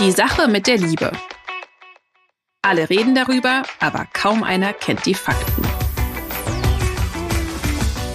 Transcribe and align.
Die 0.00 0.10
Sache 0.10 0.48
mit 0.48 0.66
der 0.66 0.76
Liebe. 0.76 1.12
Alle 2.62 2.90
reden 2.90 3.14
darüber, 3.14 3.62
aber 3.78 4.08
kaum 4.12 4.42
einer 4.42 4.72
kennt 4.72 5.06
die 5.06 5.14
Fakten. 5.14 5.62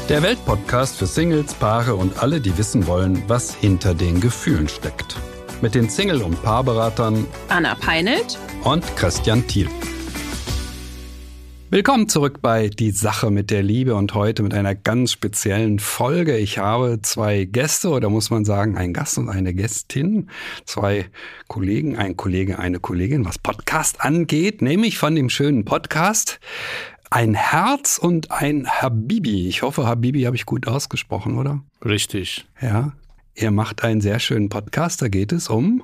Der 0.10 0.22
Weltpodcast 0.22 0.98
für 0.98 1.06
Singles, 1.06 1.54
Paare 1.54 1.96
und 1.96 2.22
alle, 2.22 2.42
die 2.42 2.58
wissen 2.58 2.86
wollen, 2.86 3.24
was 3.28 3.56
hinter 3.56 3.94
den 3.94 4.20
Gefühlen 4.20 4.68
steckt. 4.68 5.16
Mit 5.62 5.74
den 5.74 5.90
Single- 5.90 6.22
und 6.22 6.44
Paarberatern 6.44 7.26
Anna 7.48 7.76
Peinelt 7.76 8.38
und 8.66 8.84
Christian 8.98 9.48
Thiel. 9.48 9.70
Willkommen 11.72 12.10
zurück 12.10 12.42
bei 12.42 12.68
Die 12.68 12.90
Sache 12.90 13.30
mit 13.30 13.52
der 13.52 13.62
Liebe 13.62 13.94
und 13.94 14.16
heute 14.16 14.42
mit 14.42 14.56
einer 14.56 14.74
ganz 14.74 15.12
speziellen 15.12 15.78
Folge. 15.78 16.36
Ich 16.36 16.58
habe 16.58 17.00
zwei 17.04 17.46
Gäste 17.46 17.90
oder 17.90 18.10
muss 18.10 18.32
man 18.32 18.44
sagen, 18.44 18.76
ein 18.76 18.92
Gast 18.92 19.20
und 19.20 19.30
eine 19.30 19.54
Gästin, 19.54 20.32
zwei 20.66 21.06
Kollegen, 21.48 21.96
ein 21.96 22.18
Kollege, 22.18 22.58
eine 22.58 22.80
Kollegin, 22.80 23.24
was 23.24 23.38
Podcast 23.38 24.02
angeht, 24.02 24.64
nämlich 24.64 24.98
von 24.98 25.14
dem 25.14 25.30
schönen 25.30 25.64
Podcast 25.64 26.40
ein 27.12 27.36
Herz 27.36 28.00
und 28.00 28.32
ein 28.32 28.68
Habibi. 28.68 29.48
Ich 29.48 29.62
hoffe, 29.62 29.86
Habibi 29.86 30.24
habe 30.24 30.36
ich 30.36 30.48
gut 30.48 30.68
ausgesprochen, 30.68 31.38
oder? 31.38 31.62
Richtig. 31.86 32.48
Ja. 32.60 32.94
Ihr 33.36 33.52
macht 33.52 33.84
einen 33.84 34.02
sehr 34.02 34.18
schönen 34.18 34.50
Podcast, 34.50 35.04
da 35.04 35.08
geht 35.08 35.32
es 35.32 35.50
um. 35.50 35.84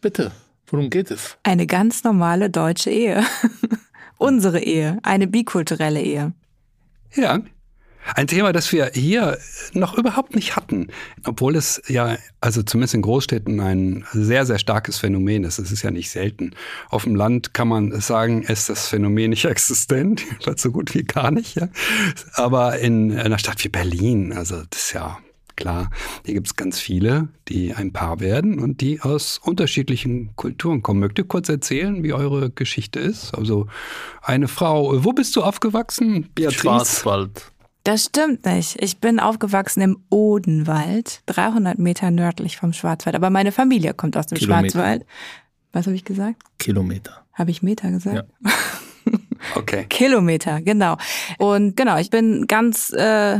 Bitte, 0.00 0.32
worum 0.66 0.90
geht 0.90 1.12
es? 1.12 1.38
Eine 1.44 1.68
ganz 1.68 2.02
normale 2.02 2.50
deutsche 2.50 2.90
Ehe. 2.90 3.22
Unsere 4.18 4.60
Ehe, 4.60 4.98
eine 5.02 5.26
bikulturelle 5.26 6.02
Ehe. 6.02 6.32
Ja. 7.14 7.40
Ein 8.14 8.26
Thema, 8.26 8.52
das 8.52 8.72
wir 8.72 8.90
hier 8.94 9.36
noch 9.74 9.98
überhaupt 9.98 10.34
nicht 10.34 10.56
hatten, 10.56 10.88
obwohl 11.24 11.56
es 11.56 11.82
ja, 11.88 12.16
also 12.40 12.62
zumindest 12.62 12.94
in 12.94 13.02
Großstädten 13.02 13.60
ein 13.60 14.06
sehr, 14.12 14.46
sehr 14.46 14.58
starkes 14.58 14.98
Phänomen 14.98 15.44
ist. 15.44 15.58
Es 15.58 15.70
ist 15.70 15.82
ja 15.82 15.90
nicht 15.90 16.10
selten. 16.10 16.52
Auf 16.88 17.04
dem 17.04 17.14
Land 17.14 17.52
kann 17.52 17.68
man 17.68 18.00
sagen, 18.00 18.42
ist 18.42 18.70
das 18.70 18.88
Phänomen 18.88 19.30
nicht 19.30 19.44
existent, 19.46 20.24
so 20.56 20.72
gut 20.72 20.94
wie 20.94 21.04
gar 21.04 21.30
nicht. 21.30 21.56
Ja. 21.56 21.68
Aber 22.32 22.78
in 22.78 23.16
einer 23.18 23.38
Stadt 23.38 23.62
wie 23.64 23.68
Berlin, 23.68 24.32
also 24.32 24.62
das 24.70 24.84
ist 24.84 24.92
ja 24.94 25.18
klar, 25.58 25.90
hier 26.24 26.34
gibt 26.34 26.46
es 26.46 26.56
ganz 26.56 26.78
viele, 26.78 27.28
die 27.48 27.74
ein 27.74 27.92
Paar 27.92 28.20
werden 28.20 28.60
und 28.60 28.80
die 28.80 29.00
aus 29.00 29.38
unterschiedlichen 29.38 30.34
Kulturen 30.36 30.82
kommen. 30.82 31.00
Mögt 31.00 31.18
ihr 31.18 31.26
kurz 31.26 31.48
erzählen, 31.48 32.04
wie 32.04 32.12
eure 32.12 32.50
Geschichte 32.50 33.00
ist? 33.00 33.34
Also 33.34 33.66
eine 34.22 34.46
Frau, 34.46 35.04
wo 35.04 35.12
bist 35.12 35.34
du 35.34 35.42
aufgewachsen? 35.42 36.28
Beatrice? 36.34 36.60
Schwarzwald. 36.60 37.52
Das 37.82 38.04
stimmt 38.04 38.46
nicht. 38.46 38.80
Ich 38.80 38.98
bin 38.98 39.18
aufgewachsen 39.18 39.80
im 39.80 39.98
Odenwald, 40.10 41.22
300 41.26 41.78
Meter 41.78 42.10
nördlich 42.10 42.56
vom 42.56 42.72
Schwarzwald. 42.72 43.16
Aber 43.16 43.30
meine 43.30 43.50
Familie 43.50 43.94
kommt 43.94 44.16
aus 44.16 44.26
dem 44.26 44.38
Kilometer. 44.38 44.78
Schwarzwald. 44.78 45.06
Was 45.72 45.86
habe 45.86 45.96
ich 45.96 46.04
gesagt? 46.04 46.36
Kilometer. 46.58 47.24
Habe 47.32 47.50
ich 47.50 47.62
Meter 47.62 47.90
gesagt? 47.90 48.28
Ja. 48.44 48.50
Okay. 49.54 49.86
Kilometer, 49.88 50.60
genau. 50.60 50.96
Und 51.38 51.76
genau, 51.76 51.96
ich 51.98 52.10
bin 52.10 52.46
ganz 52.48 52.92
äh, 52.92 53.38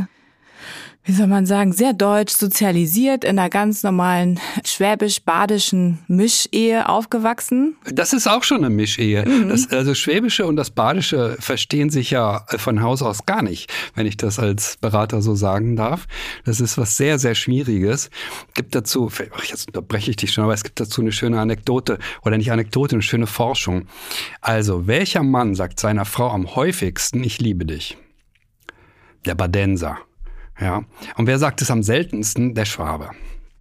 wie 1.05 1.13
soll 1.13 1.27
man 1.27 1.45
sagen, 1.45 1.71
sehr 1.71 1.93
deutsch 1.93 2.33
sozialisiert, 2.33 3.23
in 3.23 3.39
einer 3.39 3.49
ganz 3.49 3.81
normalen 3.83 4.39
schwäbisch-badischen 4.63 5.99
Mischehe 6.07 6.87
aufgewachsen. 6.87 7.77
Das 7.91 8.13
ist 8.13 8.27
auch 8.27 8.43
schon 8.43 8.57
eine 8.57 8.69
Mischehe. 8.69 9.25
Mhm. 9.25 9.49
Das, 9.49 9.71
also 9.71 9.95
Schwäbische 9.95 10.45
und 10.45 10.55
das 10.55 10.69
Badische 10.69 11.37
verstehen 11.39 11.89
sich 11.89 12.11
ja 12.11 12.45
von 12.57 12.81
Haus 12.81 13.01
aus 13.01 13.25
gar 13.25 13.41
nicht, 13.41 13.71
wenn 13.95 14.05
ich 14.05 14.17
das 14.17 14.39
als 14.39 14.77
Berater 14.77 15.21
so 15.21 15.35
sagen 15.35 15.75
darf. 15.75 16.05
Das 16.45 16.59
ist 16.59 16.77
was 16.77 16.97
sehr, 16.97 17.17
sehr 17.17 17.33
Schwieriges. 17.33 18.09
Gibt 18.53 18.75
dazu, 18.75 19.09
jetzt 19.49 19.67
unterbreche 19.67 20.11
ich 20.11 20.17
dich 20.17 20.33
schon, 20.33 20.43
aber 20.43 20.53
es 20.53 20.63
gibt 20.63 20.79
dazu 20.79 21.01
eine 21.01 21.11
schöne 21.11 21.39
Anekdote 21.39 21.97
oder 22.23 22.37
nicht 22.37 22.51
Anekdote, 22.51 22.95
eine 22.95 23.01
schöne 23.01 23.27
Forschung. 23.27 23.87
Also, 24.41 24.85
welcher 24.85 25.23
Mann 25.23 25.55
sagt 25.55 25.79
seiner 25.79 26.05
Frau 26.05 26.29
am 26.29 26.55
häufigsten, 26.55 27.23
ich 27.23 27.39
liebe 27.39 27.65
dich? 27.65 27.97
Der 29.25 29.35
Badenser. 29.35 29.97
Ja. 30.59 30.83
Und 31.17 31.27
wer 31.27 31.39
sagt 31.39 31.61
es 31.61 31.71
am 31.71 31.83
seltensten? 31.83 32.53
Der 32.53 32.65
Schwabe. 32.65 33.11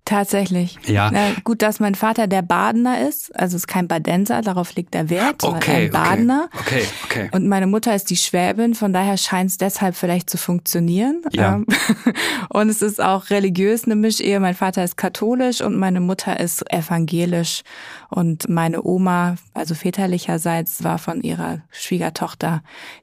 Tatsächlich. 0.09 0.79
Ja. 0.87 1.11
Na, 1.13 1.33
gut, 1.45 1.61
dass 1.61 1.81
mein 1.81 1.95
Vater 1.95 2.27
der 2.29 2.41
Badener 2.41 3.07
ist, 3.07 3.35
also 3.39 3.57
ist 3.57 3.67
kein 3.67 3.89
Badenser, 3.89 4.41
darauf 4.41 4.75
liegt 4.75 4.95
der 4.95 5.11
Wert, 5.11 5.43
sondern 5.43 5.63
okay, 5.63 5.85
ein 5.85 5.91
Badener. 5.91 6.49
Okay, 6.59 6.83
okay, 7.05 7.25
okay. 7.25 7.29
Und 7.33 7.47
meine 7.47 7.67
Mutter 7.67 7.95
ist 7.95 8.09
die 8.09 8.17
Schwäbin, 8.17 8.75
von 8.75 8.95
daher 8.95 9.19
scheint 9.19 9.51
es 9.51 9.59
deshalb 9.59 9.97
vielleicht 9.97 10.31
zu 10.31 10.39
funktionieren. 10.39 11.21
Ja. 11.33 11.57
Ähm, 11.57 11.67
und 12.49 12.71
es 12.71 12.81
ist 12.81 13.03
auch 13.03 13.29
religiös 13.29 13.85
eine 13.85 13.97
Mischehe. 13.97 14.41
Mein 14.41 14.55
Vater 14.55 14.83
ist 14.83 14.97
katholisch 14.97 15.61
und 15.61 15.77
meine 15.77 16.01
Mutter 16.01 16.41
ist 16.41 16.65
evangelisch. 16.73 17.61
Und 18.09 18.49
meine 18.49 18.83
Oma, 18.83 19.37
also 19.53 19.75
väterlicherseits, 19.75 20.85
war 20.85 20.97
von 20.97 21.21
ihrer 21.21 21.61
Schwiegertochter 21.71 22.63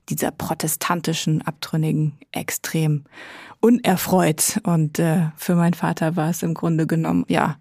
dieser 0.09 0.31
protestantischen, 0.31 1.43
abtrünnigen 1.43 2.13
Extrem 2.31 3.03
unerfreut. 3.65 4.59
Und 4.63 4.99
äh, 4.99 5.29
für 5.35 5.55
meinen 5.55 5.73
Vater 5.73 6.15
war 6.15 6.29
es 6.29 6.43
im 6.43 6.53
Grunde 6.53 6.85
genommen, 6.85 7.25
ja, 7.27 7.57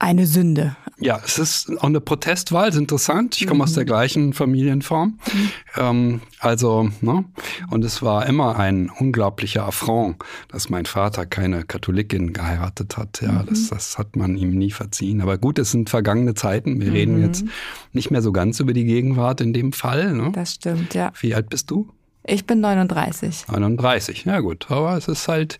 eine 0.00 0.26
Sünde. 0.26 0.76
Ja, 1.00 1.20
es 1.24 1.38
ist 1.38 1.70
auch 1.78 1.84
eine 1.84 2.00
Protestwahl, 2.00 2.68
ist 2.68 2.76
interessant. 2.76 3.36
Ich 3.40 3.46
komme 3.46 3.58
mhm. 3.58 3.62
aus 3.62 3.72
der 3.72 3.84
gleichen 3.84 4.32
Familienform. 4.32 5.18
Mhm. 5.32 5.50
Ähm, 5.76 6.20
also, 6.38 6.90
ne? 7.00 7.24
Und 7.70 7.84
es 7.84 8.00
war 8.00 8.26
immer 8.26 8.56
ein 8.58 8.90
unglaublicher 8.90 9.66
Affront, 9.66 10.16
dass 10.48 10.70
mein 10.70 10.86
Vater 10.86 11.26
keine 11.26 11.64
Katholikin 11.64 12.32
geheiratet 12.32 12.96
hat. 12.96 13.20
Ja, 13.22 13.42
mhm. 13.42 13.46
das, 13.48 13.68
das 13.68 13.98
hat 13.98 14.14
man 14.14 14.36
ihm 14.36 14.50
nie 14.50 14.70
verziehen. 14.70 15.20
Aber 15.20 15.36
gut, 15.36 15.58
es 15.58 15.72
sind 15.72 15.90
vergangene 15.90 16.34
Zeiten. 16.34 16.80
Wir 16.80 16.92
reden 16.92 17.16
mhm. 17.16 17.24
jetzt 17.24 17.44
nicht 17.92 18.12
mehr 18.12 18.22
so 18.22 18.32
ganz 18.32 18.60
über 18.60 18.72
die 18.72 18.84
Gegenwart 18.84 19.40
in 19.40 19.52
dem 19.52 19.72
Fall. 19.72 20.12
Ne? 20.12 20.30
Das 20.32 20.54
stimmt, 20.54 20.94
ja. 20.94 21.12
Wie 21.20 21.34
alt 21.34 21.50
bist 21.50 21.70
du? 21.72 21.92
Ich 22.28 22.44
bin 22.44 22.60
39. 22.60 23.48
39, 23.48 24.24
ja 24.26 24.40
gut. 24.40 24.70
Aber 24.70 24.96
es 24.96 25.08
ist 25.08 25.28
halt, 25.28 25.58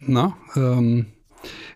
na, 0.00 0.34
ähm, 0.56 1.06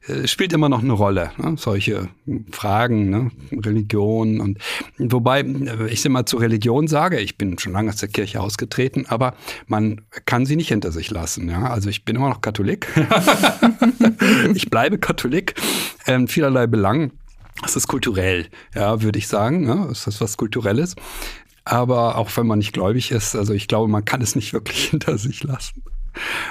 äh, 0.06 0.26
spielt 0.26 0.54
immer 0.54 0.70
noch 0.70 0.82
eine 0.82 0.94
Rolle, 0.94 1.30
ne? 1.36 1.56
solche 1.58 2.08
Fragen, 2.50 3.10
ne? 3.10 3.30
Religion 3.52 4.40
und 4.40 4.58
wobei 4.98 5.40
äh, 5.40 5.88
ich 5.90 6.06
immer 6.06 6.24
zu 6.24 6.38
Religion 6.38 6.88
sage, 6.88 7.20
ich 7.20 7.36
bin 7.36 7.58
schon 7.58 7.72
lange 7.72 7.90
aus 7.90 7.96
der 7.96 8.08
Kirche 8.08 8.40
ausgetreten, 8.40 9.04
aber 9.06 9.34
man 9.66 10.00
kann 10.24 10.46
sie 10.46 10.56
nicht 10.56 10.68
hinter 10.68 10.90
sich 10.90 11.10
lassen. 11.10 11.50
Ja? 11.50 11.70
Also 11.70 11.90
ich 11.90 12.06
bin 12.06 12.16
immer 12.16 12.30
noch 12.30 12.40
Katholik. 12.40 12.88
ich 14.54 14.70
bleibe 14.70 14.96
Katholik 14.96 15.54
in 16.06 16.28
vielerlei 16.28 16.66
Belangen. 16.66 17.12
Das 17.60 17.76
ist 17.76 17.88
kulturell, 17.88 18.46
ja, 18.74 19.02
würde 19.02 19.18
ich 19.18 19.28
sagen. 19.28 19.66
Ne? 19.66 19.88
Ist 19.90 20.06
das 20.06 20.22
was 20.22 20.38
Kulturelles? 20.38 20.96
Aber 21.70 22.18
auch 22.18 22.36
wenn 22.36 22.48
man 22.48 22.58
nicht 22.58 22.72
gläubig 22.72 23.12
ist, 23.12 23.36
also 23.36 23.54
ich 23.54 23.68
glaube, 23.68 23.86
man 23.86 24.04
kann 24.04 24.20
es 24.20 24.34
nicht 24.34 24.52
wirklich 24.52 24.88
hinter 24.90 25.16
sich 25.18 25.44
lassen. 25.44 25.84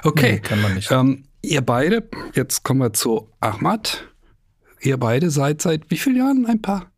Okay. 0.03 0.35
Nee, 0.35 0.39
kann 0.39 0.61
man 0.61 0.75
nicht. 0.75 0.89
Ähm, 0.91 1.25
ihr 1.41 1.59
beide, 1.59 2.09
jetzt 2.35 2.63
kommen 2.63 2.79
wir 2.79 2.93
zu 2.93 3.29
Ahmad. 3.41 4.07
Ihr 4.79 4.97
beide 4.97 5.29
seid 5.29 5.61
seit 5.61 5.91
wie 5.91 5.97
vielen 5.97 6.15
Jahren 6.15 6.45
ein 6.45 6.61
Paar? 6.61 6.89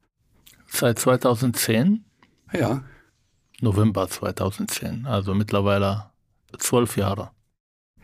Seit 0.67 0.99
2010. 0.99 2.05
Ja. 2.53 2.83
November 3.59 4.07
2010, 4.07 5.07
also 5.07 5.33
mittlerweile 5.33 6.11
zwölf 6.59 6.97
Jahre. 6.97 7.31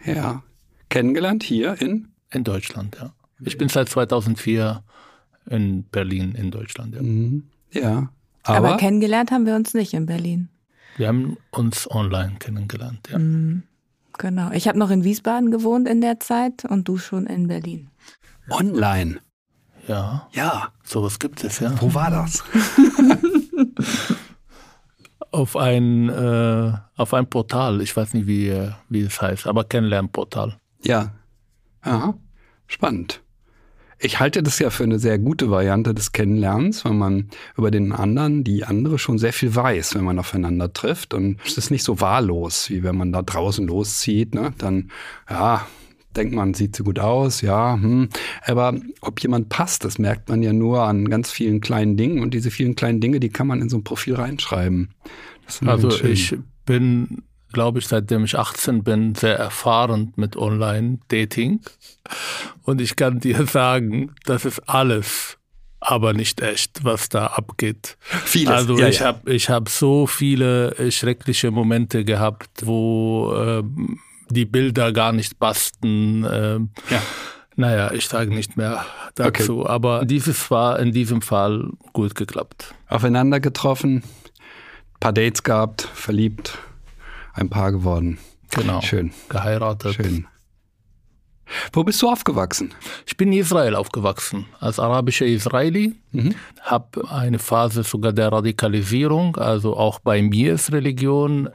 Ja. 0.03 0.41
Kennengelernt 0.89 1.44
hier 1.44 1.79
in? 1.79 2.07
In 2.31 2.44
Deutschland, 2.44 2.97
ja. 3.00 3.13
Ich 3.41 3.59
bin 3.59 3.69
seit 3.69 3.88
2004 3.88 4.83
in 5.47 5.83
Berlin, 5.83 6.33
in 6.33 6.50
Deutschland, 6.50 6.95
ja. 6.95 7.03
Mhm. 7.03 7.51
Ja. 7.72 8.09
Aber, 8.47 8.69
Aber, 8.69 8.77
kennengelernt 8.77 9.31
haben 9.31 9.45
wir 9.45 9.55
uns 9.55 9.73
nicht 9.73 9.93
in 9.93 10.05
Berlin. 10.05 10.49
Wir 10.97 11.07
haben 11.09 11.37
uns 11.51 11.89
online 11.89 12.35
kennengelernt, 12.39 13.09
ja. 13.11 13.19
Mhm. 13.19 13.63
Genau. 14.17 14.51
Ich 14.51 14.67
habe 14.67 14.79
noch 14.79 14.89
in 14.89 15.03
Wiesbaden 15.03 15.51
gewohnt 15.51 15.87
in 15.87 16.01
der 16.01 16.19
Zeit 16.19 16.65
und 16.65 16.87
du 16.87 16.97
schon 16.97 17.27
in 17.27 17.47
Berlin. 17.47 17.89
Online? 18.49 19.19
Ja. 19.88 20.27
Ja. 20.33 20.69
Sowas 20.83 21.19
gibt 21.19 21.44
es, 21.44 21.59
ja. 21.59 21.79
Wo 21.79 21.94
war 21.94 22.09
das? 22.09 22.44
auf 25.31 25.55
ein, 25.55 26.09
äh, 26.09 26.73
auf 26.95 27.13
ein 27.13 27.29
Portal. 27.29 27.81
Ich 27.81 27.95
weiß 27.95 28.13
nicht, 28.15 28.27
wie, 28.27 28.71
wie 28.89 29.01
es 29.01 29.21
heißt, 29.21 29.45
aber 29.45 29.63
Kennenlernportal. 29.65 30.57
Ja. 30.83 31.11
Aha. 31.81 32.15
Spannend. 32.65 33.21
Ich 33.99 34.19
halte 34.19 34.44
das 34.44 34.59
ja 34.59 34.69
für 34.69 34.83
eine 34.83 34.99
sehr 34.99 35.17
gute 35.17 35.49
Variante 35.49 35.94
des 35.94 36.11
Kennenlernens, 36.11 36.85
wenn 36.85 36.97
man 36.97 37.29
über 37.57 37.71
den 37.71 37.91
anderen, 37.91 38.44
die 38.44 38.63
andere 38.63 38.99
schon 38.99 39.17
sehr 39.17 39.33
viel 39.33 39.55
weiß, 39.55 39.95
wenn 39.95 40.03
man 40.03 40.19
aufeinander 40.19 40.71
trifft. 40.71 41.13
Und 41.13 41.39
es 41.45 41.57
ist 41.57 41.71
nicht 41.71 41.83
so 41.83 41.99
wahllos, 41.99 42.69
wie 42.69 42.83
wenn 42.83 42.95
man 42.95 43.11
da 43.11 43.23
draußen 43.23 43.65
loszieht. 43.65 44.35
Ne? 44.35 44.53
Dann, 44.57 44.91
ja, 45.29 45.65
denkt 46.15 46.33
man, 46.33 46.53
sieht 46.53 46.75
so 46.75 46.83
gut 46.83 46.99
aus, 46.99 47.41
ja. 47.41 47.73
Hm. 47.73 48.09
Aber 48.45 48.75
ob 49.01 49.21
jemand 49.21 49.49
passt, 49.49 49.83
das 49.83 49.97
merkt 49.97 50.29
man 50.29 50.43
ja 50.43 50.53
nur 50.53 50.83
an 50.83 51.09
ganz 51.09 51.31
vielen 51.31 51.61
kleinen 51.61 51.97
Dingen. 51.97 52.21
Und 52.21 52.33
diese 52.33 52.51
vielen 52.51 52.75
kleinen 52.75 53.01
Dinge, 53.01 53.19
die 53.19 53.29
kann 53.29 53.47
man 53.47 53.61
in 53.61 53.69
so 53.69 53.77
ein 53.77 53.83
Profil 53.83 54.15
reinschreiben. 54.15 54.89
Also 55.65 55.89
ich 56.03 56.35
bin 56.65 57.23
glaube 57.53 57.79
ich, 57.79 57.88
seitdem 57.88 58.25
ich 58.25 58.38
18 58.38 58.83
bin, 58.83 59.15
sehr 59.15 59.38
erfahren 59.38 60.13
mit 60.15 60.35
Online-Dating. 60.35 61.61
Und 62.63 62.81
ich 62.81 62.95
kann 62.95 63.19
dir 63.19 63.45
sagen, 63.45 64.13
das 64.25 64.45
ist 64.45 64.59
alles 64.67 65.38
aber 65.79 66.13
nicht 66.13 66.41
echt, 66.41 66.83
was 66.83 67.07
da 67.09 67.27
abgeht. 67.27 67.97
Vieles. 68.01 68.53
Also 68.53 68.77
ja, 68.77 68.88
ich 68.88 68.99
ja. 68.99 69.05
habe 69.05 69.33
ich 69.33 69.49
hab 69.49 69.69
so 69.69 70.07
viele 70.07 70.91
schreckliche 70.91 71.51
Momente 71.51 72.03
gehabt, 72.03 72.65
wo 72.65 73.33
äh, 73.33 73.63
die 74.29 74.45
Bilder 74.45 74.91
gar 74.91 75.13
nicht 75.13 75.39
passten. 75.39 76.23
Äh, 76.23 76.59
Ja. 76.93 77.01
Naja, 77.59 77.91
ich 77.91 78.07
sage 78.07 78.31
nicht 78.31 78.55
mehr 78.55 78.85
dazu, 79.15 79.67
aber 79.67 80.05
dieses 80.05 80.51
war 80.51 80.79
in 80.79 80.91
diesem 80.91 81.23
Fall 81.23 81.71
gut 81.91 82.13
geklappt. 82.13 82.75
Aufeinander 82.88 83.39
getroffen, 83.39 84.03
paar 85.00 85.11
Dates 85.11 85.41
gehabt, 85.41 85.81
verliebt, 85.81 86.59
ein 87.38 87.50
Paar 87.50 87.72
geworden. 87.72 88.18
Genau. 88.50 88.81
Schön, 88.81 89.12
Geheiratet. 89.30 89.94
schön. 89.95 90.25
Wo 91.72 91.84
bist 91.84 92.01
du 92.01 92.10
aufgewachsen? 92.10 92.74
Ich 93.06 93.16
bin 93.16 93.31
in 93.31 93.39
Israel 93.39 93.75
aufgewachsen, 93.75 94.48
als 94.60 94.80
arabischer 94.80 95.25
Israeli. 95.25 95.95
Habe 96.62 97.10
eine 97.10 97.39
Phase 97.39 97.84
sogar 97.84 98.12
der 98.12 98.31
Radikalisierung, 98.31 99.38
also 99.38 99.78
auch 99.78 100.00
bei 100.00 100.22
mir 100.22 100.54
ist 100.56 100.74
Religion 100.74 101.50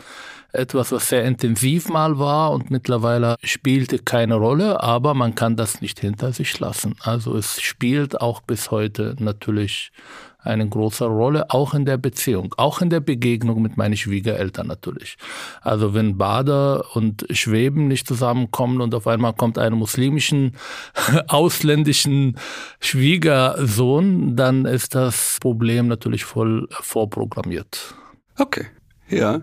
etwas, 0.53 0.93
was 0.93 1.09
sehr 1.09 1.25
intensiv 1.25 1.89
mal 1.89 2.19
war 2.19 2.53
und 2.53 2.71
mittlerweile 2.71 3.37
spielte 3.43 3.99
keine 3.99 4.35
Rolle, 4.35 4.83
aber 4.83 5.15
man 5.15 5.35
kann 5.35 5.57
das 5.57 5.81
nicht 5.81 6.01
hinter 6.01 6.33
sich 6.33 6.59
lassen. 6.61 6.95
Also 7.01 7.37
es 7.37 7.61
spielt 7.61 8.21
auch 8.21 8.41
bis 8.41 8.71
heute 8.71 9.17
natürlich 9.19 9.93
eine 10.45 10.69
große 10.69 11.05
Rolle, 11.05 11.51
auch 11.51 11.73
in 11.73 11.85
der 11.85 11.99
Beziehung, 11.99 12.55
auch 12.57 12.81
in 12.81 12.91
der 12.91 13.01
Begegnung 13.01 13.63
mit 13.63 13.77
meinen 13.77 13.97
Schwiegereltern 13.97 14.67
natürlich. 14.67 15.17
Also 15.61 15.95
wenn 15.95 16.19
Bader 16.19 16.97
und 16.97 17.27
Schweben 17.31 17.89
nicht 17.89 18.07
zusammenkommen 18.07 18.81
und 18.81 18.95
auf 18.95 19.07
einmal 19.07 19.35
kommt 19.35 19.59
ein 19.59 19.73
muslimischen, 19.75 20.57
ausländischen 21.29 22.37
Schwiegersohn, 22.81 24.37
dann 24.37 24.67
ist 24.67 24.95
das 24.95 25.39
Problem 25.41 25.87
natürlich 25.87 26.25
voll 26.25 26.69
vorprogrammiert. 26.71 27.95
Okay, 28.37 28.67
ja. 29.09 29.43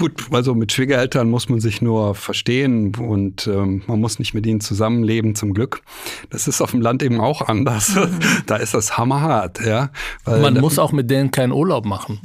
Gut, 0.00 0.28
also 0.32 0.54
mit 0.54 0.72
Schwiegereltern 0.72 1.28
muss 1.28 1.50
man 1.50 1.60
sich 1.60 1.82
nur 1.82 2.14
verstehen 2.14 2.94
und 2.96 3.46
ähm, 3.46 3.82
man 3.86 4.00
muss 4.00 4.18
nicht 4.18 4.32
mit 4.32 4.46
ihnen 4.46 4.62
zusammenleben, 4.62 5.34
zum 5.34 5.52
Glück. 5.52 5.82
Das 6.30 6.48
ist 6.48 6.62
auf 6.62 6.70
dem 6.70 6.80
Land 6.80 7.02
eben 7.02 7.20
auch 7.20 7.42
anders. 7.42 7.98
da 8.46 8.56
ist 8.56 8.72
das 8.72 8.96
hammerhart, 8.96 9.60
ja. 9.62 9.90
Weil 10.24 10.40
Man 10.40 10.58
muss 10.58 10.78
auch 10.78 10.92
mit 10.92 11.10
denen 11.10 11.30
keinen 11.30 11.52
Urlaub 11.52 11.84
machen. 11.84 12.18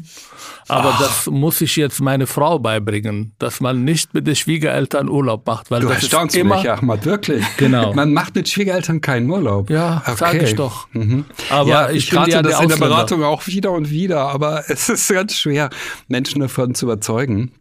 Aber 0.70 0.96
das 1.00 1.28
muss 1.28 1.60
ich 1.60 1.76
jetzt 1.76 2.00
meine 2.00 2.28
Frau 2.28 2.60
beibringen, 2.60 3.34
dass 3.40 3.60
man 3.60 3.84
nicht 3.84 4.14
mit 4.14 4.26
den 4.26 4.38
Schwiegereltern 4.38 5.10
Urlaub 5.10 5.46
macht, 5.46 5.70
weil 5.70 5.82
Du 5.82 5.90
das 5.90 5.98
ist 5.98 6.04
erstaunst 6.04 6.38
immer 6.38 6.56
mich, 6.56 6.72
Ahmad, 6.72 7.06
wirklich. 7.06 7.44
Genau. 7.58 7.94
Man 7.94 8.14
macht 8.14 8.36
mit 8.36 8.48
Schwiegereltern 8.48 9.02
keinen 9.02 9.30
Urlaub. 9.30 9.70
Ja, 9.70 10.02
sag 10.16 10.36
Okay. 10.36 10.46
ich 10.46 10.56
doch. 10.56 10.88
Mhm. 10.94 11.26
Aber 11.50 11.70
ja, 11.70 11.90
ich 11.90 12.08
ich, 12.08 12.16
rate 12.16 12.32
ja 12.32 12.42
das 12.42 12.62
in 12.62 12.70
der. 12.70 12.78
Beratung 12.78 13.24
auch 13.24 13.48
wieder 13.48 13.72
und 13.74 13.90
wieder, 13.90 14.22
aber 14.22 14.64
es 14.70 14.88
ist 14.88 15.10
ganz 15.10 15.36
schwer, 15.36 15.70
Menschen 16.08 16.40
davon 16.40 16.74
zu 16.74 16.86
überzeugen 16.86 17.52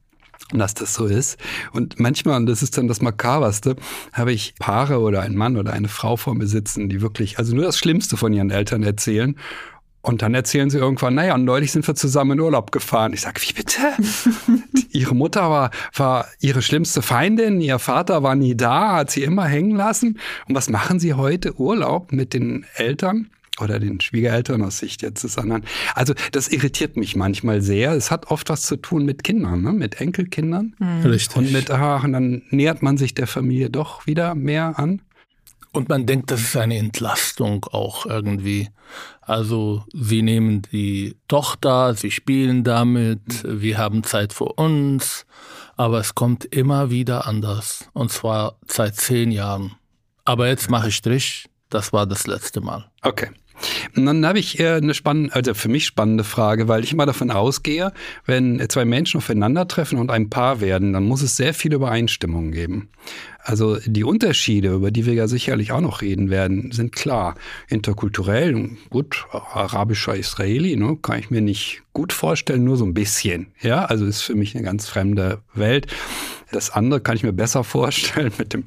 dass 0.53 0.75
das 0.75 0.95
so 0.95 1.07
ist. 1.07 1.39
Und 1.73 1.99
manchmal, 1.99 2.37
und 2.37 2.47
das 2.47 2.63
ist 2.63 2.77
dann 2.77 2.89
das 2.89 3.01
Makaberste, 3.01 3.77
habe 4.13 4.33
ich 4.33 4.55
Paare 4.59 5.01
oder 5.01 5.23
einen 5.23 5.37
Mann 5.37 5.57
oder 5.57 5.73
eine 5.73 5.89
Frau 5.89 6.17
vor 6.17 6.35
mir 6.35 6.47
sitzen, 6.47 6.89
die 6.89 7.01
wirklich, 7.01 7.39
also 7.39 7.55
nur 7.55 7.65
das 7.65 7.79
Schlimmste 7.79 8.17
von 8.17 8.33
ihren 8.33 8.51
Eltern 8.51 8.83
erzählen. 8.83 9.37
Und 10.03 10.21
dann 10.21 10.35
erzählen 10.35 10.69
sie 10.69 10.77
irgendwann, 10.77 11.15
naja, 11.15 11.35
und 11.35 11.47
neulich 11.47 11.73
sind 11.73 11.89
wir 11.89 11.95
zusammen 11.95 12.33
in 12.33 12.41
Urlaub 12.41 12.73
gefahren. 12.73 13.15
Ich 13.15 13.23
sage, 13.23 13.41
wie 13.41 13.55
bitte? 13.55 13.81
ihre 14.91 15.15
Mutter 15.15 15.49
war, 15.49 15.71
war 15.97 16.27
ihre 16.41 16.61
schlimmste 16.61 17.01
Feindin, 17.01 17.59
ihr 17.63 17.79
Vater 17.79 18.23
war 18.23 18.35
nie 18.35 18.55
da, 18.55 18.97
hat 18.97 19.11
sie 19.11 19.23
immer 19.23 19.47
hängen 19.47 19.75
lassen. 19.77 20.19
Und 20.47 20.55
was 20.55 20.69
machen 20.69 21.01
sie 21.01 21.15
heute? 21.15 21.59
Urlaub 21.59 22.13
mit 22.13 22.35
den 22.35 22.67
Eltern? 22.75 23.31
Oder 23.61 23.79
den 23.79 24.01
Schwiegereltern 24.01 24.63
aus 24.63 24.79
Sicht 24.79 25.03
jetzt 25.03 25.23
des 25.23 25.39
anderen. 25.39 25.65
Also 25.95 26.13
das 26.33 26.49
irritiert 26.49 26.97
mich 26.97 27.15
manchmal 27.15 27.63
sehr. 27.63 27.93
Es 27.93 28.11
hat 28.11 28.27
oft 28.27 28.49
was 28.49 28.63
zu 28.63 28.77
tun 28.77 29.05
mit 29.05 29.23
Kindern, 29.23 29.63
ne? 29.63 29.73
mit 29.73 30.01
Enkelkindern. 30.01 30.75
Richtig. 31.05 31.37
Und 31.37 31.53
mit, 31.53 31.71
ach, 31.71 32.03
und 32.03 32.15
dann 32.15 32.43
nähert 32.51 32.83
man 32.83 32.97
sich 32.97 33.15
der 33.15 33.29
Familie 33.29 33.71
doch 33.71 34.07
wieder 34.09 34.35
mehr 34.35 34.79
an. 34.79 35.03
Und 35.75 35.89
man 35.89 36.07
denkt, 36.07 36.31
das 36.31 36.41
ist 36.41 36.57
eine 36.57 36.79
Entlastung 36.79 37.65
auch 37.71 38.07
irgendwie. 38.07 38.71
Also 39.21 39.85
sie 39.93 40.23
nehmen 40.23 40.63
die 40.71 41.17
Tochter, 41.27 41.95
sie 41.95 42.13
spielen 42.13 42.63
damit, 42.63 43.21
wir 43.45 43.79
haben 43.79 44.05
Zeit 44.05 44.33
für 44.33 44.45
uns, 44.45 45.27
aber 45.77 45.99
es 45.99 46.15
kommt 46.15 46.45
immer 46.45 46.91
wieder 46.91 47.27
anders. 47.27 47.89
Und 47.93 48.13
zwar 48.13 48.57
seit 48.69 48.95
zehn 48.97 49.33
Jahren. 49.33 49.73
Aber 50.25 50.47
jetzt 50.47 50.71
mache 50.71 50.89
ich 50.89 50.97
Strich, 50.97 51.49
das 51.71 51.93
war 51.93 52.07
das 52.07 52.29
letzte 52.29 52.61
Mal. 52.61 52.89
Okay. 53.03 53.31
Und 53.97 54.07
dann 54.07 54.27
habe 54.27 54.39
ich 54.39 54.59
äh, 54.61 54.75
eine 54.75 54.95
spannende, 54.95 55.35
also 55.35 55.55
für 55.55 55.69
mich 55.69 55.87
spannende 55.87 56.25
Frage, 56.25 56.69
weil 56.69 56.85
ich 56.85 56.93
immer 56.93 57.07
davon 57.07 57.31
ausgehe, 57.31 57.93
wenn 58.27 58.63
zwei 58.69 58.85
Menschen 58.85 59.19
aufeinandertreffen 59.19 59.99
und 59.99 60.11
ein 60.11 60.31
Paar 60.31 60.61
werden, 60.61 60.93
dann 60.93 61.05
muss 61.05 61.23
es 61.23 61.37
sehr 61.37 61.55
viele 61.55 61.77
Übereinstimmungen 61.77 62.53
geben. 62.53 62.89
Also 63.47 63.77
die 63.85 64.05
Unterschiede, 64.05 64.73
über 64.73 64.91
die 64.91 65.05
wir 65.05 65.13
ja 65.13 65.29
sicherlich 65.29 65.71
auch 65.73 65.83
noch 65.83 66.01
reden 66.01 66.31
werden, 66.31 66.73
sind 66.73 66.93
klar. 66.93 67.35
Interkulturell, 67.69 68.71
gut, 68.89 69.27
arabischer 69.31 70.17
Israeli, 70.17 70.77
ne, 70.77 70.97
kann 71.03 71.19
ich 71.19 71.31
mir 71.31 71.43
nicht 71.43 71.83
gut 71.93 72.15
vorstellen, 72.15 72.65
nur 72.65 72.79
so 72.79 72.87
ein 72.87 72.95
bisschen. 72.95 73.49
Ja, 73.61 73.85
also 73.85 74.07
ist 74.07 74.23
für 74.23 74.35
mich 74.35 74.55
eine 74.55 74.65
ganz 74.65 74.89
fremde 74.89 75.43
Welt. 75.53 75.87
Das 76.53 76.71
andere 76.71 77.01
kann 77.01 77.17
ich 77.17 77.23
mir 77.23 77.33
besser 77.33 77.65
vorstellen 77.65 78.33
mit 78.39 78.53
dem 78.53 78.65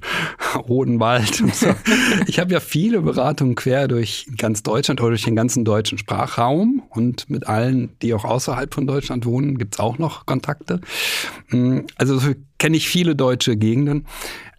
Odenwald 0.68 1.42
und 1.42 1.56
so. 1.56 1.68
Ich 2.28 2.40
habe 2.40 2.52
ja 2.54 2.60
viele 2.60 3.02
Beratungen 3.02 3.56
quer 3.56 3.88
durch 3.88 4.28
ganz 4.38 4.64
Deutschland 4.64 5.02
oder 5.02 5.12
durch 5.12 5.24
den 5.24 5.36
ganzen 5.36 5.66
deutschen 5.66 5.98
Sprachraum 5.98 6.84
und 6.90 7.30
mit 7.30 7.48
allen, 7.48 7.90
die 8.02 8.14
auch 8.14 8.26
außerhalb 8.26 8.74
von 8.74 8.88
Deutschland 8.88 9.26
wohnen, 9.26 9.58
gibt's 9.58 9.80
auch 9.80 9.98
noch 9.98 10.26
Kontakte. 10.26 10.82
Also 11.98 12.20
so 12.20 12.34
kenne 12.58 12.78
ich 12.78 12.90
viele 12.90 13.16
deutsche 13.16 13.56
Gegenden. 13.56 14.06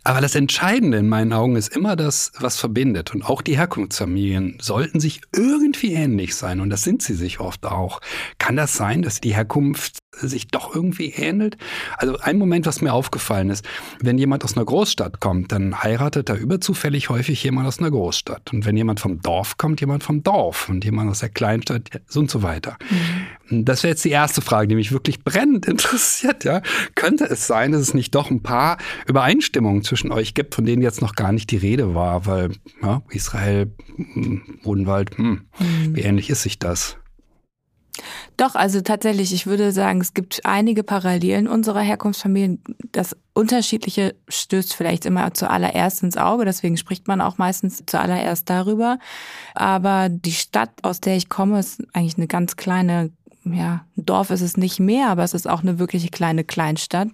Aber 0.04 0.20
das 0.20 0.34
Entscheidende 0.34 0.98
in 0.98 1.08
meinen 1.08 1.32
Augen 1.32 1.56
ist 1.56 1.68
immer 1.68 1.96
das, 1.96 2.32
was 2.38 2.58
verbindet. 2.58 3.14
Und 3.14 3.24
auch 3.24 3.42
die 3.42 3.56
Herkunftsfamilien 3.56 4.58
sollten 4.60 5.00
sich 5.00 5.20
irgendwie 5.34 5.92
ähnlich 5.92 6.34
sein. 6.34 6.60
Und 6.60 6.70
das 6.70 6.82
sind 6.82 7.02
sie 7.02 7.14
sich 7.14 7.40
oft 7.40 7.66
auch. 7.66 8.00
Kann 8.38 8.56
das 8.56 8.74
sein, 8.74 9.02
dass 9.02 9.20
die 9.20 9.34
Herkunft 9.34 9.98
sich 10.12 10.48
doch 10.48 10.74
irgendwie 10.74 11.10
ähnelt? 11.10 11.58
Also 11.96 12.16
ein 12.18 12.38
Moment, 12.38 12.66
was 12.66 12.80
mir 12.80 12.92
aufgefallen 12.92 13.50
ist, 13.50 13.66
wenn 14.00 14.18
jemand 14.18 14.44
aus 14.44 14.56
einer 14.56 14.64
Großstadt 14.64 15.20
kommt, 15.20 15.52
dann 15.52 15.82
heiratet 15.82 16.28
da 16.28 16.34
überzufällig 16.34 17.10
häufig 17.10 17.42
jemand 17.42 17.66
aus 17.66 17.78
einer 17.78 17.90
Großstadt. 17.90 18.52
Und 18.52 18.64
wenn 18.64 18.76
jemand 18.76 19.00
vom 19.00 19.20
Dorf 19.20 19.58
kommt, 19.58 19.80
jemand 19.80 20.04
vom 20.04 20.22
Dorf. 20.22 20.68
Und 20.68 20.84
jemand 20.84 21.11
aus 21.11 21.20
der 21.20 21.28
Kleinstadt 21.28 21.90
und 22.14 22.30
so 22.30 22.42
weiter. 22.42 22.76
Mhm. 22.90 23.26
Das 23.50 23.83
wäre 23.83 23.93
jetzt 23.93 24.05
die 24.05 24.11
erste 24.11 24.43
Frage, 24.43 24.69
die 24.69 24.75
mich 24.75 24.93
wirklich 24.93 25.25
brennend 25.25 25.67
interessiert. 25.69 26.45
Ja? 26.45 26.62
Könnte 26.95 27.25
es 27.25 27.47
sein, 27.47 27.73
dass 27.73 27.81
es 27.81 27.95
nicht 27.95 28.14
doch 28.14 28.31
ein 28.31 28.43
paar 28.43 28.78
Übereinstimmungen 29.07 29.83
zwischen 29.83 30.12
euch 30.12 30.35
gibt, 30.35 30.55
von 30.55 30.64
denen 30.64 30.83
jetzt 30.83 31.00
noch 31.00 31.14
gar 31.14 31.33
nicht 31.33 31.50
die 31.50 31.57
Rede 31.57 31.95
war? 31.95 32.26
Weil 32.26 32.50
ja, 32.83 33.02
Israel, 33.11 33.73
Bodenwald, 34.62 35.17
hm, 35.17 35.49
mhm. 35.59 35.97
wie 35.97 36.02
ähnlich 36.02 36.31
ist 36.31 36.43
sich 36.43 36.59
das? 36.59 36.97
Doch, 38.37 38.55
also 38.55 38.81
tatsächlich, 38.81 39.33
ich 39.33 39.49
würde 39.49 39.73
sagen, 39.73 40.00
es 40.00 40.14
gibt 40.14 40.43
einige 40.45 40.85
Parallelen 40.85 41.49
unserer 41.49 41.81
Herkunftsfamilien. 41.81 42.62
Das 42.93 43.17
Unterschiedliche 43.35 44.14
stößt 44.28 44.75
vielleicht 44.75 45.07
immer 45.07 45.35
zuallererst 45.35 46.05
ins 46.05 46.17
Auge, 46.17 46.45
deswegen 46.45 46.76
spricht 46.76 47.09
man 47.09 47.21
auch 47.21 47.38
meistens 47.38 47.83
zuallererst 47.85 48.49
darüber. 48.49 48.99
Aber 49.55 50.09
die 50.09 50.33
Stadt, 50.33 50.71
aus 50.83 51.00
der 51.00 51.17
ich 51.17 51.28
komme, 51.28 51.59
ist 51.59 51.83
eigentlich 51.93 52.17
eine 52.17 52.28
ganz 52.28 52.55
kleine 52.55 53.11
ja, 53.55 53.85
ein 53.97 54.07
Dorf 54.07 54.31
ist 54.31 54.40
es 54.40 54.57
nicht 54.57 54.81
mehr, 54.81 55.09
aber 55.09 55.25
es 55.25 55.35
ist 55.35 55.49
auch 55.49 55.62
eine 55.62 55.78
wirkliche 55.78 56.09
kleine 56.09 56.45
Kleinstadt 56.45 57.09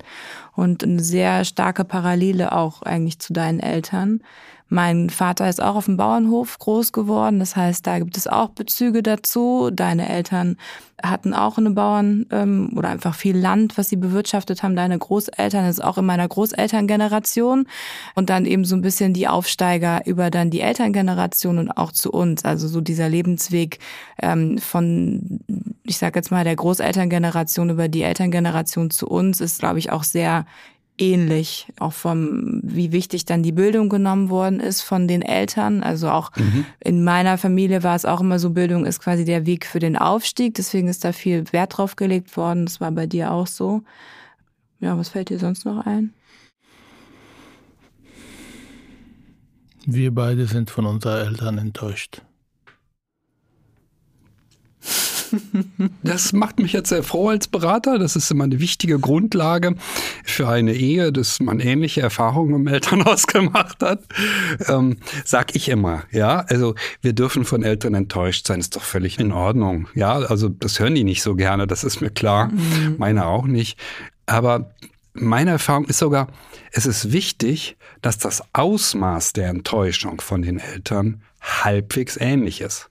und 0.54 0.82
eine 0.82 1.02
sehr 1.02 1.44
starke 1.44 1.84
Parallele 1.84 2.52
auch 2.52 2.82
eigentlich 2.82 3.18
zu 3.18 3.32
deinen 3.32 3.60
Eltern. 3.60 4.22
Mein 4.68 5.10
Vater 5.10 5.48
ist 5.48 5.62
auch 5.62 5.76
auf 5.76 5.84
dem 5.84 5.96
Bauernhof 5.96 6.58
groß 6.58 6.92
geworden, 6.92 7.38
das 7.38 7.54
heißt, 7.54 7.86
da 7.86 7.98
gibt 7.98 8.16
es 8.16 8.26
auch 8.26 8.48
Bezüge 8.48 9.02
dazu. 9.02 9.70
Deine 9.72 10.08
Eltern 10.08 10.56
hatten 11.02 11.34
auch 11.34 11.58
eine 11.58 11.70
Bauern 11.70 12.26
ähm, 12.30 12.70
oder 12.76 12.88
einfach 12.88 13.14
viel 13.14 13.36
Land, 13.36 13.76
was 13.76 13.88
sie 13.88 13.96
bewirtschaftet 13.96 14.62
haben. 14.62 14.76
Deine 14.76 14.98
Großeltern 14.98 15.66
ist 15.66 15.82
auch 15.82 15.98
in 15.98 16.06
meiner 16.06 16.26
Großelterngeneration 16.26 17.66
und 18.14 18.30
dann 18.30 18.46
eben 18.46 18.64
so 18.64 18.74
ein 18.76 18.82
bisschen 18.82 19.12
die 19.12 19.28
Aufsteiger 19.28 20.06
über 20.06 20.30
dann 20.30 20.50
die 20.50 20.60
Elterngeneration 20.60 21.58
und 21.58 21.70
auch 21.72 21.92
zu 21.92 22.10
uns. 22.10 22.44
Also 22.44 22.68
so 22.68 22.80
dieser 22.80 23.08
Lebensweg 23.08 23.78
ähm, 24.20 24.58
von, 24.58 25.40
ich 25.82 25.98
sage 25.98 26.18
jetzt 26.18 26.30
mal, 26.30 26.44
der 26.44 26.56
Großelterngeneration 26.56 27.70
über 27.70 27.88
die 27.88 28.02
Elterngeneration 28.02 28.90
zu 28.90 29.06
uns 29.08 29.40
ist, 29.40 29.58
glaube 29.58 29.78
ich, 29.78 29.92
auch 29.92 30.04
sehr 30.04 30.46
ähnlich, 30.98 31.66
auch 31.78 31.92
vom, 31.92 32.60
wie 32.62 32.92
wichtig 32.92 33.24
dann 33.24 33.42
die 33.42 33.52
Bildung 33.52 33.88
genommen 33.88 34.30
worden 34.30 34.60
ist 34.60 34.82
von 34.82 35.08
den 35.08 35.22
Eltern. 35.22 35.82
Also 35.82 36.10
auch 36.10 36.30
mhm. 36.36 36.66
in 36.80 37.02
meiner 37.02 37.38
Familie 37.38 37.82
war 37.82 37.96
es 37.96 38.04
auch 38.04 38.20
immer 38.20 38.38
so, 38.38 38.50
Bildung 38.50 38.86
ist 38.86 39.00
quasi 39.00 39.24
der 39.24 39.46
Weg 39.46 39.66
für 39.66 39.80
den 39.80 39.96
Aufstieg. 39.96 40.54
Deswegen 40.54 40.88
ist 40.88 41.04
da 41.04 41.12
viel 41.12 41.52
Wert 41.52 41.76
drauf 41.76 41.96
gelegt 41.96 42.36
worden. 42.36 42.66
Das 42.66 42.80
war 42.80 42.90
bei 42.92 43.06
dir 43.06 43.32
auch 43.32 43.46
so. 43.46 43.82
Ja, 44.80 44.96
was 44.96 45.08
fällt 45.08 45.30
dir 45.30 45.38
sonst 45.38 45.64
noch 45.64 45.84
ein? 45.86 46.12
Wir 49.86 50.14
beide 50.14 50.46
sind 50.46 50.70
von 50.70 50.86
unseren 50.86 51.26
Eltern 51.26 51.58
enttäuscht. 51.58 52.22
Das 56.02 56.32
macht 56.32 56.58
mich 56.58 56.72
jetzt 56.72 56.90
sehr 56.90 57.02
froh 57.02 57.28
als 57.28 57.48
Berater. 57.48 57.98
Das 57.98 58.16
ist 58.16 58.30
immer 58.30 58.44
eine 58.44 58.60
wichtige 58.60 58.98
Grundlage 58.98 59.74
für 60.24 60.48
eine 60.48 60.74
Ehe, 60.74 61.12
dass 61.12 61.40
man 61.40 61.60
ähnliche 61.60 62.00
Erfahrungen 62.00 62.54
im 62.54 62.66
Elternhaus 62.66 63.26
gemacht 63.26 63.82
hat. 63.82 64.02
Ähm, 64.68 64.98
sag 65.24 65.56
ich 65.56 65.68
immer, 65.68 66.04
ja. 66.10 66.40
Also 66.48 66.74
wir 67.00 67.12
dürfen 67.12 67.44
von 67.44 67.62
Eltern 67.62 67.94
enttäuscht 67.94 68.46
sein, 68.46 68.60
ist 68.60 68.76
doch 68.76 68.82
völlig 68.82 69.18
in 69.18 69.32
Ordnung. 69.32 69.88
Ja, 69.94 70.14
also 70.14 70.48
das 70.48 70.78
hören 70.78 70.94
die 70.94 71.04
nicht 71.04 71.22
so 71.22 71.34
gerne, 71.34 71.66
das 71.66 71.84
ist 71.84 72.00
mir 72.00 72.10
klar. 72.10 72.48
Mhm. 72.48 72.96
Meine 72.98 73.26
auch 73.26 73.46
nicht. 73.46 73.78
Aber 74.26 74.70
meine 75.14 75.50
Erfahrung 75.52 75.84
ist 75.86 75.98
sogar, 75.98 76.28
es 76.72 76.86
ist 76.86 77.12
wichtig, 77.12 77.76
dass 78.02 78.18
das 78.18 78.42
Ausmaß 78.52 79.32
der 79.32 79.48
Enttäuschung 79.48 80.20
von 80.20 80.42
den 80.42 80.58
Eltern 80.58 81.22
halbwegs 81.40 82.16
ähnlich 82.16 82.60
ist. 82.60 82.90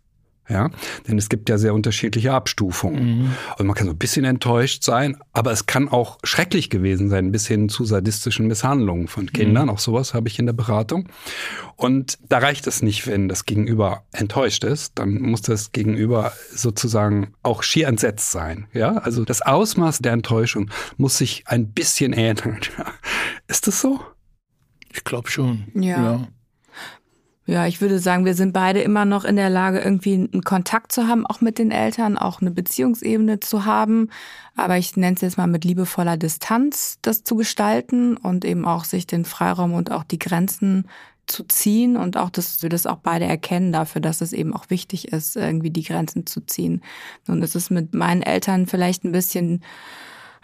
Ja, 0.50 0.70
denn 1.08 1.18
es 1.18 1.30
gibt 1.30 1.48
ja 1.48 1.58
sehr 1.58 1.74
unterschiedliche 1.74 2.34
Abstufungen. 2.34 3.20
Mhm. 3.20 3.32
Und 3.58 3.66
man 3.66 3.76
kann 3.76 3.88
so 3.88 3.94
ein 3.94 3.98
bisschen 3.98 4.26
enttäuscht 4.26 4.84
sein, 4.84 5.18
aber 5.32 5.52
es 5.52 5.68
kann 5.68 5.88
auch 5.88 6.18
schrecklich 6.24 6.70
gewesen 6.70 7.10
sein, 7.10 7.32
bis 7.32 7.48
hin 7.48 7.70
zu 7.70 7.86
sadistischen 7.86 8.48
Misshandlungen 8.48 9.08
von 9.08 9.32
Kindern. 9.32 9.66
Mhm. 9.66 9.70
Auch 9.70 9.80
sowas 9.80 10.14
habe 10.14 10.28
ich 10.28 10.40
in 10.40 10.46
der 10.46 10.54
Beratung. 10.54 11.08
Und 11.78 12.18
da 12.28 12.40
reicht 12.40 12.68
es 12.68 12.82
nicht, 12.82 13.08
wenn 13.08 13.30
das 13.30 13.46
Gegenüber 13.46 14.04
enttäuscht 14.12 14.66
ist. 14.66 15.00
Dann 15.00 15.22
muss 15.22 15.42
das 15.44 15.72
Gegenüber 15.72 16.34
sozusagen 16.52 17.34
auch 17.42 17.64
schier 17.64 17.88
entsetzt 17.88 18.32
sein. 18.32 18.68
Ja, 18.74 18.98
also 18.98 19.24
das 19.24 19.42
Ausmaß 19.42 20.00
der 20.00 20.12
Enttäuschung 20.12 20.70
muss 20.98 21.18
sich 21.18 21.44
ein 21.48 21.72
bisschen 21.72 22.12
ähneln. 22.12 22.60
Ist 23.48 23.68
das 23.68 23.80
so? 23.80 24.02
Ich 24.94 25.06
glaube 25.06 25.32
schon. 25.32 25.68
ja. 25.74 26.04
ja. 26.04 26.28
Ja, 27.46 27.68
ich 27.68 27.82
würde 27.82 28.00
sagen, 28.00 28.24
wir 28.24 28.36
sind 28.36 28.54
beide 28.54 28.82
immer 28.82 29.04
noch 29.04 29.26
in 29.26 29.36
der 29.36 29.50
Lage, 29.50 29.80
irgendwie 29.80 30.14
einen 30.14 30.44
Kontakt 30.44 30.94
zu 30.94 31.08
haben, 31.08 31.26
auch 31.26 31.42
mit 31.42 31.60
den 31.60 31.72
Eltern, 31.72 32.18
auch 32.18 32.40
eine 32.40 32.52
Beziehungsebene 32.52 33.42
zu 33.42 33.66
haben. 33.66 34.10
Aber 34.56 34.78
ich 34.78 34.96
nenne 34.96 35.16
es 35.16 35.22
jetzt 35.22 35.38
mal 35.38 35.48
mit 35.48 35.66
liebevoller 35.66 36.16
Distanz, 36.16 37.00
das 37.02 37.26
zu 37.26 37.36
gestalten 37.36 38.16
und 38.16 38.46
eben 38.46 38.64
auch 38.64 38.86
sich 38.86 39.08
den 39.08 39.26
Freiraum 39.26 39.74
und 39.74 39.92
auch 39.92 40.06
die 40.06 40.20
Grenzen 40.20 40.88
zu 41.26 41.44
ziehen 41.44 41.98
und 41.98 42.16
auch, 42.18 42.30
dass 42.30 42.62
wir 42.62 42.70
das 42.70 42.86
auch 42.86 42.98
beide 42.98 43.26
erkennen 43.26 43.74
dafür, 43.74 44.02
dass 44.02 44.22
es 44.22 44.34
eben 44.34 44.54
auch 44.54 44.70
wichtig 44.70 45.10
ist, 45.10 45.36
irgendwie 45.36 45.70
die 45.70 45.84
Grenzen 45.84 46.26
zu 46.26 46.42
ziehen. 46.46 46.82
Und 47.28 47.44
es 47.44 47.56
ist 47.56 47.72
mit 47.72 47.94
meinen 47.94 48.22
Eltern 48.22 48.68
vielleicht 48.68 49.04
ein 49.04 49.12
bisschen 49.12 49.64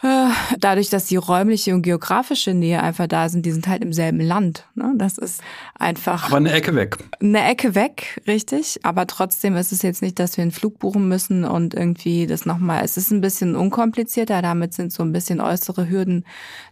dadurch, 0.01 0.89
dass 0.89 1.05
die 1.05 1.17
räumliche 1.17 1.73
und 1.73 1.81
geografische 1.81 2.53
Nähe 2.53 2.81
einfach 2.81 3.07
da 3.07 3.27
sind, 3.27 3.45
die 3.45 3.51
sind 3.51 3.67
halt 3.67 3.83
im 3.83 3.91
selben 3.91 4.21
Land. 4.21 4.65
Ne? 4.75 4.93
Das 4.97 5.17
ist 5.17 5.41
einfach. 5.77 6.27
Aber 6.27 6.37
eine 6.37 6.53
Ecke 6.53 6.73
weg. 6.73 6.97
Eine 7.19 7.43
Ecke 7.45 7.75
weg, 7.75 8.21
richtig. 8.25 8.79
Aber 8.83 9.07
trotzdem 9.07 9.57
ist 9.57 9.71
es 9.71 9.81
jetzt 9.81 10.01
nicht, 10.01 10.19
dass 10.19 10.37
wir 10.37 10.41
einen 10.43 10.51
Flug 10.51 10.79
buchen 10.79 11.07
müssen 11.09 11.43
und 11.43 11.73
irgendwie 11.73 12.27
das 12.27 12.45
nochmal. 12.45 12.83
Es 12.85 12.95
ist 12.95 13.11
ein 13.11 13.21
bisschen 13.21 13.55
unkomplizierter. 13.55 14.41
Damit 14.41 14.73
sind 14.73 14.93
so 14.93 15.03
ein 15.03 15.11
bisschen 15.11 15.41
äußere 15.41 15.89
Hürden 15.89 16.25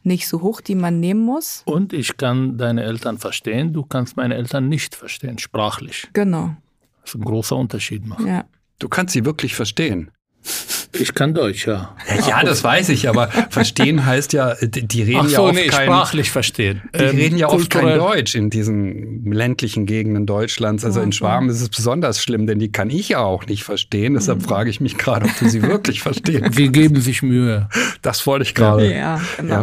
nicht 0.03 0.27
so 0.27 0.41
hoch, 0.41 0.61
die 0.61 0.75
man 0.75 0.99
nehmen 0.99 1.21
muss. 1.21 1.63
Und 1.65 1.91
ich 1.91 2.15
kann 2.15 2.57
deine 2.57 2.83
Eltern 2.83 3.17
verstehen. 3.17 3.73
Du 3.73 3.83
kannst 3.83 4.15
meine 4.15 4.35
Eltern 4.35 4.69
nicht 4.69 4.95
verstehen, 4.95 5.37
sprachlich. 5.37 6.07
Genau. 6.13 6.55
Das 7.01 7.11
ist 7.11 7.15
ein 7.15 7.25
großer 7.25 7.57
Unterschied 7.57 8.05
machen. 8.05 8.27
Ja. 8.27 8.45
Du 8.79 8.87
kannst 8.87 9.13
sie 9.13 9.25
wirklich 9.25 9.55
verstehen. 9.55 10.11
Ich 10.99 11.13
kann 11.13 11.33
Deutsch, 11.33 11.67
ja. 11.67 11.95
Ja, 12.27 12.43
das 12.43 12.63
weiß 12.63 12.89
ich, 12.89 13.09
aber 13.09 13.27
verstehen 13.49 14.05
heißt 14.05 14.33
ja, 14.33 14.55
die 14.61 15.03
reden 15.03 15.21
Ach 15.21 15.27
so, 15.27 15.31
ja 15.31 15.39
oft 15.41 15.55
nee, 15.55 15.67
kein, 15.67 15.85
sprachlich 15.85 16.31
verstehen. 16.31 16.81
Die 16.93 17.03
ähm, 17.03 17.15
reden 17.15 17.37
ja 17.37 17.49
oft 17.49 17.69
kein 17.69 17.97
Deutsch 17.97 18.35
in 18.35 18.49
diesen 18.49 19.31
ländlichen 19.31 19.85
Gegenden 19.85 20.25
Deutschlands. 20.25 20.83
Also 20.83 21.01
in 21.01 21.11
Schwaben 21.11 21.49
ist 21.49 21.61
es 21.61 21.69
besonders 21.69 22.21
schlimm, 22.21 22.47
denn 22.47 22.59
die 22.59 22.71
kann 22.71 22.89
ich 22.89 23.09
ja 23.09 23.19
auch 23.19 23.45
nicht 23.45 23.63
verstehen. 23.63 24.13
Deshalb 24.13 24.43
frage 24.43 24.69
ich 24.69 24.81
mich 24.81 24.97
gerade, 24.97 25.25
ob 25.25 25.39
du 25.39 25.49
sie 25.49 25.61
wirklich 25.61 26.01
verstehen 26.01 26.51
Sie 26.51 26.69
geben 26.69 27.01
sich 27.01 27.21
Mühe. 27.21 27.69
Das 28.01 28.25
wollte 28.25 28.43
ich 28.43 28.55
gerade. 28.55 28.93
Ja, 28.93 29.21
genau. 29.37 29.53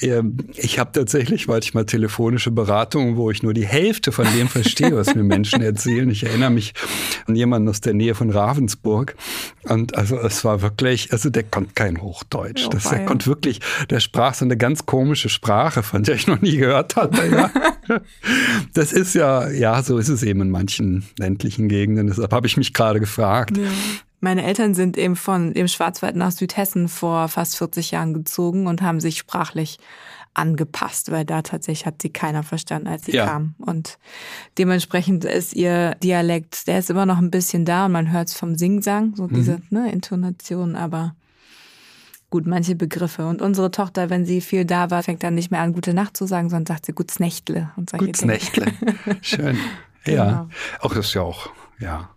Ja. 0.00 0.18
Ähm, 0.18 0.36
ich 0.54 0.78
habe 0.78 0.92
tatsächlich 0.92 1.48
manchmal 1.48 1.84
telefonische 1.84 2.50
Beratungen, 2.50 3.16
wo 3.16 3.30
ich 3.30 3.42
nur 3.42 3.54
die 3.54 3.66
Hälfte 3.66 4.12
von 4.12 4.26
dem 4.36 4.48
verstehe, 4.48 4.94
was 4.94 5.14
mir 5.14 5.24
Menschen 5.24 5.62
erzählen. 5.62 6.08
Ich 6.10 6.24
erinnere 6.24 6.50
mich 6.50 6.74
an 7.26 7.34
jemanden 7.34 7.68
aus 7.68 7.80
der 7.80 7.94
Nähe 7.94 8.14
von 8.14 8.30
Ravensburg. 8.30 9.16
Und 9.64 9.96
also 9.96 10.16
es 10.18 10.44
war 10.44 10.62
wirklich, 10.62 10.67
also 11.10 11.30
der 11.30 11.44
konnte 11.44 11.72
kein 11.74 12.00
Hochdeutsch. 12.00 12.66
Oh, 12.66 12.70
das, 12.70 12.88
der 12.90 13.04
konnte 13.06 13.26
wirklich, 13.26 13.60
der 13.90 14.00
sprach 14.00 14.34
so 14.34 14.44
eine 14.44 14.56
ganz 14.56 14.86
komische 14.86 15.28
Sprache, 15.28 15.82
von 15.82 16.02
der 16.02 16.14
ich 16.14 16.26
noch 16.26 16.40
nie 16.40 16.56
gehört 16.56 16.96
hatte. 16.96 17.26
Ja. 17.26 17.50
das 18.74 18.92
ist 18.92 19.14
ja, 19.14 19.48
ja, 19.50 19.82
so 19.82 19.98
ist 19.98 20.08
es 20.08 20.22
eben 20.22 20.42
in 20.42 20.50
manchen 20.50 21.06
ländlichen 21.18 21.68
Gegenden. 21.68 22.06
Deshalb 22.08 22.32
habe 22.32 22.46
ich 22.46 22.56
mich 22.56 22.74
gerade 22.74 23.00
gefragt. 23.00 23.56
Ja. 23.56 23.64
Meine 24.20 24.44
Eltern 24.44 24.74
sind 24.74 24.98
eben 24.98 25.14
von 25.14 25.54
dem 25.54 25.68
Schwarzwald 25.68 26.16
nach 26.16 26.32
Südhessen 26.32 26.88
vor 26.88 27.28
fast 27.28 27.56
40 27.56 27.92
Jahren 27.92 28.14
gezogen 28.14 28.66
und 28.66 28.82
haben 28.82 28.98
sich 28.98 29.16
sprachlich 29.18 29.78
angepasst, 30.38 31.10
weil 31.10 31.24
da 31.24 31.42
tatsächlich 31.42 31.84
hat 31.84 32.00
sie 32.00 32.10
keiner 32.10 32.42
verstanden, 32.42 32.88
als 32.88 33.04
sie 33.04 33.12
ja. 33.12 33.26
kam. 33.26 33.54
Und 33.58 33.98
dementsprechend 34.56 35.24
ist 35.24 35.54
ihr 35.54 35.96
Dialekt, 35.96 36.66
der 36.66 36.78
ist 36.78 36.90
immer 36.90 37.06
noch 37.06 37.18
ein 37.18 37.30
bisschen 37.30 37.64
da 37.64 37.86
und 37.86 37.92
man 37.92 38.12
hört 38.12 38.28
es 38.28 38.34
vom 38.34 38.54
Singsang, 38.54 39.14
so 39.16 39.26
diese 39.26 39.58
mhm. 39.58 39.62
ne, 39.70 39.92
Intonation, 39.92 40.76
aber 40.76 41.14
gut, 42.30 42.46
manche 42.46 42.76
Begriffe. 42.76 43.26
Und 43.26 43.42
unsere 43.42 43.70
Tochter, 43.70 44.10
wenn 44.10 44.24
sie 44.24 44.40
viel 44.40 44.64
da 44.64 44.90
war, 44.90 45.02
fängt 45.02 45.22
dann 45.22 45.34
nicht 45.34 45.50
mehr 45.50 45.60
an, 45.60 45.72
gute 45.72 45.92
Nacht 45.92 46.16
zu 46.16 46.26
sagen, 46.26 46.48
sondern 46.48 46.66
sagt 46.66 46.86
sie 46.86 46.92
Gutes 46.92 47.20
Nächtle 47.20 47.70
und 47.76 47.90
solche 47.90 48.06
Gutes 48.06 48.24
Nächtle. 48.24 48.72
Schön. 49.20 49.58
Ja. 50.06 50.24
Genau. 50.24 50.48
Auch 50.80 50.94
das 50.94 51.06
ist 51.06 51.14
ja 51.14 51.22
auch, 51.22 51.50
ja 51.80 52.08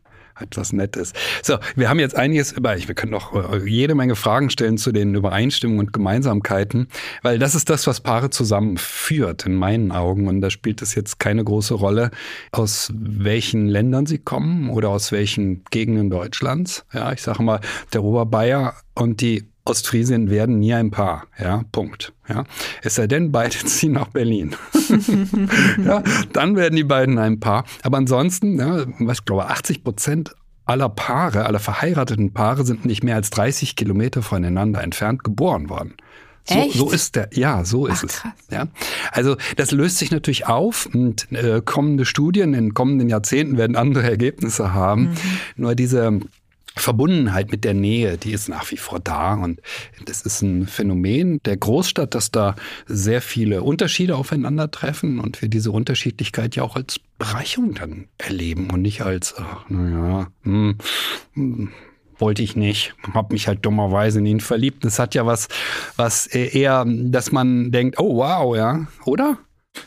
etwas 0.41 0.73
Nettes. 0.73 1.13
So, 1.43 1.57
wir 1.75 1.89
haben 1.89 1.99
jetzt 1.99 2.15
einiges 2.15 2.51
über, 2.51 2.75
wir 2.75 2.95
können 2.95 3.11
noch 3.11 3.33
äh, 3.33 3.67
jede 3.67 3.95
Menge 3.95 4.15
Fragen 4.15 4.49
stellen 4.49 4.77
zu 4.77 4.91
den 4.91 5.15
Übereinstimmungen 5.15 5.87
und 5.87 5.93
Gemeinsamkeiten, 5.93 6.87
weil 7.21 7.39
das 7.39 7.55
ist 7.55 7.69
das, 7.69 7.87
was 7.87 8.01
Paare 8.01 8.29
zusammenführt, 8.29 9.45
in 9.45 9.55
meinen 9.55 9.91
Augen. 9.91 10.27
Und 10.27 10.41
da 10.41 10.49
spielt 10.49 10.81
es 10.81 10.95
jetzt 10.95 11.19
keine 11.19 11.43
große 11.43 11.73
Rolle, 11.73 12.11
aus 12.51 12.91
welchen 12.95 13.67
Ländern 13.67 14.05
sie 14.05 14.19
kommen 14.19 14.69
oder 14.69 14.89
aus 14.89 15.11
welchen 15.11 15.63
Gegenden 15.71 16.09
Deutschlands. 16.09 16.85
Ja, 16.93 17.11
ich 17.11 17.21
sage 17.21 17.43
mal, 17.43 17.59
der 17.93 18.03
Oberbayer 18.03 18.75
und 18.93 19.21
die 19.21 19.50
Ostfriesien 19.65 20.29
werden 20.29 20.59
nie 20.59 20.73
ein 20.73 20.91
Paar. 20.91 21.27
Ja, 21.39 21.63
Punkt. 21.71 22.13
Ja, 22.27 22.45
es 22.81 22.95
sei 22.95 23.07
denn, 23.07 23.31
beide 23.31 23.57
ziehen 23.65 23.93
nach 23.93 24.07
Berlin. 24.07 24.55
ja, 25.85 26.03
dann 26.33 26.55
werden 26.55 26.75
die 26.75 26.83
beiden 26.83 27.17
ein 27.17 27.39
Paar. 27.39 27.65
Aber 27.83 27.97
ansonsten, 27.97 28.59
ja, 28.59 28.85
ich 29.11 29.25
glaube, 29.25 29.47
80 29.47 29.83
Prozent 29.83 30.35
aller 30.65 30.89
Paare, 30.89 31.45
aller 31.45 31.59
verheirateten 31.59 32.33
Paare 32.33 32.65
sind 32.65 32.85
nicht 32.85 33.03
mehr 33.03 33.15
als 33.15 33.29
30 33.31 33.75
Kilometer 33.75 34.21
voneinander 34.21 34.81
entfernt 34.81 35.23
geboren 35.23 35.69
worden. 35.69 35.95
So, 36.43 36.55
Echt? 36.55 36.73
so 36.73 36.89
ist 36.89 37.15
der, 37.15 37.29
ja, 37.33 37.63
so 37.63 37.85
ist 37.85 38.03
Ach, 38.03 38.03
es. 38.03 38.51
Ja. 38.51 38.67
Also 39.11 39.37
das 39.57 39.71
löst 39.71 39.99
sich 39.99 40.11
natürlich 40.11 40.47
auf 40.47 40.89
und 40.91 41.31
äh, 41.31 41.61
kommende 41.63 42.05
Studien 42.05 42.55
in 42.55 42.73
kommenden 42.73 43.09
Jahrzehnten 43.09 43.57
werden 43.57 43.75
andere 43.75 44.09
Ergebnisse 44.09 44.73
haben. 44.73 45.09
Mhm. 45.09 45.15
Nur 45.55 45.75
diese 45.75 46.19
Verbundenheit 46.75 47.51
mit 47.51 47.63
der 47.63 47.73
Nähe, 47.73 48.17
die 48.17 48.31
ist 48.31 48.47
nach 48.47 48.71
wie 48.71 48.77
vor 48.77 48.99
da. 48.99 49.33
Und 49.33 49.61
das 50.05 50.21
ist 50.21 50.41
ein 50.41 50.67
Phänomen 50.67 51.41
der 51.43 51.57
Großstadt, 51.57 52.15
dass 52.15 52.31
da 52.31 52.55
sehr 52.87 53.21
viele 53.21 53.63
Unterschiede 53.63 54.15
aufeinandertreffen 54.15 55.19
und 55.19 55.41
wir 55.41 55.49
diese 55.49 55.71
Unterschiedlichkeit 55.71 56.55
ja 56.55 56.63
auch 56.63 56.75
als 56.75 56.99
Bereicherung 57.17 57.73
dann 57.73 58.07
erleben 58.17 58.69
und 58.71 58.81
nicht 58.81 59.01
als, 59.01 59.35
ach, 59.37 59.69
naja, 59.69 60.27
hm, 60.43 60.77
hm, 61.33 61.69
wollte 62.17 62.41
ich 62.41 62.55
nicht, 62.55 62.93
habe 63.13 63.33
mich 63.33 63.47
halt 63.47 63.65
dummerweise 63.65 64.19
in 64.19 64.25
ihn 64.25 64.39
verliebt. 64.39 64.85
Das 64.85 64.99
hat 64.99 65.13
ja 65.13 65.25
was, 65.25 65.49
was 65.97 66.27
eher, 66.27 66.85
dass 66.87 67.31
man 67.31 67.71
denkt, 67.71 67.99
oh 67.99 68.17
wow, 68.17 68.55
ja, 68.55 68.87
oder? 69.05 69.37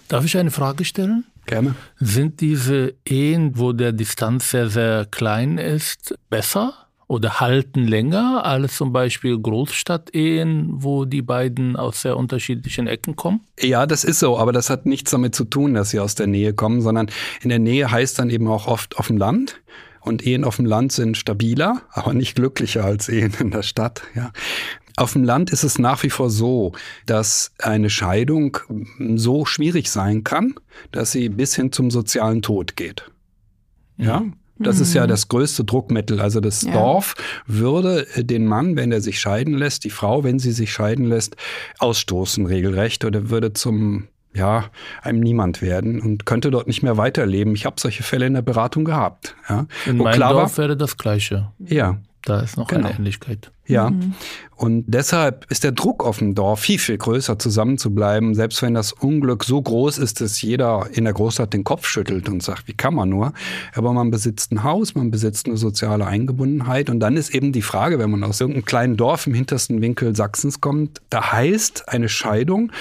Darf 0.09 0.25
ich 0.25 0.37
eine 0.37 0.51
Frage 0.51 0.85
stellen? 0.85 1.25
Gerne. 1.47 1.75
Sind 1.99 2.41
diese 2.41 2.95
Ehen, 3.05 3.53
wo 3.55 3.73
der 3.73 3.93
Distanz 3.93 4.51
sehr, 4.51 4.69
sehr 4.69 5.07
klein 5.07 5.59
ist, 5.59 6.15
besser 6.31 6.75
oder 7.07 7.41
halten 7.41 7.87
länger 7.87 8.45
als 8.45 8.77
zum 8.77 8.93
Beispiel 8.93 9.39
Großstadtehen, 9.39 10.83
wo 10.83 11.05
die 11.05 11.23
beiden 11.23 11.77
aus 11.77 12.03
sehr 12.03 12.17
unterschiedlichen 12.17 12.87
Ecken 12.87 13.15
kommen? 13.15 13.41
Ja, 13.61 13.87
das 13.87 14.05
ist 14.05 14.21
so, 14.21 14.39
aber 14.39 14.53
das 14.53 14.71
hat 14.71 14.87
nichts 14.87 15.11
damit 15.11 15.35
zu 15.35 15.45
tun, 15.45 15.75
dass 15.75 15.91
sie 15.91 16.01
aus 16.01 16.15
der 16.15 16.27
Nähe 16.27 16.55
kommen, 16.55 16.81
sondern 16.81 17.11
in 17.43 17.51
der 17.51 17.59
Nähe 17.59 17.91
heißt 17.91 18.19
dann 18.19 18.31
eben 18.31 18.49
auch 18.49 18.67
oft 18.67 18.99
auf 18.99 19.09
dem 19.09 19.19
Land. 19.19 19.61
Und 20.01 20.27
Ehen 20.27 20.45
auf 20.45 20.57
dem 20.57 20.67
Land 20.67 20.93
sind 20.93 21.17
stabiler, 21.17 21.81
aber 21.91 22.13
nicht 22.13 22.35
glücklicher 22.35 22.85
als 22.85 23.09
Ehen 23.09 23.33
in 23.39 23.51
der 23.51 23.63
Stadt. 23.63 24.03
Ja. 24.15 24.33
Auf 24.97 25.13
dem 25.13 25.25
Land 25.25 25.51
ist 25.51 25.65
es 25.65 25.79
nach 25.79 26.03
wie 26.03 26.11
vor 26.11 26.31
so, 26.31 26.73
dass 27.07 27.53
eine 27.59 27.91
Scheidung 27.91 28.59
so 29.17 29.45
schwierig 29.45 29.91
sein 29.91 30.23
kann, 30.23 30.55
dass 30.93 31.13
sie 31.13 31.29
bis 31.29 31.57
hin 31.57 31.73
zum 31.73 31.91
sozialen 31.91 32.43
Tod 32.43 32.77
geht. 32.77 33.11
Ja, 33.97 34.25
das 34.59 34.79
ist 34.79 34.95
ja 34.95 35.05
mhm. 35.05 35.09
das 35.09 35.29
größte 35.29 35.65
Druckmittel. 35.65 36.21
Also 36.21 36.41
das 36.41 36.63
ja. 36.63 36.73
Dorf 36.73 37.15
würde 37.47 38.07
den 38.17 38.47
Mann, 38.47 38.77
wenn 38.77 38.93
er 38.93 39.01
sich 39.01 39.19
scheiden 39.19 39.55
lässt, 39.55 39.85
die 39.85 39.91
Frau, 39.91 40.23
wenn 40.23 40.39
sie 40.39 40.53
sich 40.53 40.73
scheiden 40.73 41.07
lässt, 41.07 41.37
ausstoßen 41.79 42.47
regelrecht 42.47 43.05
oder 43.05 43.31
würde 43.31 43.53
zum 43.53 44.09
ja, 44.33 44.65
einem 45.03 45.21
niemand 45.21 45.63
werden 45.63 46.01
und 46.01 46.27
könnte 46.27 46.51
dort 46.51 46.67
nicht 46.67 46.83
mehr 46.83 46.97
weiterleben. 46.97 47.55
Ich 47.55 47.67
habe 47.67 47.77
solche 47.79 48.03
Fälle 48.03 48.27
in 48.27 48.35
der 48.35 48.43
Beratung 48.43 48.85
gehabt. 48.85 49.37
Ja, 49.49 49.67
in 49.87 49.97
meinem 49.99 50.19
Dorf 50.19 50.59
wäre 50.59 50.77
das 50.77 50.97
Gleiche. 50.97 51.53
Ja, 51.61 52.01
Da 52.25 52.41
ist 52.41 52.57
noch 52.57 52.69
genau. 52.69 52.89
eine 52.89 52.97
Ähnlichkeit. 52.97 53.51
Ja. 53.67 53.91
Mhm. 53.91 54.15
Und 54.57 54.85
deshalb 54.87 55.51
ist 55.51 55.65
der 55.65 55.73
Druck 55.73 56.05
auf 56.05 56.19
dem 56.19 56.35
Dorf 56.35 56.61
viel, 56.61 56.79
viel 56.79 56.97
größer, 56.97 57.39
zusammen 57.39 57.77
zu 57.77 57.95
bleiben, 57.95 58.35
selbst 58.35 58.63
wenn 58.63 58.73
das 58.73 58.93
Unglück 58.93 59.45
so 59.45 59.61
groß 59.61 59.99
ist, 59.99 60.21
dass 60.21 60.41
jeder 60.41 60.87
in 60.93 61.05
der 61.05 61.13
Großstadt 61.13 61.53
den 61.53 61.65
Kopf 61.65 61.87
schüttelt 61.87 62.29
und 62.29 62.43
sagt, 62.43 62.67
wie 62.67 62.73
kann 62.73 62.95
man 62.95 63.09
nur? 63.09 63.33
Aber 63.75 63.93
man 63.93 64.11
besitzt 64.11 64.53
ein 64.53 64.63
Haus, 64.63 64.95
man 64.95 65.11
besitzt 65.11 65.47
eine 65.47 65.57
soziale 65.57 66.07
Eingebundenheit. 66.07 66.89
Und 66.89 67.01
dann 67.01 67.17
ist 67.17 67.35
eben 67.35 67.53
die 67.53 67.63
Frage, 67.63 67.99
wenn 67.99 68.11
man 68.11 68.25
aus 68.25 68.41
irgendeinem 68.41 68.65
kleinen 68.65 68.97
Dorf 68.97 69.27
im 69.27 69.35
hintersten 69.35 69.83
Winkel 69.83 70.17
Sachsens 70.17 70.61
kommt, 70.61 71.03
da 71.11 71.33
heißt 71.33 71.89
eine 71.89 72.09
Scheidung, 72.09 72.73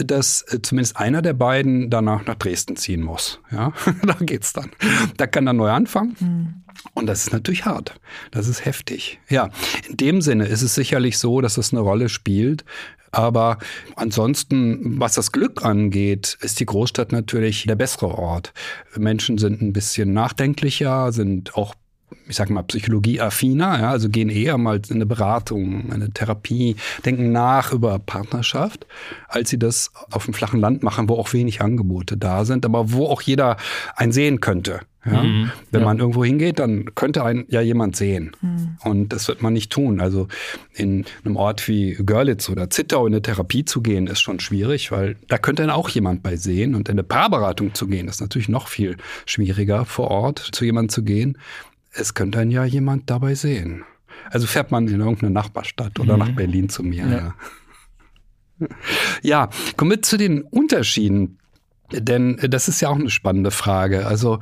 dass 0.00 0.42
äh, 0.48 0.60
zumindest 0.62 0.96
einer 0.96 1.22
der 1.22 1.34
beiden 1.34 1.90
danach 1.90 2.26
nach 2.26 2.36
Dresden 2.36 2.76
ziehen 2.76 3.02
muss. 3.02 3.40
Ja, 3.50 3.72
da 4.02 4.14
geht's 4.20 4.52
dann. 4.52 4.70
Da 5.16 5.26
kann 5.26 5.46
er 5.46 5.52
neu 5.52 5.70
anfangen. 5.70 6.16
Mhm. 6.20 6.54
Und 6.94 7.06
das 7.06 7.24
ist 7.24 7.32
natürlich 7.32 7.64
hart. 7.64 8.00
Das 8.30 8.48
ist 8.48 8.64
heftig. 8.64 9.20
Ja, 9.28 9.50
in 9.88 9.96
dem 9.96 10.20
Sinne 10.22 10.46
ist 10.46 10.62
es 10.62 10.74
sicherlich 10.74 11.18
so, 11.18 11.40
dass 11.40 11.58
es 11.58 11.72
eine 11.72 11.80
Rolle 11.80 12.08
spielt. 12.08 12.64
Aber 13.12 13.58
ansonsten, 13.94 14.98
was 14.98 15.14
das 15.14 15.32
Glück 15.32 15.64
angeht, 15.64 16.38
ist 16.40 16.60
die 16.60 16.66
Großstadt 16.66 17.12
natürlich 17.12 17.64
der 17.64 17.76
bessere 17.76 18.08
Ort. 18.08 18.54
Menschen 18.96 19.36
sind 19.36 19.60
ein 19.60 19.74
bisschen 19.74 20.14
nachdenklicher, 20.14 21.12
sind 21.12 21.54
auch 21.54 21.74
ich 22.28 22.36
sage 22.36 22.52
mal, 22.52 22.62
psychologieaffiner, 22.62 23.80
ja, 23.80 23.90
also 23.90 24.08
gehen 24.08 24.28
eher 24.28 24.58
mal 24.58 24.80
in 24.88 24.96
eine 24.96 25.06
Beratung, 25.06 25.92
eine 25.92 26.10
Therapie, 26.10 26.76
denken 27.04 27.32
nach 27.32 27.72
über 27.72 27.98
Partnerschaft, 27.98 28.86
als 29.28 29.50
sie 29.50 29.58
das 29.58 29.92
auf 30.10 30.24
dem 30.24 30.34
flachen 30.34 30.60
Land 30.60 30.82
machen, 30.82 31.08
wo 31.08 31.14
auch 31.14 31.32
wenig 31.32 31.60
Angebote 31.60 32.16
da 32.16 32.44
sind, 32.44 32.64
aber 32.64 32.92
wo 32.92 33.06
auch 33.06 33.22
jeder 33.22 33.56
ein 33.96 34.12
sehen 34.12 34.40
könnte. 34.40 34.80
Ja? 35.04 35.22
Mhm, 35.22 35.50
Wenn 35.70 35.80
ja. 35.80 35.86
man 35.86 35.98
irgendwo 35.98 36.24
hingeht, 36.24 36.58
dann 36.58 36.94
könnte 36.94 37.24
einen 37.24 37.44
ja 37.48 37.60
jemand 37.60 37.96
sehen. 37.96 38.32
Mhm. 38.40 38.76
Und 38.84 39.08
das 39.12 39.28
wird 39.28 39.42
man 39.42 39.52
nicht 39.52 39.72
tun. 39.72 40.00
Also 40.00 40.28
in 40.74 41.04
einem 41.24 41.36
Ort 41.36 41.66
wie 41.66 41.94
Görlitz 41.94 42.48
oder 42.48 42.70
Zittau 42.70 43.06
in 43.06 43.12
eine 43.12 43.22
Therapie 43.22 43.64
zu 43.64 43.82
gehen, 43.82 44.06
ist 44.06 44.20
schon 44.20 44.38
schwierig, 44.40 44.92
weil 44.92 45.16
da 45.28 45.38
könnte 45.38 45.62
dann 45.62 45.70
auch 45.70 45.88
jemand 45.88 46.22
bei 46.22 46.36
sehen. 46.36 46.74
Und 46.74 46.88
in 46.88 46.94
eine 46.94 47.02
Paarberatung 47.02 47.74
zu 47.74 47.88
gehen, 47.88 48.08
ist 48.08 48.20
natürlich 48.20 48.48
noch 48.48 48.68
viel 48.68 48.96
schwieriger 49.26 49.84
vor 49.84 50.10
Ort 50.10 50.38
zu 50.52 50.64
jemandem 50.64 50.90
zu 50.90 51.02
gehen 51.02 51.36
es 51.92 52.14
könnte 52.14 52.38
dann 52.38 52.50
ja 52.50 52.64
jemand 52.64 53.10
dabei 53.10 53.34
sehen. 53.34 53.84
Also 54.30 54.46
fährt 54.46 54.70
man 54.70 54.88
in 54.88 55.00
irgendeine 55.00 55.32
Nachbarstadt 55.32 55.98
oder 56.00 56.14
mhm. 56.14 56.18
nach 56.18 56.30
Berlin 56.30 56.68
zu 56.68 56.82
mir. 56.82 57.06
Ja. 57.06 57.34
ja. 58.60 58.68
ja, 59.22 59.50
kommen 59.76 59.90
wir 59.90 60.02
zu 60.02 60.16
den 60.16 60.42
Unterschieden. 60.42 61.38
Denn 61.92 62.38
das 62.48 62.68
ist 62.68 62.80
ja 62.80 62.88
auch 62.88 62.98
eine 62.98 63.10
spannende 63.10 63.50
Frage. 63.50 64.06
Also 64.06 64.38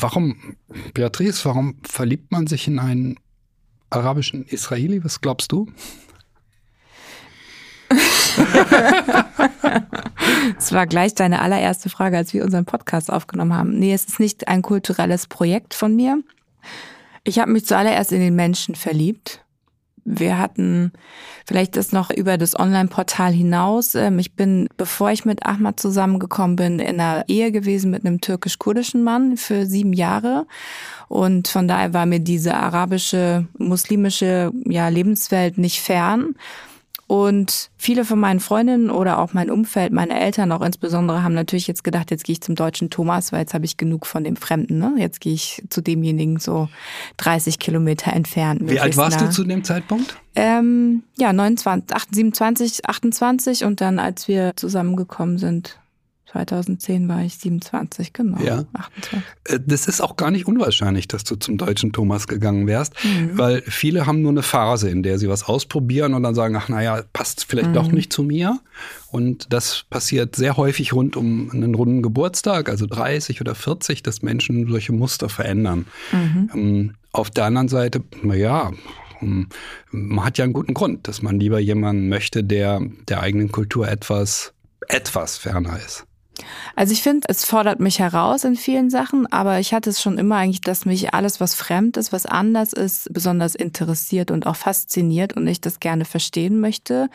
warum, 0.00 0.56
Beatrice, 0.94 1.44
warum 1.44 1.76
verliebt 1.82 2.32
man 2.32 2.46
sich 2.46 2.68
in 2.68 2.78
einen 2.78 3.18
arabischen 3.90 4.44
Israeli? 4.46 5.04
Was 5.04 5.20
glaubst 5.20 5.52
du? 5.52 5.70
Es 10.58 10.72
war 10.72 10.86
gleich 10.86 11.14
deine 11.14 11.40
allererste 11.40 11.88
Frage, 11.88 12.16
als 12.16 12.32
wir 12.32 12.44
unseren 12.44 12.64
Podcast 12.64 13.12
aufgenommen 13.12 13.54
haben. 13.54 13.78
Nee, 13.78 13.92
es 13.92 14.04
ist 14.06 14.20
nicht 14.20 14.48
ein 14.48 14.62
kulturelles 14.62 15.26
Projekt 15.26 15.74
von 15.74 15.94
mir. 15.94 16.22
Ich 17.24 17.38
habe 17.38 17.50
mich 17.50 17.66
zuallererst 17.66 18.12
in 18.12 18.20
den 18.20 18.36
Menschen 18.36 18.74
verliebt. 18.74 19.40
Wir 20.08 20.38
hatten 20.38 20.92
vielleicht 21.44 21.76
das 21.76 21.90
noch 21.90 22.10
über 22.10 22.38
das 22.38 22.56
Online-Portal 22.56 23.32
hinaus. 23.32 23.96
Ähm, 23.96 24.20
ich 24.20 24.34
bin, 24.34 24.68
bevor 24.76 25.10
ich 25.10 25.24
mit 25.24 25.44
Ahmad 25.44 25.80
zusammengekommen 25.80 26.54
bin, 26.54 26.78
in 26.78 27.00
einer 27.00 27.28
Ehe 27.28 27.50
gewesen 27.50 27.90
mit 27.90 28.06
einem 28.06 28.20
türkisch-kurdischen 28.20 29.02
Mann 29.02 29.36
für 29.36 29.66
sieben 29.66 29.92
Jahre. 29.92 30.46
Und 31.08 31.48
von 31.48 31.66
daher 31.66 31.92
war 31.92 32.06
mir 32.06 32.20
diese 32.20 32.54
arabische, 32.54 33.48
muslimische 33.58 34.52
ja, 34.64 34.88
Lebenswelt 34.88 35.58
nicht 35.58 35.80
fern. 35.80 36.36
Und 37.08 37.70
viele 37.76 38.04
von 38.04 38.18
meinen 38.18 38.40
Freundinnen 38.40 38.90
oder 38.90 39.20
auch 39.20 39.32
mein 39.32 39.48
Umfeld, 39.48 39.92
meine 39.92 40.18
Eltern 40.18 40.50
auch 40.50 40.60
insbesondere, 40.60 41.22
haben 41.22 41.34
natürlich 41.34 41.68
jetzt 41.68 41.84
gedacht, 41.84 42.10
jetzt 42.10 42.24
gehe 42.24 42.32
ich 42.32 42.40
zum 42.40 42.56
deutschen 42.56 42.90
Thomas, 42.90 43.30
weil 43.30 43.40
jetzt 43.40 43.54
habe 43.54 43.64
ich 43.64 43.76
genug 43.76 44.06
von 44.06 44.24
dem 44.24 44.34
Fremden. 44.34 44.78
Ne? 44.78 44.94
Jetzt 44.98 45.20
gehe 45.20 45.32
ich 45.32 45.62
zu 45.70 45.82
demjenigen 45.82 46.40
so 46.40 46.68
30 47.18 47.60
Kilometer 47.60 48.12
entfernt. 48.12 48.62
Wie 48.64 48.80
alt 48.80 48.96
warst 48.96 49.20
du 49.20 49.30
zu 49.30 49.44
dem 49.44 49.62
Zeitpunkt? 49.62 50.16
Ähm, 50.34 51.04
ja, 51.16 51.32
29, 51.32 51.96
27, 52.10 52.88
28 52.88 53.64
und 53.64 53.80
dann, 53.80 54.00
als 54.00 54.26
wir 54.26 54.54
zusammengekommen 54.56 55.38
sind, 55.38 55.78
2010 56.36 57.08
war 57.08 57.22
ich 57.22 57.36
27, 57.38 58.12
genau. 58.12 58.38
Ja. 58.42 58.64
28. 58.72 59.22
Äh, 59.44 59.60
das 59.64 59.86
ist 59.86 60.00
auch 60.00 60.16
gar 60.16 60.30
nicht 60.30 60.46
unwahrscheinlich, 60.46 61.08
dass 61.08 61.24
du 61.24 61.36
zum 61.36 61.56
deutschen 61.56 61.92
Thomas 61.92 62.28
gegangen 62.28 62.66
wärst, 62.66 62.94
mhm. 63.04 63.38
weil 63.38 63.62
viele 63.62 64.06
haben 64.06 64.22
nur 64.22 64.32
eine 64.32 64.42
Phase, 64.42 64.90
in 64.90 65.02
der 65.02 65.18
sie 65.18 65.28
was 65.28 65.44
ausprobieren 65.44 66.14
und 66.14 66.22
dann 66.22 66.34
sagen, 66.34 66.56
ach 66.56 66.68
naja, 66.68 67.02
passt 67.12 67.46
vielleicht 67.48 67.70
mhm. 67.70 67.74
doch 67.74 67.90
nicht 67.90 68.12
zu 68.12 68.22
mir. 68.22 68.60
Und 69.10 69.52
das 69.52 69.84
passiert 69.88 70.36
sehr 70.36 70.56
häufig 70.56 70.92
rund 70.92 71.16
um 71.16 71.50
einen 71.52 71.74
runden 71.74 72.02
Geburtstag, 72.02 72.68
also 72.68 72.86
30 72.86 73.40
oder 73.40 73.54
40, 73.54 74.02
dass 74.02 74.22
Menschen 74.22 74.68
solche 74.68 74.92
Muster 74.92 75.28
verändern. 75.28 75.86
Mhm. 76.12 76.50
Ähm, 76.54 76.94
auf 77.12 77.30
der 77.30 77.44
anderen 77.44 77.68
Seite, 77.68 78.02
naja, 78.22 78.72
ähm, 79.22 79.48
man 79.90 80.24
hat 80.24 80.38
ja 80.38 80.44
einen 80.44 80.52
guten 80.52 80.74
Grund, 80.74 81.08
dass 81.08 81.22
man 81.22 81.40
lieber 81.40 81.58
jemanden 81.58 82.08
möchte, 82.08 82.44
der 82.44 82.80
der 83.08 83.20
eigenen 83.20 83.50
Kultur 83.50 83.88
etwas, 83.88 84.52
etwas 84.88 85.38
ferner 85.38 85.78
ist. 85.78 86.05
Also 86.74 86.92
ich 86.92 87.02
finde, 87.02 87.26
es 87.28 87.44
fordert 87.44 87.80
mich 87.80 87.98
heraus 87.98 88.44
in 88.44 88.56
vielen 88.56 88.90
Sachen, 88.90 89.30
aber 89.32 89.58
ich 89.60 89.72
hatte 89.72 89.90
es 89.90 90.02
schon 90.02 90.18
immer 90.18 90.36
eigentlich, 90.36 90.60
dass 90.60 90.84
mich 90.84 91.14
alles, 91.14 91.40
was 91.40 91.54
fremd 91.54 91.96
ist, 91.96 92.12
was 92.12 92.26
anders 92.26 92.72
ist, 92.72 93.12
besonders 93.12 93.54
interessiert 93.54 94.30
und 94.30 94.46
auch 94.46 94.56
fasziniert 94.56 95.34
und 95.34 95.46
ich 95.46 95.60
das 95.60 95.80
gerne 95.80 96.04
verstehen 96.04 96.60
möchte 96.60 97.08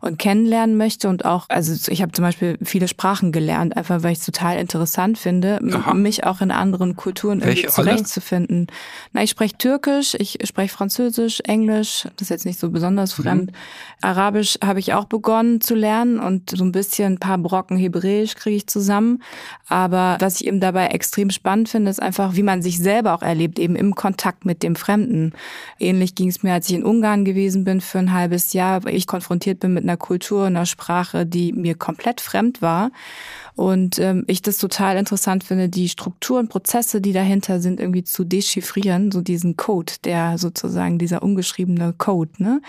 und 0.00 0.18
kennenlernen 0.18 0.76
möchte 0.76 1.08
und 1.08 1.24
auch, 1.24 1.46
also 1.48 1.90
ich 1.90 2.02
habe 2.02 2.12
zum 2.12 2.24
Beispiel 2.24 2.58
viele 2.62 2.88
Sprachen 2.88 3.32
gelernt, 3.32 3.76
einfach 3.76 4.02
weil 4.02 4.12
ich 4.12 4.18
es 4.18 4.26
total 4.26 4.58
interessant 4.58 5.18
finde, 5.18 5.60
Aha. 5.72 5.94
mich 5.94 6.24
auch 6.24 6.40
in 6.40 6.50
anderen 6.50 6.96
Kulturen 6.96 7.40
irgendwie 7.40 7.66
zurechtzufinden. 7.66 8.66
Na, 9.12 9.22
ich 9.22 9.30
spreche 9.30 9.56
Türkisch, 9.56 10.14
ich 10.18 10.38
spreche 10.44 10.74
Französisch, 10.74 11.40
Englisch, 11.40 12.06
das 12.16 12.22
ist 12.22 12.30
jetzt 12.30 12.46
nicht 12.46 12.58
so 12.58 12.70
besonders 12.70 13.16
mhm. 13.16 13.22
fremd. 13.22 13.50
Mhm. 13.52 13.56
Arabisch 14.02 14.58
habe 14.62 14.80
ich 14.80 14.92
auch 14.92 15.06
begonnen 15.06 15.60
zu 15.60 15.74
lernen 15.74 16.20
und 16.20 16.50
so 16.50 16.64
ein 16.64 16.72
bisschen 16.72 17.14
ein 17.14 17.18
paar 17.18 17.38
Brocken 17.38 17.76
Hebräisch 17.76 18.34
kriege 18.34 18.56
ich 18.56 18.65
zusammen. 18.66 19.22
Aber 19.68 20.16
was 20.20 20.40
ich 20.40 20.46
eben 20.46 20.60
dabei 20.60 20.88
extrem 20.88 21.30
spannend 21.30 21.68
finde, 21.68 21.90
ist 21.90 22.02
einfach, 22.02 22.36
wie 22.36 22.42
man 22.42 22.62
sich 22.62 22.78
selber 22.78 23.14
auch 23.14 23.22
erlebt, 23.22 23.58
eben 23.58 23.76
im 23.76 23.94
Kontakt 23.94 24.44
mit 24.44 24.62
dem 24.62 24.76
Fremden. 24.76 25.32
Ähnlich 25.78 26.14
ging 26.14 26.28
es 26.28 26.42
mir, 26.42 26.52
als 26.52 26.68
ich 26.68 26.74
in 26.74 26.84
Ungarn 26.84 27.24
gewesen 27.24 27.64
bin 27.64 27.80
für 27.80 27.98
ein 27.98 28.12
halbes 28.12 28.52
Jahr, 28.52 28.84
weil 28.84 28.94
ich 28.94 29.06
konfrontiert 29.06 29.60
bin 29.60 29.74
mit 29.74 29.84
einer 29.84 29.96
Kultur, 29.96 30.46
einer 30.46 30.66
Sprache, 30.66 31.26
die 31.26 31.52
mir 31.52 31.74
komplett 31.74 32.20
fremd 32.20 32.62
war. 32.62 32.90
Und 33.56 33.98
ähm, 33.98 34.24
ich 34.26 34.42
das 34.42 34.58
total 34.58 34.98
interessant 34.98 35.42
finde, 35.42 35.70
die 35.70 35.88
Strukturen, 35.88 36.48
Prozesse, 36.48 37.00
die 37.00 37.14
dahinter 37.14 37.58
sind, 37.58 37.80
irgendwie 37.80 38.04
zu 38.04 38.22
dechiffrieren, 38.22 39.10
so 39.10 39.22
diesen 39.22 39.56
Code, 39.56 39.94
der 40.04 40.36
sozusagen 40.36 40.98
dieser 40.98 41.22
ungeschriebene 41.22 41.94
Code. 41.96 42.30
Ne? 42.36 42.60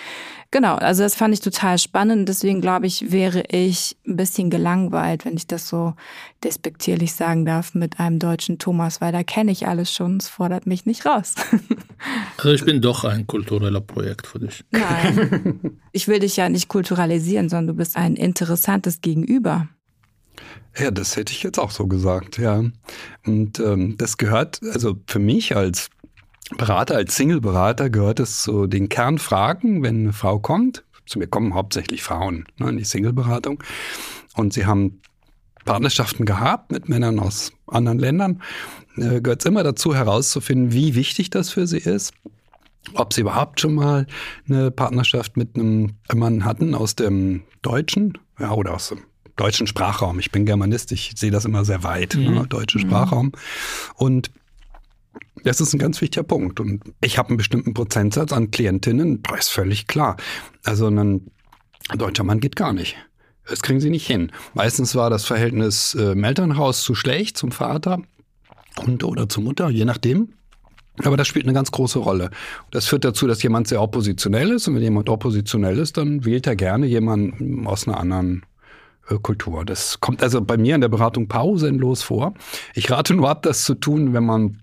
Genau, 0.50 0.76
also 0.76 1.04
das 1.04 1.16
fand 1.16 1.34
ich 1.34 1.42
total 1.42 1.78
spannend. 1.78 2.30
Deswegen 2.30 2.62
glaube 2.62 2.88
ich, 2.88 3.12
wäre 3.12 3.44
ich 3.52 3.98
ein 4.08 4.16
bisschen 4.16 4.50
gelangweilt, 4.50 5.26
wenn 5.26 5.36
ich 5.36 5.46
das 5.46 5.68
so 5.68 5.94
despektierlich 6.42 7.14
sagen 7.14 7.46
darf, 7.46 7.74
mit 7.76 8.00
einem 8.00 8.18
deutschen 8.18 8.58
Thomas, 8.58 9.02
weil 9.02 9.12
da 9.12 9.24
kenne 9.24 9.52
ich 9.52 9.68
alles 9.68 9.92
schon. 9.92 10.18
Es 10.18 10.30
fordert 10.30 10.68
mich 10.68 10.86
nicht 10.86 11.06
raus. 11.06 11.36
Also 12.38 12.52
ich 12.52 12.64
bin 12.64 12.80
doch 12.80 13.04
ein 13.04 13.26
kultureller 13.26 13.82
Projekt 13.82 14.28
für 14.28 14.38
dich. 14.38 14.64
Nein, 14.70 15.80
ich 15.92 16.08
will 16.08 16.20
dich 16.20 16.38
ja 16.38 16.48
nicht 16.48 16.68
kulturalisieren, 16.68 17.50
sondern 17.50 17.68
du 17.68 17.74
bist 17.74 17.98
ein 17.98 18.16
interessantes 18.16 19.02
Gegenüber. 19.02 19.68
Ja, 20.78 20.92
das 20.92 21.16
hätte 21.16 21.34
ich 21.34 21.44
jetzt 21.44 21.60
auch 21.60 21.72
so 21.72 21.88
gesagt, 21.88 22.38
ja. 22.38 22.64
Und 23.26 23.60
ähm, 23.60 23.96
das 23.98 24.18
gehört, 24.18 24.62
also 24.74 24.98
für 25.08 25.20
mich 25.20 25.56
als 25.56 25.90
Berater, 26.56 26.96
als 26.96 27.16
Single-Berater 27.16 27.90
gehört 27.90 28.20
es 28.20 28.42
zu 28.42 28.68
den 28.68 28.88
Kernfragen, 28.88 29.84
wenn 29.84 30.02
eine 30.02 30.14
Frau 30.14 30.40
kommt. 30.40 30.84
Zu 31.06 31.20
mir 31.20 31.28
kommen 31.28 31.54
hauptsächlich 31.54 32.04
Frauen 32.04 32.46
ne, 32.58 32.70
in 32.70 32.78
die 32.78 32.84
Single-Beratung. 32.84 33.64
Und 34.36 34.54
sie 34.54 34.66
haben 34.66 35.02
Partnerschaften 35.66 36.26
gehabt 36.26 36.72
mit 36.72 36.90
Männern 36.90 37.20
aus 37.20 37.52
anderen 37.68 38.00
Ländern. 38.00 38.42
Äh, 38.96 39.22
gehört 39.22 39.42
es 39.42 39.46
immer 39.46 39.64
dazu 39.64 39.96
herauszufinden, 39.96 40.72
wie 40.72 40.96
wichtig 40.96 41.30
das 41.30 41.50
für 41.50 41.68
sie 41.68 41.80
ist. 41.80 42.14
Ob 42.94 43.14
sie 43.14 43.22
überhaupt 43.22 43.60
schon 43.60 43.76
mal 43.76 44.08
eine 44.48 44.72
Partnerschaft 44.72 45.36
mit 45.36 45.56
einem 45.56 45.98
Mann 46.14 46.46
hatten 46.46 46.74
aus 46.74 46.96
dem 46.96 47.44
Deutschen 47.62 48.18
ja, 48.40 48.54
oder 48.54 48.76
aus 48.76 48.90
dem 48.90 49.00
deutschen 49.38 49.68
Sprachraum. 49.68 50.20
Ich 50.20 50.32
bin 50.32 50.46
Germanist, 50.46 50.92
ich 50.92 51.14
sehe 51.16 51.32
das 51.32 51.46
immer 51.46 51.64
sehr 51.64 51.84
weit, 51.84 52.16
mhm. 52.16 52.34
ne, 52.34 52.48
deutschen 52.48 52.82
mhm. 52.82 52.88
Sprachraum. 52.88 53.32
Und 53.96 54.32
das 55.44 55.62
ist 55.62 55.74
ein 55.74 55.80
ganz 55.80 56.02
wichtiger 56.02 56.24
Punkt. 56.24 56.60
Und 56.60 56.84
ich 57.02 57.18
habe 57.18 57.30
einen 57.30 57.38
bestimmten 57.38 57.74
Prozentsatz 57.74 58.34
an 58.34 58.52
Klientinnen, 58.52 59.24
das 59.24 59.48
ist 59.48 59.50
völlig 59.50 59.88
klar. 59.88 60.18
Also 60.64 60.88
ein 60.88 61.32
deutscher 61.96 62.24
Mann 62.24 62.40
geht 62.40 62.56
gar 62.56 62.74
nicht. 62.74 62.98
Das 63.46 63.62
kriegen 63.62 63.80
sie 63.80 63.90
nicht 63.90 64.06
hin. 64.06 64.32
Meistens 64.54 64.94
war 64.96 65.10
das 65.10 65.26
Verhältnis 65.26 65.96
äh, 65.96 66.12
im 66.12 66.24
Elternhaus 66.24 66.84
zu 66.84 66.96
schlecht 66.96 67.38
zum 67.38 67.52
Vater 67.52 68.02
und 68.86 69.04
oder 69.04 69.30
zur 69.30 69.44
Mutter, 69.44 69.70
je 69.70 69.86
nachdem. 69.86 70.34
Aber 71.04 71.16
das 71.16 71.28
spielt 71.28 71.46
eine 71.46 71.54
ganz 71.54 71.72
große 71.72 72.00
Rolle. 72.00 72.32
Das 72.72 72.88
führt 72.88 73.06
dazu, 73.06 73.28
dass 73.28 73.44
jemand 73.44 73.68
sehr 73.68 73.82
oppositionell 73.82 74.50
ist. 74.50 74.68
Und 74.68 74.76
wenn 74.76 74.82
jemand 74.82 75.10
oppositionell 75.10 75.78
ist, 75.78 75.98
dann 75.98 76.26
wählt 76.26 76.48
er 76.48 76.56
gerne 76.56 76.88
jemanden 76.88 77.68
aus 77.68 77.88
einer 77.88 78.00
anderen 78.00 78.44
Kultur. 79.16 79.66
Das 79.66 80.00
kommt 80.00 80.22
also 80.22 80.42
bei 80.42 80.58
mir 80.58 80.76
in 80.76 80.82
der 80.82 80.90
Beratung 80.90 81.28
pausenlos 81.28 82.04
vor. 82.04 82.34
Ich 82.74 82.92
rate 82.92 83.14
nur 83.14 83.30
ab, 83.30 83.42
das 83.44 83.64
zu 83.64 83.76
tun, 83.76 84.14
wenn 84.14 84.26
man 84.26 84.60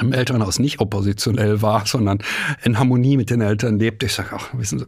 im 0.00 0.12
Elternhaus 0.12 0.58
nicht 0.58 0.80
oppositionell 0.80 1.62
war, 1.62 1.86
sondern 1.86 2.18
in 2.62 2.78
Harmonie 2.78 3.16
mit 3.16 3.30
den 3.30 3.40
Eltern 3.40 3.78
lebt. 3.78 4.02
Ich 4.02 4.14
sage, 4.14 4.30
ach, 4.32 4.48
wissen 4.52 4.78
Sie, 4.78 4.86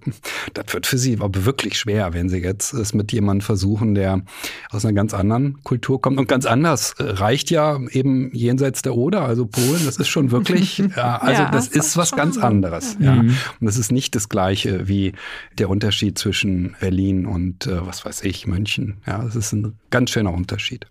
das 0.55 0.73
wird 0.73 0.87
für 0.87 0.99
Sie 0.99 1.18
aber 1.20 1.44
wirklich 1.44 1.79
schwer, 1.79 2.12
wenn 2.12 2.29
Sie 2.29 2.38
jetzt 2.38 2.73
es 2.73 2.94
mit 2.94 3.12
jemandem 3.12 3.44
versuchen, 3.44 3.94
der 3.94 4.23
aus 4.70 4.85
einer 4.85 4.94
ganz 4.94 5.14
anderen 5.14 5.62
Kultur 5.62 6.01
kommt. 6.01 6.18
Und 6.18 6.29
ganz 6.29 6.46
anders 6.46 6.94
äh, 6.99 7.05
reicht 7.05 7.51
ja 7.51 7.79
eben 7.90 8.31
jenseits 8.35 8.83
der 8.83 8.94
Oder, 8.94 9.23
also 9.23 9.46
Polen, 9.46 9.85
das 9.85 9.96
ist 9.96 10.09
schon 10.09 10.31
wirklich, 10.31 10.79
ja, 10.79 11.16
also 11.20 11.42
ja, 11.42 11.51
das 11.51 11.68
ist 11.68 11.96
was 11.96 12.12
ganz 12.12 12.38
anderes. 12.38 12.99
Mhm. 12.99 13.05
Ja. 13.05 13.14
Und 13.14 13.37
das 13.61 13.77
ist 13.77 13.92
nicht 13.92 14.14
das 14.14 14.29
Gleiche 14.29 14.88
wie 14.88 15.12
der 15.59 15.68
Unterschied 15.70 16.18
zwischen 16.18 16.77
Berlin 16.81 17.27
und, 17.27 17.66
äh, 17.66 17.87
was 17.87 18.05
weiß 18.05 18.23
ich, 18.23 18.46
München. 18.46 18.99
Ja, 19.07 19.23
das 19.23 19.37
ist 19.37 19.53
ein 19.53 19.75
ganz 19.90 20.11
schöner 20.11 20.33
Unterschied. 20.33 20.87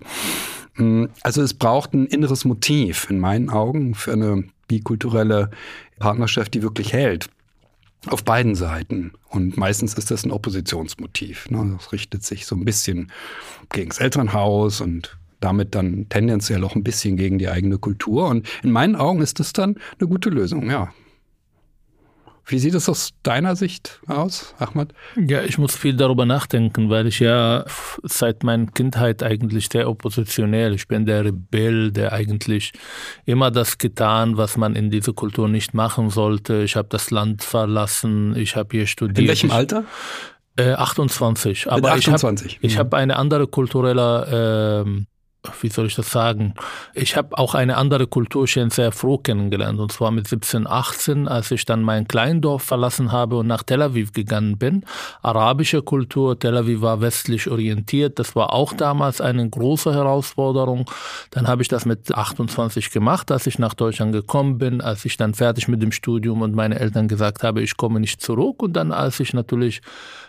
Mm, 0.79 1.05
also 1.21 1.41
es 1.41 1.53
braucht 1.53 1.93
ein 1.93 2.07
inneres 2.07 2.45
Motiv 2.45 3.09
in 3.09 3.19
meinen 3.19 3.49
Augen 3.49 3.93
für 3.93 4.13
eine 4.13 4.45
bikulturelle 4.67 5.51
Partnerschaft, 5.99 6.53
die 6.53 6.63
wirklich 6.63 6.93
hält. 6.93 7.29
Auf 8.07 8.23
beiden 8.23 8.55
Seiten. 8.55 9.11
Und 9.27 9.57
meistens 9.57 9.93
ist 9.95 10.09
das 10.09 10.23
ein 10.23 10.31
Oppositionsmotiv. 10.31 11.49
Ne? 11.49 11.75
Das 11.77 11.91
richtet 11.91 12.23
sich 12.23 12.45
so 12.45 12.55
ein 12.55 12.63
bisschen 12.63 13.11
gegen 13.71 13.89
das 13.89 13.99
Elternhaus 13.99 14.79
und 14.79 15.17
damit 15.41 15.75
dann 15.75 16.07
tendenziell 16.07 16.63
auch 16.63 16.75
ein 16.75 16.83
bisschen 16.83 17.17
gegen 17.17 17.39
die 17.39 17.49
eigene 17.49 17.77
Kultur. 17.77 18.29
Und 18.29 18.47
in 18.63 18.71
meinen 18.71 18.95
Augen 18.95 19.21
ist 19.21 19.39
das 19.39 19.51
dann 19.51 19.75
eine 19.99 20.07
gute 20.07 20.29
Lösung, 20.29 20.69
ja. 20.69 20.93
Wie 22.49 22.57
sieht 22.57 22.73
es 22.73 22.89
aus 22.89 23.11
deiner 23.21 23.55
Sicht 23.55 23.99
aus, 24.07 24.55
Ahmad? 24.57 24.93
Ja, 25.15 25.43
ich 25.43 25.59
muss 25.59 25.75
viel 25.75 25.95
darüber 25.95 26.25
nachdenken, 26.25 26.89
weil 26.89 27.05
ich 27.05 27.19
ja 27.19 27.63
seit 28.03 28.43
meiner 28.43 28.65
Kindheit 28.65 29.21
eigentlich 29.21 29.69
sehr 29.71 29.87
oppositionell. 29.87 30.73
Ich 30.73 30.87
bin 30.87 31.05
der 31.05 31.25
Rebell, 31.25 31.91
der 31.91 32.11
eigentlich 32.11 32.71
immer 33.25 33.51
das 33.51 33.77
getan, 33.77 34.37
was 34.37 34.57
man 34.57 34.75
in 34.75 34.89
dieser 34.89 35.13
Kultur 35.13 35.47
nicht 35.47 35.75
machen 35.75 36.09
sollte. 36.09 36.63
Ich 36.63 36.75
habe 36.75 36.87
das 36.89 37.11
Land 37.11 37.43
verlassen, 37.43 38.35
ich 38.35 38.55
habe 38.55 38.69
hier 38.71 38.87
studiert. 38.87 39.19
In 39.19 39.27
welchem 39.27 39.51
Alter? 39.51 39.83
Äh, 40.57 40.73
28. 40.73 41.71
Aber 41.71 41.91
28. 41.91 42.57
ich 42.61 42.77
habe 42.77 42.87
mhm. 42.87 42.91
hab 42.91 42.93
eine 42.95 43.15
andere 43.17 43.45
kulturelle 43.47 44.85
äh, 44.85 45.05
wie 45.61 45.69
soll 45.69 45.87
ich 45.87 45.95
das 45.95 46.11
sagen? 46.11 46.53
Ich 46.93 47.15
habe 47.15 47.37
auch 47.37 47.55
eine 47.55 47.77
andere 47.77 48.07
Kultur 48.07 48.45
schon 48.47 48.69
sehr 48.69 48.91
froh 48.91 49.17
kennengelernt. 49.17 49.79
Und 49.79 49.91
zwar 49.91 50.11
mit 50.11 50.27
17, 50.27 50.67
18, 50.67 51.27
als 51.29 51.51
ich 51.51 51.63
dann 51.63 51.81
mein 51.81 52.07
Kleindorf 52.07 52.63
verlassen 52.63 53.13
habe 53.13 53.37
und 53.37 53.47
nach 53.47 53.63
Tel 53.63 53.81
Aviv 53.81 54.11
gegangen 54.11 54.57
bin. 54.57 54.83
Arabische 55.21 55.81
Kultur, 55.81 56.37
Tel 56.37 56.57
Aviv 56.57 56.81
war 56.81 56.99
westlich 56.99 57.49
orientiert. 57.49 58.19
Das 58.19 58.35
war 58.35 58.51
auch 58.51 58.73
damals 58.73 59.21
eine 59.21 59.49
große 59.49 59.93
Herausforderung. 59.93 60.89
Dann 61.31 61.47
habe 61.47 61.61
ich 61.61 61.69
das 61.69 61.85
mit 61.85 62.13
28 62.13 62.91
gemacht, 62.91 63.31
als 63.31 63.47
ich 63.47 63.59
nach 63.59 63.73
Deutschland 63.73 64.11
gekommen 64.11 64.57
bin, 64.57 64.81
als 64.81 65.05
ich 65.05 65.15
dann 65.15 65.33
fertig 65.33 65.69
mit 65.69 65.81
dem 65.81 65.93
Studium 65.93 66.41
und 66.41 66.53
meine 66.53 66.79
Eltern 66.79 67.07
gesagt 67.07 67.43
habe, 67.43 67.61
ich 67.61 67.77
komme 67.77 68.01
nicht 68.01 68.21
zurück. 68.21 68.61
Und 68.61 68.73
dann, 68.73 68.91
als 68.91 69.21
ich 69.21 69.33
natürlich 69.33 69.81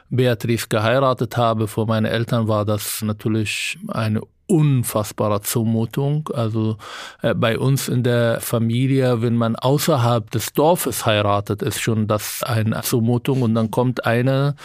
Beatrice 0.08 0.68
geheiratet 0.68 1.36
habe, 1.36 1.66
vor 1.66 1.86
meinen 1.86 2.06
Eltern 2.06 2.46
war 2.46 2.64
das 2.64 3.02
natürlich 3.02 3.78
eine 3.88 4.20
unfassbare 4.50 5.42
Zumutung. 5.42 6.28
Also 6.34 6.76
äh, 7.22 7.34
bei 7.34 7.58
uns 7.58 7.88
in 7.88 8.02
der 8.02 8.40
Familie, 8.40 9.22
wenn 9.22 9.36
man 9.36 9.54
außerhalb 9.54 10.28
des 10.30 10.52
Dorfes 10.52 11.06
heiratet, 11.06 11.62
ist 11.62 11.80
schon 11.80 12.08
das 12.08 12.42
eine 12.42 12.80
Zumutung. 12.82 13.42
Und 13.42 13.54
dann 13.54 13.70
kommt 13.70 14.04
eine 14.04 14.56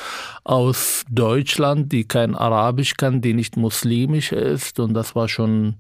aus 0.44 1.06
Deutschland, 1.10 1.92
die 1.92 2.06
kein 2.06 2.34
Arabisch 2.36 2.96
kann, 2.96 3.22
die 3.22 3.36
nicht 3.36 3.58
muslimisch 3.58 4.32
ist. 4.32 4.80
Und 4.80 4.96
das 4.96 5.16
war 5.16 5.30
schon, 5.30 5.76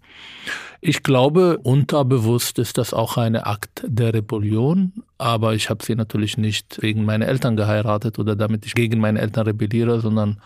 ich 0.81 1.01
glaube, 1.01 1.57
unterbewusst 1.63 2.59
ist 2.59 2.77
das 2.77 2.93
auch 2.93 3.17
eine 3.17 3.47
Akt 3.47 3.83
der 3.87 4.13
Rebellion. 4.13 4.93
Aber 5.17 5.55
ich 5.55 5.71
habe 5.71 5.83
sie 5.83 5.95
natürlich 5.95 6.37
nicht 6.37 6.79
wegen 6.83 7.05
meiner 7.05 7.27
Eltern 7.27 7.55
geheiratet 7.55 8.19
oder 8.19 8.35
damit 8.35 8.67
ich 8.67 8.75
gegen 8.75 8.99
meine 8.99 9.19
Eltern 9.19 9.47
rebelliere, 9.47 9.99
sondern 9.99 10.41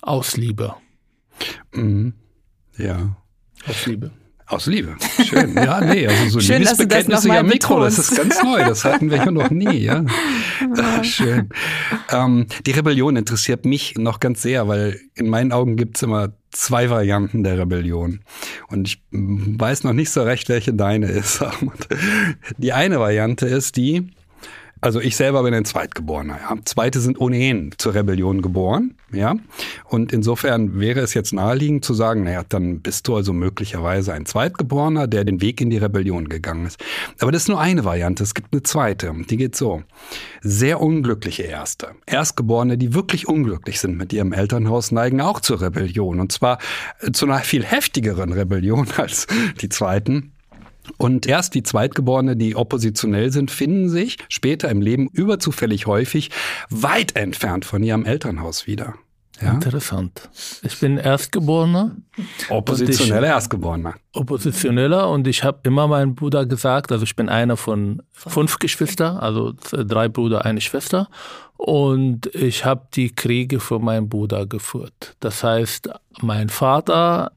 aus 0.00 0.38
Liebe. 0.38 0.74
Mhm. 1.72 2.14
Ja. 2.78 3.16
Aus 3.66 3.86
Liebe. 3.86 4.10
Aus 4.46 4.64
Liebe. 4.64 4.96
Schön. 5.22 5.54
Ja, 5.54 5.80
nee, 5.82 6.06
also 6.06 6.30
so 6.30 6.40
Schön, 6.40 6.62
Liebesbekenntnisse 6.62 7.28
ja 7.28 7.42
Mikro, 7.42 7.80
das 7.80 7.98
ist 7.98 8.16
ganz 8.16 8.42
neu. 8.42 8.64
Das 8.64 8.82
hatten 8.82 9.10
wir 9.10 9.18
ja 9.18 9.30
noch 9.30 9.50
nie, 9.50 9.76
ja. 9.84 10.06
Ach, 10.78 11.04
schön. 11.04 11.50
Ähm, 12.10 12.46
die 12.64 12.70
Rebellion 12.70 13.16
interessiert 13.16 13.66
mich 13.66 13.96
noch 13.96 14.20
ganz 14.20 14.40
sehr, 14.40 14.66
weil 14.66 14.98
in 15.14 15.28
meinen 15.28 15.52
Augen 15.52 15.76
gibt's 15.76 16.02
immer 16.02 16.32
zwei 16.50 16.88
Varianten 16.88 17.44
der 17.44 17.58
Rebellion. 17.58 18.20
Und 18.68 18.88
ich 18.88 19.02
weiß 19.10 19.84
noch 19.84 19.92
nicht 19.92 20.10
so 20.10 20.22
recht, 20.22 20.48
welche 20.48 20.72
deine 20.72 21.08
ist. 21.08 21.44
Die 22.56 22.72
eine 22.72 23.00
Variante 23.00 23.46
ist 23.46 23.76
die, 23.76 24.08
also 24.80 25.00
ich 25.00 25.16
selber 25.16 25.42
bin 25.42 25.54
ein 25.54 25.64
Zweitgeborener. 25.64 26.38
Ja. 26.38 26.56
Zweite 26.64 27.00
sind 27.00 27.20
ohnehin 27.20 27.72
zur 27.78 27.94
Rebellion 27.94 28.42
geboren. 28.42 28.94
Ja. 29.12 29.36
Und 29.84 30.12
insofern 30.12 30.78
wäre 30.80 31.00
es 31.00 31.14
jetzt 31.14 31.32
naheliegend 31.32 31.84
zu 31.84 31.94
sagen, 31.94 32.24
naja, 32.24 32.42
dann 32.48 32.80
bist 32.80 33.08
du 33.08 33.16
also 33.16 33.32
möglicherweise 33.32 34.12
ein 34.12 34.26
Zweitgeborener, 34.26 35.06
der 35.06 35.24
den 35.24 35.40
Weg 35.40 35.60
in 35.60 35.70
die 35.70 35.78
Rebellion 35.78 36.28
gegangen 36.28 36.66
ist. 36.66 36.82
Aber 37.20 37.32
das 37.32 37.42
ist 37.42 37.48
nur 37.48 37.60
eine 37.60 37.84
Variante. 37.84 38.22
Es 38.22 38.34
gibt 38.34 38.52
eine 38.52 38.62
zweite. 38.62 39.14
Die 39.28 39.36
geht 39.36 39.56
so. 39.56 39.82
Sehr 40.42 40.80
unglückliche 40.80 41.44
Erste. 41.44 41.88
Erstgeborene, 42.06 42.78
die 42.78 42.94
wirklich 42.94 43.28
unglücklich 43.28 43.80
sind 43.80 43.96
mit 43.96 44.12
ihrem 44.12 44.32
Elternhaus, 44.32 44.92
neigen 44.92 45.20
auch 45.20 45.40
zur 45.40 45.60
Rebellion. 45.60 46.20
Und 46.20 46.32
zwar 46.32 46.58
zu 47.12 47.26
einer 47.26 47.38
viel 47.40 47.64
heftigeren 47.64 48.32
Rebellion 48.32 48.88
als 48.96 49.26
die 49.60 49.68
zweiten. 49.68 50.32
Und 50.96 51.26
erst 51.26 51.54
die 51.54 51.62
Zweitgeborene, 51.62 52.36
die 52.36 52.56
oppositionell 52.56 53.30
sind, 53.30 53.50
finden 53.50 53.88
sich 53.88 54.16
später 54.28 54.68
im 54.68 54.80
Leben 54.80 55.08
überzufällig 55.08 55.86
häufig 55.86 56.30
weit 56.70 57.16
entfernt 57.16 57.64
von 57.64 57.82
ihrem 57.82 58.04
Elternhaus 58.04 58.66
wieder. 58.66 58.94
Ja? 59.40 59.52
Interessant. 59.52 60.28
Ich 60.62 60.80
bin 60.80 60.98
Erstgeborener. 60.98 61.96
Oppositioneller 62.48 63.28
Erstgeborener. 63.28 63.94
Oppositioneller 64.12 65.08
und 65.10 65.28
ich 65.28 65.44
habe 65.44 65.60
immer 65.62 65.86
meinem 65.86 66.14
Bruder 66.14 66.44
gesagt, 66.46 66.90
also 66.90 67.04
ich 67.04 67.14
bin 67.14 67.28
einer 67.28 67.56
von 67.56 68.02
fünf 68.12 68.58
Geschwistern, 68.58 69.16
also 69.16 69.54
drei 69.70 70.08
Brüder, 70.08 70.44
eine 70.44 70.60
Schwester. 70.60 71.08
Und 71.56 72.26
ich 72.34 72.64
habe 72.64 72.86
die 72.94 73.14
Kriege 73.14 73.60
für 73.60 73.78
meinen 73.78 74.08
Bruder 74.08 74.46
geführt. 74.46 75.16
Das 75.20 75.42
heißt, 75.42 75.90
mein 76.20 76.48
Vater 76.48 77.32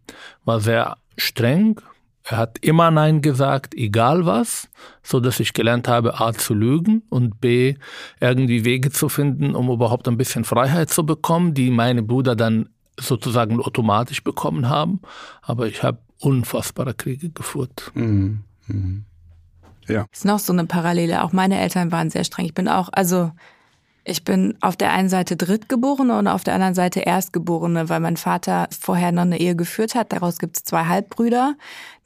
war 0.46 0.60
sehr 0.60 0.98
streng, 1.18 1.82
er 2.24 2.38
hat 2.38 2.58
immer 2.62 2.92
Nein 2.92 3.22
gesagt, 3.22 3.74
egal 3.76 4.26
was, 4.26 4.70
so 5.04 5.20
dass 5.20 5.40
ich 5.40 5.54
gelernt 5.54 5.88
habe, 5.88 6.20
A 6.20 6.34
zu 6.34 6.54
lügen 6.54 7.04
und 7.10 7.42
B 7.42 7.76
irgendwie 8.20 8.64
Wege 8.64 8.92
zu 8.92 9.10
finden, 9.10 9.56
um 9.56 9.70
überhaupt 9.70 10.08
ein 10.08 10.18
bisschen 10.18 10.44
Freiheit 10.44 10.90
zu 10.90 11.06
bekommen, 11.06 11.54
die 11.54 11.72
meine 11.72 12.04
Brüder 12.04 12.36
dann 12.36 12.70
sozusagen 13.00 13.60
automatisch 13.60 14.24
bekommen 14.24 14.70
haben. 14.70 15.02
Aber 15.42 15.68
ich 15.68 15.84
habe 15.84 16.00
unfassbare 16.20 16.94
Kriege 16.94 17.30
geführt. 17.30 17.92
Mhm. 17.96 18.44
Mhm. 18.68 19.06
Ja. 19.88 20.06
Ist 20.12 20.26
noch 20.26 20.40
so 20.40 20.54
eine 20.54 20.66
Parallele. 20.66 21.24
Auch 21.24 21.34
meine 21.34 21.60
Eltern 21.60 21.92
waren 21.92 22.10
sehr 22.10 22.24
streng. 22.24 22.46
Ich 22.46 22.54
bin 22.54 22.68
auch, 22.68 22.90
also 22.92 23.32
ich 24.04 24.24
bin 24.24 24.56
auf 24.62 24.76
der 24.76 24.92
einen 24.94 25.10
Seite 25.10 25.36
Drittgeborene 25.36 26.18
und 26.18 26.28
auf 26.28 26.44
der 26.44 26.56
anderen 26.56 26.74
Seite 26.74 27.02
Erstgeborene, 27.02 27.88
weil 27.88 28.00
mein 28.00 28.18
Vater 28.18 28.68
vorher 28.78 29.12
noch 29.12 29.22
eine 29.22 29.40
Ehe 29.40 29.56
geführt 29.56 29.94
hat. 29.94 30.12
Daraus 30.12 30.40
gibt 30.40 30.58
es 30.58 30.64
zwei 30.64 30.86
Halbbrüder. 30.86 31.56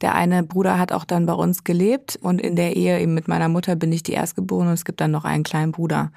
Der 0.01 0.13
eine 0.13 0.43
Bruder 0.43 0.77
hat 0.77 0.91
auch 0.91 1.05
dann 1.05 1.25
bei 1.25 1.33
uns 1.33 1.63
gelebt 1.63 2.19
und 2.21 2.41
in 2.41 2.57
der 2.57 2.75
Ehe 2.75 2.99
eben 2.99 3.13
mit 3.13 3.29
meiner 3.29 3.47
Mutter 3.47 3.75
bin 3.77 3.93
ich 3.93 4.03
die 4.03 4.11
Erstgeborene 4.11 4.69
und 4.69 4.75
es 4.75 4.85
gibt 4.85 4.99
dann 4.99 5.11
noch 5.11 5.23
einen 5.23 5.43
kleinen 5.43 5.71
Bruder. 5.71 6.11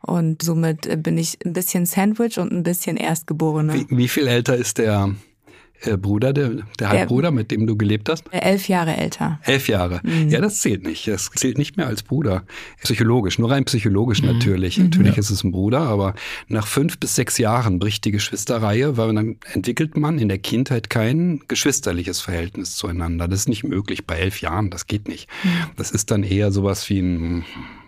Und 0.00 0.42
somit 0.42 1.02
bin 1.02 1.18
ich 1.18 1.38
ein 1.44 1.52
bisschen 1.52 1.84
Sandwich 1.84 2.38
und 2.38 2.52
ein 2.52 2.62
bisschen 2.62 2.96
Erstgeborene. 2.96 3.74
Wie, 3.74 3.86
wie 3.90 4.08
viel 4.08 4.28
älter 4.28 4.56
ist 4.56 4.78
der 4.78 5.10
äh, 5.82 5.96
Bruder, 5.96 6.32
der, 6.32 6.50
der 6.78 6.88
Halbbruder, 6.88 7.30
mit 7.30 7.50
dem 7.50 7.66
du 7.66 7.76
gelebt 7.76 8.08
hast? 8.08 8.24
Elf 8.32 8.68
Jahre 8.68 8.96
älter. 8.96 9.38
Elf 9.44 9.68
Jahre. 9.68 10.00
Mhm. 10.02 10.28
Ja, 10.28 10.40
das 10.40 10.60
zählt 10.60 10.84
nicht. 10.84 11.06
Das 11.06 11.30
zählt 11.34 11.58
nicht 11.58 11.76
mehr 11.76 11.86
als 11.86 12.02
Bruder. 12.02 12.44
Psychologisch, 12.82 13.38
nur 13.38 13.50
rein 13.50 13.64
psychologisch 13.64 14.22
mhm. 14.22 14.28
natürlich. 14.28 14.78
Mhm. 14.78 14.84
Natürlich 14.84 15.14
ja. 15.14 15.20
ist 15.20 15.30
es 15.30 15.44
ein 15.44 15.52
Bruder, 15.52 15.80
aber 15.80 16.14
nach 16.48 16.66
fünf 16.66 16.98
bis 16.98 17.14
sechs 17.14 17.38
Jahren 17.38 17.78
bricht 17.78 18.04
die 18.04 18.10
Geschwisterreihe, 18.10 18.96
weil 18.96 19.14
dann 19.14 19.36
entwickelt 19.52 19.96
man 19.96 20.18
in 20.18 20.28
der 20.28 20.38
Kindheit 20.38 20.90
kein 20.90 21.42
geschwisterliches 21.48 22.20
Verhältnis 22.20 22.76
zueinander. 22.76 23.28
Das 23.28 23.40
ist 23.40 23.48
nicht 23.48 23.64
möglich 23.64 24.06
bei 24.06 24.18
elf 24.18 24.40
Jahren. 24.40 24.70
Das 24.70 24.86
geht 24.86 25.08
nicht. 25.08 25.28
Mhm. 25.44 25.48
Das 25.76 25.90
ist 25.90 26.10
dann 26.10 26.22
eher 26.22 26.50
sowas 26.50 26.88
wie 26.88 27.00
ein 27.00 27.44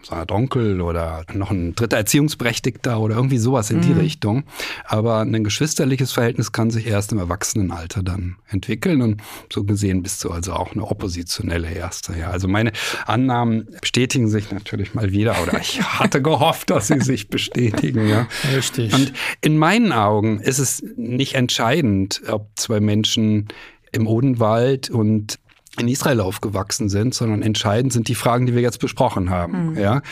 Art 0.08 0.32
Onkel 0.32 0.80
oder 0.80 1.24
noch 1.34 1.50
ein 1.50 1.74
dritter 1.74 1.98
Erziehungsberechtigter 1.98 2.98
oder 2.98 3.16
irgendwie 3.16 3.38
sowas 3.38 3.70
in 3.70 3.78
mhm. 3.78 3.82
die 3.82 3.92
Richtung. 3.92 4.44
Aber 4.84 5.20
ein 5.20 5.44
geschwisterliches 5.44 6.12
Verhältnis 6.12 6.52
kann 6.52 6.70
sich 6.70 6.86
erst 6.86 7.12
im 7.12 7.18
Erwachsenenalter 7.18 8.02
dann 8.02 8.36
entwickeln 8.48 9.02
und 9.02 9.22
so 9.52 9.64
gesehen 9.64 10.02
bist 10.02 10.24
du 10.24 10.30
also 10.30 10.52
auch 10.52 10.72
eine 10.72 10.84
oppositionelle 10.84 11.70
Erste. 11.70 12.14
Ja, 12.18 12.30
also 12.30 12.48
meine 12.48 12.72
Annahmen 13.06 13.68
bestätigen 13.80 14.28
sich 14.28 14.50
natürlich 14.50 14.94
mal 14.94 15.12
wieder 15.12 15.36
oder 15.42 15.60
ich 15.60 15.82
hatte 16.00 16.22
gehofft, 16.22 16.70
dass 16.70 16.88
sie 16.88 17.00
sich 17.00 17.28
bestätigen. 17.28 18.08
Ja. 18.08 18.28
Richtig. 18.54 18.92
Und 18.94 19.12
in 19.40 19.58
meinen 19.58 19.92
Augen 19.92 20.40
ist 20.40 20.58
es 20.58 20.82
nicht 20.96 21.34
entscheidend, 21.34 22.22
ob 22.28 22.48
zwei 22.56 22.80
Menschen 22.80 23.48
im 23.92 24.06
Odenwald 24.06 24.90
und 24.90 25.38
in 25.80 25.88
Israel 25.88 26.20
aufgewachsen 26.20 26.88
sind, 26.88 27.14
sondern 27.14 27.42
entscheidend 27.42 27.92
sind 27.92 28.08
die 28.08 28.14
Fragen, 28.14 28.46
die 28.46 28.54
wir 28.54 28.62
jetzt 28.62 28.78
besprochen 28.78 29.30
haben. 29.30 29.70
Mhm. 29.70 29.78
Ja, 29.78 30.02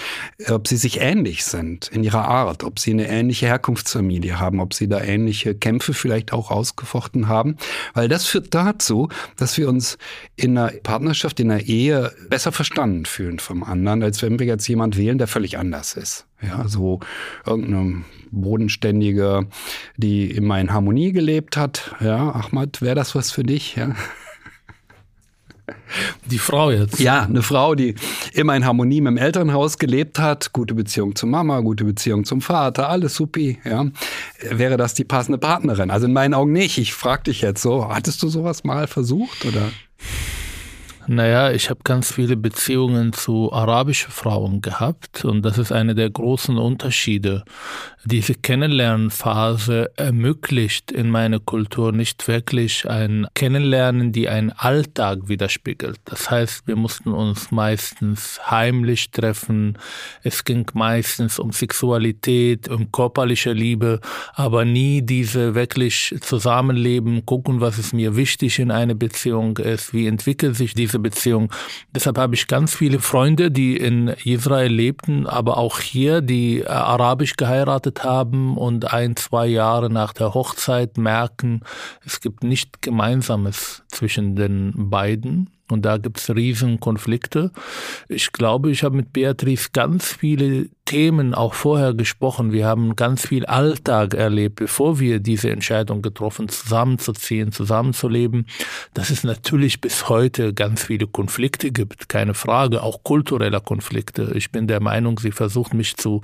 ob 0.49 0.67
sie 0.67 0.77
sich 0.77 1.01
ähnlich 1.01 1.45
sind 1.45 1.89
in 1.89 2.03
ihrer 2.03 2.27
Art, 2.27 2.65
ob 2.65 2.79
sie 2.79 2.93
eine 2.93 3.09
ähnliche 3.09 3.47
Herkunftsfamilie 3.47 4.41
haben, 4.41 4.61
ob 4.61 4.75
sie 4.75 4.89
da 4.89 5.01
ähnliche 5.01 5.55
Kämpfe 5.55 5.95
vielleicht 5.95 6.33
auch 6.33 6.51
ausgefochten 6.51 7.29
haben, 7.29 7.57
weil 7.95 8.09
das 8.09 8.27
führt 8.27 8.55
dazu, 8.55 9.09
dass 9.37 9.57
wir 9.59 9.69
uns 9.69 9.99
in 10.37 10.57
einer 10.57 10.73
Partnerschaft, 10.83 11.41
in 11.41 11.51
einer 11.51 11.63
Ehe 11.63 12.13
besser 12.29 12.53
verstanden 12.53 13.07
fühlen 13.07 13.39
vom 13.39 13.63
anderen, 13.63 14.03
als 14.03 14.23
wenn 14.23 14.39
wir 14.39 14.47
jetzt 14.47 14.67
jemand 14.67 14.97
wählen, 14.97 15.19
der 15.19 15.27
völlig 15.27 15.59
anders 15.59 15.95
ist. 15.95 16.27
Ja, 16.41 16.69
so 16.69 17.01
irgendeine 17.45 18.05
bodenständige, 18.31 19.49
die 19.97 20.31
immer 20.31 20.61
in 20.61 20.73
Harmonie 20.73 21.13
gelebt 21.13 21.57
hat. 21.57 21.95
Ja, 22.01 22.31
Ahmad, 22.31 22.81
wäre 22.81 22.95
das 22.95 23.15
was 23.15 23.33
für 23.33 23.43
dich? 23.43 23.75
Ja. 23.77 23.95
Die 26.27 26.39
Frau 26.39 26.71
jetzt. 26.71 26.99
Ja, 27.01 27.23
eine 27.23 27.43
Frau, 27.43 27.75
die 27.75 27.95
immer 28.33 28.57
in 28.57 28.65
Harmonie 28.65 29.01
mit 29.01 29.13
dem 29.13 29.17
Elternhaus 29.17 29.79
gelebt 29.79 30.19
hat, 30.19 30.53
gute 30.53 30.75
Beziehung 30.75 31.15
zur 31.17 31.29
Mama, 31.29 31.61
gute 31.61 31.85
Beziehung 31.85 32.25
zum 32.25 32.41
Vater, 32.41 32.89
alles 32.89 33.15
supi, 33.15 33.59
ja. 33.65 33.87
Wäre 34.51 34.77
das 34.77 34.95
die 34.95 35.05
passende 35.05 35.39
Partnerin? 35.39 35.91
Also 35.91 36.07
in 36.07 36.13
meinen 36.13 36.35
Augen 36.35 36.53
nicht. 36.53 36.79
Ich 36.79 36.95
frage 36.95 37.25
dich 37.25 37.41
jetzt 37.41 37.63
so, 37.63 37.89
hattest 37.89 38.23
du 38.23 38.29
sowas 38.29 38.65
mal 38.65 38.87
versucht 38.87 39.45
oder? 39.45 39.71
Naja, 41.11 41.53
ich 41.53 41.71
habe 41.71 41.81
ganz 41.85 42.13
viele 42.13 42.37
Beziehungen 42.37 43.15
zu 43.15 43.51
arabischen 43.51 44.11
Frauen 44.11 44.61
gehabt 44.61 45.25
und 45.25 45.41
das 45.41 45.57
ist 45.57 45.73
einer 45.73 45.95
der 45.95 46.11
großen 46.11 46.59
Unterschiede. 46.59 47.45
Diese 48.05 48.35
Kennenlernphase 48.35 49.91
ermöglicht 49.97 50.93
in 50.93 51.09
meiner 51.09 51.41
Kultur 51.41 51.93
nicht 51.93 52.29
wirklich 52.29 52.89
ein 52.89 53.27
Kennenlernen, 53.35 54.13
die 54.13 54.29
einen 54.29 54.53
Alltag 54.53 55.29
widerspiegelt. 55.29 55.99
Das 56.05 56.31
heißt, 56.31 56.67
wir 56.67 56.77
mussten 56.77 57.13
uns 57.13 57.51
meistens 57.51 58.39
heimlich 58.51 59.11
treffen. 59.11 59.79
Es 60.23 60.45
ging 60.45 60.67
meistens 60.75 61.39
um 61.39 61.53
Sexualität, 61.53 62.69
um 62.69 62.93
körperliche 62.93 63.53
Liebe, 63.53 64.01
aber 64.35 64.67
nie 64.67 65.01
diese 65.01 65.55
wirklich 65.55 66.15
Zusammenleben, 66.21 67.25
gucken, 67.25 67.63
was 67.63 67.79
ist 67.79 67.95
mir 67.95 68.15
wichtig 68.15 68.59
in 68.59 68.71
einer 68.71 68.95
Beziehung 68.95 69.57
ist, 69.57 69.95
wie 69.95 70.07
entwickelt 70.07 70.55
sich 70.55 70.75
diese 70.75 70.98
diese 70.99 71.03
Beziehung. 71.03 71.53
Deshalb 71.95 72.19
habe 72.19 72.35
ich 72.35 72.47
ganz 72.47 72.75
viele 72.75 72.99
Freunde, 72.99 73.51
die 73.51 73.77
in 73.77 74.09
Israel 74.09 74.73
lebten, 74.73 75.27
aber 75.27 75.57
auch 75.57 75.81
hier, 75.81 76.21
die 76.21 76.61
äh, 76.61 76.67
arabisch 76.67 77.37
geheiratet 77.37 78.05
haben 78.05 78.57
und 78.57 78.93
ein, 78.93 79.17
zwei 79.17 79.47
Jahre 79.47 79.91
nach 79.91 80.13
der 80.13 80.35
Hochzeit 80.35 80.99
merken, 80.99 81.61
es 82.05 82.21
gibt 82.21 82.45
nicht 82.45 82.83
Gemeinsames 82.83 83.83
zwischen 83.89 84.37
den 84.37 84.91
beiden. 84.91 85.51
Und 85.71 85.85
da 85.85 85.99
gibt 85.99 86.19
es 86.19 86.35
riesen 86.35 86.81
Konflikte. 86.81 87.53
Ich 88.09 88.33
glaube, 88.33 88.71
ich 88.71 88.85
habe 88.85 88.97
mit 88.97 89.13
Beatrice 89.13 89.69
ganz 89.75 90.15
viele 90.15 90.71
Themen 90.89 91.35
auch 91.35 91.53
vorher 91.53 91.93
gesprochen. 91.93 92.51
Wir 92.51 92.65
haben 92.65 92.97
ganz 92.97 93.27
viel 93.27 93.45
Alltag 93.45 94.15
erlebt, 94.15 94.57
bevor 94.57 94.99
wir 94.99 95.21
diese 95.21 95.51
Entscheidung 95.51 96.01
getroffen, 96.01 96.49
zusammenzuziehen, 96.49 97.53
zusammenzuleben. 97.53 98.47
Dass 98.95 99.11
es 99.11 99.23
natürlich 99.23 99.83
bis 99.83 100.09
heute 100.09 100.55
ganz 100.55 100.85
viele 100.85 101.07
Konflikte 101.07 101.73
gibt, 101.73 102.09
keine 102.09 102.33
Frage, 102.33 102.83
auch 102.83 103.03
kulturelle 103.03 103.61
Konflikte. 103.61 104.33
Ich 104.35 104.51
bin 104.51 104.67
der 104.67 104.81
Meinung, 104.81 105.19
sie 105.19 105.31
versucht 105.31 105.75
mich 105.75 105.99
zu, 105.99 106.23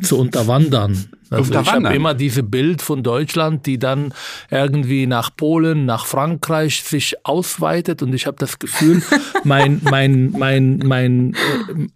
zu 0.00 0.16
unterwandern. 0.20 1.08
Also 1.30 1.60
ich 1.60 1.72
habe 1.72 1.94
immer 1.94 2.14
diese 2.14 2.42
Bild 2.42 2.82
von 2.82 3.02
Deutschland, 3.02 3.66
die 3.66 3.78
dann 3.78 4.14
irgendwie 4.50 5.06
nach 5.06 5.34
Polen, 5.34 5.86
nach 5.86 6.06
Frankreich 6.06 6.84
sich 6.84 7.26
ausweitet 7.26 8.02
und 8.02 8.14
ich 8.14 8.26
habe 8.26 8.36
das 8.38 8.58
Gefühl, 8.58 9.02
mein 9.44 9.80
mein 9.82 10.30
mein 10.30 10.78
mein 10.78 11.34
äh, 11.34 11.88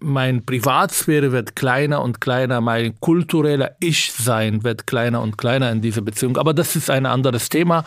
mein 0.00 0.44
Privatsphäre 0.44 1.29
wird 1.32 1.56
kleiner 1.56 2.02
und 2.02 2.20
kleiner, 2.20 2.60
mein 2.60 2.98
kultureller 3.00 3.72
Ich-Sein 3.80 4.64
wird 4.64 4.86
kleiner 4.86 5.22
und 5.22 5.38
kleiner 5.38 5.70
in 5.70 5.80
dieser 5.80 6.00
Beziehung. 6.00 6.36
Aber 6.36 6.54
das 6.54 6.76
ist 6.76 6.90
ein 6.90 7.06
anderes 7.06 7.48
Thema. 7.48 7.84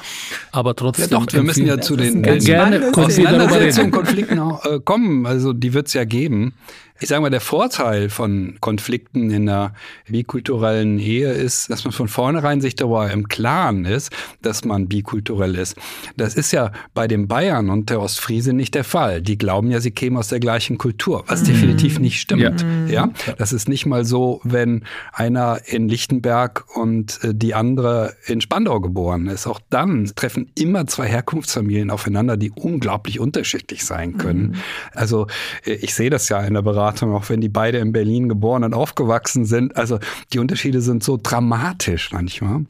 Aber 0.52 0.76
trotzdem. 0.76 1.10
Ja, 1.10 1.20
doch, 1.20 1.34
wir 1.34 1.44
müssen 1.44 1.66
ja 1.66 1.80
zu 1.80 1.96
den 1.96 2.24
gerne 2.24 2.92
Auseinandersetzungen, 2.94 3.92
Konflikten 3.92 4.40
auch, 4.40 4.66
äh, 4.66 4.80
kommen. 4.80 5.26
Also 5.26 5.54
die 5.54 5.74
wird 5.74 5.88
es 5.88 5.94
ja 5.94 6.04
geben 6.04 6.54
ich 7.00 7.10
sage 7.10 7.22
mal, 7.22 7.30
der 7.30 7.42
Vorteil 7.42 8.10
von 8.10 8.58
Konflikten 8.62 9.32
in 9.32 9.50
einer 9.50 9.74
bikulturellen 10.08 11.00
Ehe 11.00 11.32
ist, 11.32 11.70
dass 11.70 11.84
man 11.84 11.92
von 11.92 12.08
vornherein 12.08 12.62
sich 12.62 12.76
darüber 12.76 13.12
im 13.12 13.28
Klaren 13.28 13.86
ist, 13.86 14.12
dass 14.42 14.64
man 14.64 14.88
bikulturell 14.88 15.56
ist. 15.56 15.76
Das 16.18 16.36
ist 16.36 16.52
ja 16.52 16.72
bei 16.94 17.08
den 17.08 17.28
Bayern 17.28 17.70
und 17.70 17.90
der 17.90 18.00
Ostfriese 18.00 18.54
nicht 18.54 18.76
der 18.76 18.84
Fall. 18.84 19.22
Die 19.22 19.38
glauben 19.38 19.72
ja, 19.72 19.82
sie 19.82 19.92
kämen 19.92 20.18
aus 20.18 20.28
der 20.28 20.40
gleichen 20.40 20.78
Kultur, 20.78 21.24
was 21.28 21.42
mhm. 21.42 21.48
definitiv 21.48 22.00
nicht 22.00 22.20
stimmt. 22.20 22.64
Ja. 22.88 23.08
ja. 23.08 23.10
das 23.38 23.54
ist 23.54 23.68
nicht 23.68 23.86
mal 23.86 24.06
so, 24.06 24.40
wenn 24.44 24.86
einer 25.12 25.62
in 25.66 25.90
Lichtenberg 25.90 26.66
und 26.76 27.24
äh, 27.24 27.34
die 27.34 27.56
andere 27.56 28.16
in 28.28 28.40
Spandau 28.40 28.80
geboren 28.80 29.28
ist. 29.28 29.48
Auch 29.48 29.60
dann 29.70 30.12
treffen 30.16 30.52
immer 30.56 30.86
zwei 30.88 31.08
Herkunftsfamilien 31.08 31.90
aufeinander, 31.90 32.38
die 32.38 32.52
unglaublich 32.52 33.20
unterschiedlich 33.20 33.84
sein 33.84 34.18
können. 34.18 34.42
Mhm. 34.42 34.56
Also 34.94 35.28
äh, 35.66 35.74
ich 35.74 35.96
sehe 35.96 36.12
das 36.12 36.30
ja 36.30 36.40
in 36.42 36.54
der 36.54 36.62
Beratung 36.62 36.83
Beratung, 36.84 37.16
auch 37.16 37.30
wenn 37.30 37.40
die 37.40 37.50
beide 37.50 37.78
in 37.78 37.94
Berlin 37.94 38.28
geboren 38.28 38.64
und 38.64 38.74
aufgewachsen 38.74 39.46
sind. 39.46 39.78
Also 39.78 40.00
die 40.34 40.40
Unterschiede 40.40 40.82
sind 40.82 41.04
so 41.04 41.18
dramatisch 41.22 42.12
manchmal. 42.12 42.66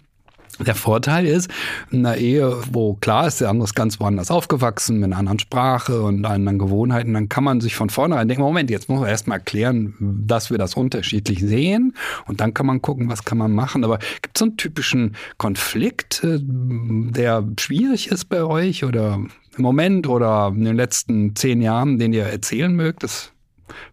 Der 0.60 0.76
Vorteil 0.76 1.26
ist, 1.26 1.49
in 1.89 2.06
einer 2.06 2.17
Ehe, 2.17 2.56
wo 2.71 2.93
klar 2.93 3.26
ist, 3.26 3.41
der 3.41 3.49
andere 3.49 3.65
ist 3.65 3.73
ganz 3.73 3.99
woanders 3.99 4.30
aufgewachsen, 4.30 4.99
mit 4.99 5.06
einer 5.06 5.17
anderen 5.17 5.39
Sprache 5.39 6.04
und 6.04 6.23
anderen 6.26 6.60
Gewohnheiten, 6.60 7.15
dann 7.15 7.28
kann 7.28 7.43
man 7.43 7.60
sich 7.60 7.76
von 7.76 7.89
vornherein 7.89 8.28
denken, 8.28 8.43
Moment, 8.43 8.69
jetzt 8.69 8.88
muss 8.88 8.99
man 8.99 9.10
erstmal 9.10 9.39
erklären, 9.39 9.95
dass 9.99 10.52
wir 10.52 10.60
das 10.60 10.76
unterschiedlich 10.76 11.39
sehen 11.39 11.95
und 12.28 12.39
dann 12.39 12.54
kann 12.54 12.67
man 12.67 12.84
gucken, 12.84 13.10
was 13.10 13.26
kann 13.26 13.39
man 13.39 13.52
machen. 13.52 13.84
Aber 13.84 13.97
gibt 14.21 14.38
es 14.38 14.39
so 14.39 14.45
einen 14.45 14.58
typischen 14.58 15.15
Konflikt, 15.39 16.23
äh, 16.23 16.38
der 16.39 17.43
schwierig 17.60 18.10
ist 18.10 18.26
bei 18.26 18.43
euch 18.43 18.84
oder 18.84 19.15
im 19.15 19.63
Moment 19.63 20.08
oder 20.08 20.54
in 20.56 20.65
den 20.65 20.76
letzten 20.76 21.36
zehn 21.36 21.63
Jahren, 21.63 21.97
den 21.97 22.13
ihr 22.13 22.26
erzählen 22.26 22.73
mögt? 22.76 23.02
Das 23.02 23.33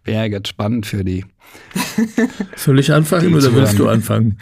Wäre 0.03 0.25
jetzt 0.25 0.49
spannend 0.49 0.85
für 0.85 1.03
die. 1.03 1.25
Soll 2.55 2.79
ich 2.79 2.91
anfangen 2.93 3.33
oder 3.33 3.53
willst 3.53 3.77
du 3.77 3.87
anfangen? 3.87 4.39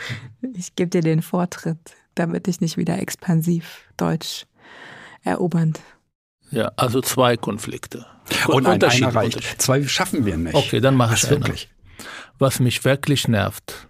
Ich 0.56 0.76
gebe 0.76 0.90
dir 0.90 1.02
den 1.02 1.22
Vortritt, 1.22 1.80
damit 2.16 2.48
ich 2.48 2.62
nicht 2.62 2.78
wieder 2.78 3.00
expansiv 3.00 3.84
Deutsch 3.98 4.46
erobernd. 5.24 5.80
Ja, 6.52 6.72
also 6.76 7.02
zwei 7.02 7.38
Konflikte. 7.38 8.06
Und 8.48 8.64
nein, 8.64 8.82
einer 8.84 9.16
reicht. 9.16 9.62
Zwei 9.62 9.88
schaffen 9.88 10.26
wir 10.26 10.38
nicht. 10.38 10.56
Okay, 10.56 10.80
dann 10.80 10.96
mache 10.96 11.16
ich 11.16 11.24
es 11.24 11.30
wirklich. 11.30 11.70
Was 12.38 12.60
mich 12.60 12.86
wirklich 12.86 13.28
nervt, 13.28 13.88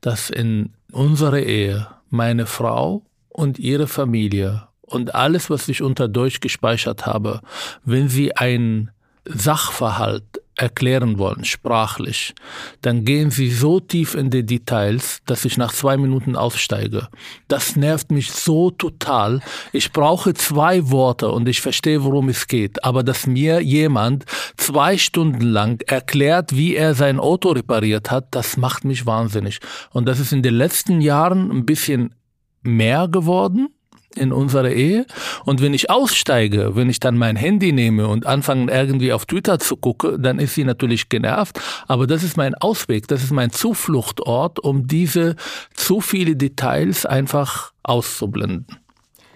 dass 0.00 0.30
in 0.30 0.72
unserer 0.90 1.40
Ehe 1.40 1.88
meine 2.10 2.46
Frau 2.46 3.04
und 3.28 3.58
ihre 3.58 3.86
Familie 3.86 4.68
und 4.80 5.14
alles, 5.14 5.50
was 5.50 5.68
ich 5.68 5.82
unter 5.82 6.08
Deutsch 6.08 6.40
gespeichert 6.40 7.06
habe, 7.06 7.40
wenn 7.84 8.08
sie 8.08 8.36
ein 8.36 8.90
Sachverhalt 9.24 10.31
erklären 10.56 11.18
wollen, 11.18 11.44
sprachlich, 11.44 12.34
dann 12.82 13.04
gehen 13.04 13.30
sie 13.30 13.50
so 13.50 13.80
tief 13.80 14.14
in 14.14 14.30
die 14.30 14.44
Details, 14.44 15.20
dass 15.26 15.44
ich 15.44 15.56
nach 15.56 15.72
zwei 15.72 15.96
Minuten 15.96 16.36
aussteige. 16.36 17.08
Das 17.48 17.76
nervt 17.76 18.10
mich 18.10 18.30
so 18.30 18.70
total. 18.70 19.40
Ich 19.72 19.92
brauche 19.92 20.34
zwei 20.34 20.90
Worte 20.90 21.30
und 21.30 21.48
ich 21.48 21.60
verstehe, 21.60 22.04
worum 22.04 22.28
es 22.28 22.46
geht. 22.46 22.84
Aber 22.84 23.02
dass 23.02 23.26
mir 23.26 23.60
jemand 23.60 24.24
zwei 24.56 24.98
Stunden 24.98 25.40
lang 25.40 25.82
erklärt, 25.86 26.54
wie 26.54 26.76
er 26.76 26.94
sein 26.94 27.18
Auto 27.18 27.50
repariert 27.50 28.10
hat, 28.10 28.28
das 28.32 28.56
macht 28.56 28.84
mich 28.84 29.06
wahnsinnig. 29.06 29.60
Und 29.90 30.06
das 30.06 30.20
ist 30.20 30.32
in 30.32 30.42
den 30.42 30.54
letzten 30.54 31.00
Jahren 31.00 31.50
ein 31.50 31.66
bisschen 31.66 32.14
mehr 32.62 33.08
geworden 33.08 33.68
in 34.16 34.32
unserer 34.32 34.70
Ehe. 34.70 35.06
Und 35.44 35.60
wenn 35.60 35.74
ich 35.74 35.90
aussteige, 35.90 36.76
wenn 36.76 36.88
ich 36.90 37.00
dann 37.00 37.16
mein 37.16 37.36
Handy 37.36 37.72
nehme 37.72 38.08
und 38.08 38.26
anfange 38.26 38.72
irgendwie 38.72 39.12
auf 39.12 39.26
Twitter 39.26 39.58
zu 39.58 39.76
gucken, 39.76 40.22
dann 40.22 40.38
ist 40.38 40.54
sie 40.54 40.64
natürlich 40.64 41.08
genervt. 41.08 41.60
Aber 41.88 42.06
das 42.06 42.22
ist 42.22 42.36
mein 42.36 42.54
Ausweg, 42.54 43.08
das 43.08 43.22
ist 43.22 43.32
mein 43.32 43.50
Zufluchtort, 43.50 44.60
um 44.60 44.86
diese 44.86 45.36
zu 45.74 46.00
viele 46.00 46.36
Details 46.36 47.06
einfach 47.06 47.72
auszublenden. 47.82 48.66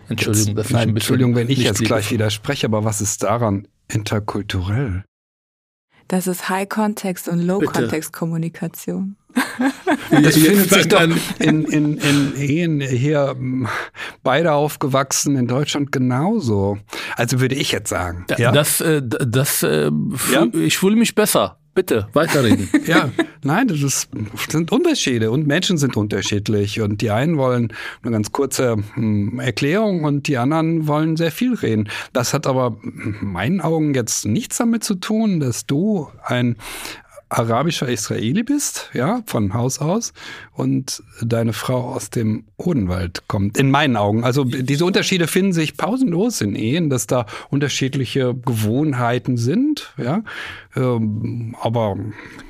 Entschuldigung, 0.08 0.56
jetzt, 0.56 0.58
dass 0.58 0.70
nein, 0.70 0.82
ich 0.82 0.88
ein 0.88 0.94
bisschen 0.94 1.14
Entschuldigung, 1.14 1.34
wenn 1.34 1.48
ich 1.48 1.58
jetzt 1.58 1.82
gleich 1.82 2.10
widerspreche, 2.10 2.66
aber 2.66 2.84
was 2.84 3.00
ist 3.00 3.22
daran 3.22 3.66
interkulturell? 3.88 5.04
Das 6.08 6.28
ist 6.28 6.48
High-Context 6.48 7.28
und 7.28 7.40
Low-Context-Kommunikation. 7.40 9.16
Das 10.10 10.36
findet 10.36 10.70
sich 10.70 10.88
doch 10.88 11.02
in, 11.38 11.64
in, 11.64 11.98
in 11.98 12.36
Ehen 12.36 12.80
hier 12.80 13.36
beide 14.22 14.52
aufgewachsen 14.52 15.36
in 15.36 15.46
Deutschland 15.46 15.92
genauso. 15.92 16.78
Also 17.16 17.40
würde 17.40 17.54
ich 17.54 17.72
jetzt 17.72 17.90
sagen. 17.90 18.24
Ja? 18.38 18.52
Das, 18.52 18.80
äh, 18.80 19.02
das, 19.02 19.62
äh, 19.62 19.90
ja? 20.32 20.46
ich 20.52 20.78
fühle 20.78 20.96
mich 20.96 21.14
besser. 21.14 21.58
Bitte, 21.76 22.08
weiterreden. 22.14 22.70
ja, 22.86 23.10
nein, 23.42 23.68
das 23.68 23.82
ist, 23.82 24.08
sind 24.48 24.72
Unterschiede 24.72 25.30
und 25.30 25.46
Menschen 25.46 25.76
sind 25.76 25.94
unterschiedlich 25.94 26.80
und 26.80 27.02
die 27.02 27.10
einen 27.10 27.36
wollen 27.36 27.70
eine 28.02 28.12
ganz 28.12 28.32
kurze 28.32 28.78
hm, 28.94 29.38
Erklärung 29.40 30.04
und 30.04 30.26
die 30.26 30.38
anderen 30.38 30.88
wollen 30.88 31.18
sehr 31.18 31.30
viel 31.30 31.52
reden. 31.52 31.90
Das 32.14 32.32
hat 32.32 32.46
aber 32.46 32.78
in 32.82 33.18
meinen 33.20 33.60
Augen 33.60 33.92
jetzt 33.92 34.24
nichts 34.24 34.56
damit 34.56 34.84
zu 34.84 34.94
tun, 34.94 35.38
dass 35.38 35.66
du 35.66 36.08
ein 36.24 36.56
arabischer 37.28 37.88
Israeli 37.88 38.42
bist, 38.42 38.90
ja, 38.92 39.22
von 39.26 39.54
Haus 39.54 39.80
aus, 39.80 40.12
und 40.56 41.02
deine 41.20 41.52
Frau 41.52 41.92
aus 41.92 42.08
dem 42.08 42.44
Odenwald 42.56 43.28
kommt, 43.28 43.58
in 43.58 43.70
meinen 43.70 43.96
Augen. 43.96 44.24
Also 44.24 44.44
diese 44.44 44.86
Unterschiede 44.86 45.26
finden 45.26 45.52
sich 45.52 45.76
pausenlos 45.76 46.40
in 46.40 46.56
Ehen, 46.56 46.88
dass 46.88 47.06
da 47.06 47.26
unterschiedliche 47.50 48.34
Gewohnheiten 48.34 49.36
sind, 49.36 49.92
ja. 49.98 50.22
Ähm, 50.74 51.54
aber 51.60 51.96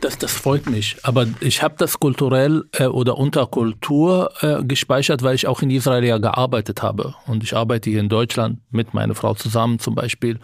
das, 0.01 0.19
das 0.19 0.33
freut 0.33 0.71
mich. 0.71 0.97
Aber 1.03 1.27
ich 1.41 1.63
habe 1.63 1.75
das 1.79 1.99
kulturell 1.99 2.65
äh, 2.73 2.87
oder 2.87 3.19
unter 3.19 3.47
Kultur 3.47 4.31
äh, 4.41 4.63
gespeichert, 4.63 5.23
weil 5.23 5.35
ich 5.35 5.49
auch 5.49 5.63
in 5.63 5.71
Israel 5.71 6.05
ja 6.05 6.19
gearbeitet 6.19 6.83
habe. 6.83 7.15
Und 7.27 7.43
ich 7.43 7.57
arbeite 7.57 7.91
hier 7.91 8.01
in 8.01 8.09
Deutschland 8.09 8.61
mit 8.71 8.95
meiner 8.95 9.17
Frau 9.17 9.35
zusammen 9.35 9.81
zum 9.81 9.97
Beispiel. 9.97 10.39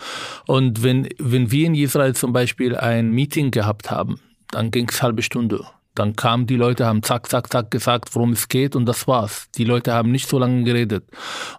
Und 0.47 0.83
wenn, 0.83 1.09
wenn 1.19 1.53
wir 1.53 1.67
in 1.67 1.75
Israel 1.77 2.15
zum 2.15 2.33
Beispiel 2.33 2.77
ein 2.77 3.11
Meeting 3.11 3.53
gehabt 3.53 3.91
haben, 3.91 4.19
dann 4.51 4.71
ging 4.71 4.89
es 4.89 5.03
halbe 5.03 5.23
Stunde. 5.23 5.65
Dann 5.95 6.17
kamen 6.17 6.47
die 6.47 6.57
Leute, 6.57 6.87
haben 6.87 7.03
zack, 7.03 7.29
zack, 7.29 7.53
zack 7.53 7.71
gesagt, 7.71 8.15
worum 8.15 8.33
es 8.33 8.49
geht 8.49 8.77
und 8.77 8.87
das 8.87 9.07
war's. 9.07 9.49
Die 9.57 9.65
Leute 9.65 9.93
haben 9.93 10.11
nicht 10.11 10.29
so 10.29 10.39
lange 10.39 10.65
geredet. 10.65 11.05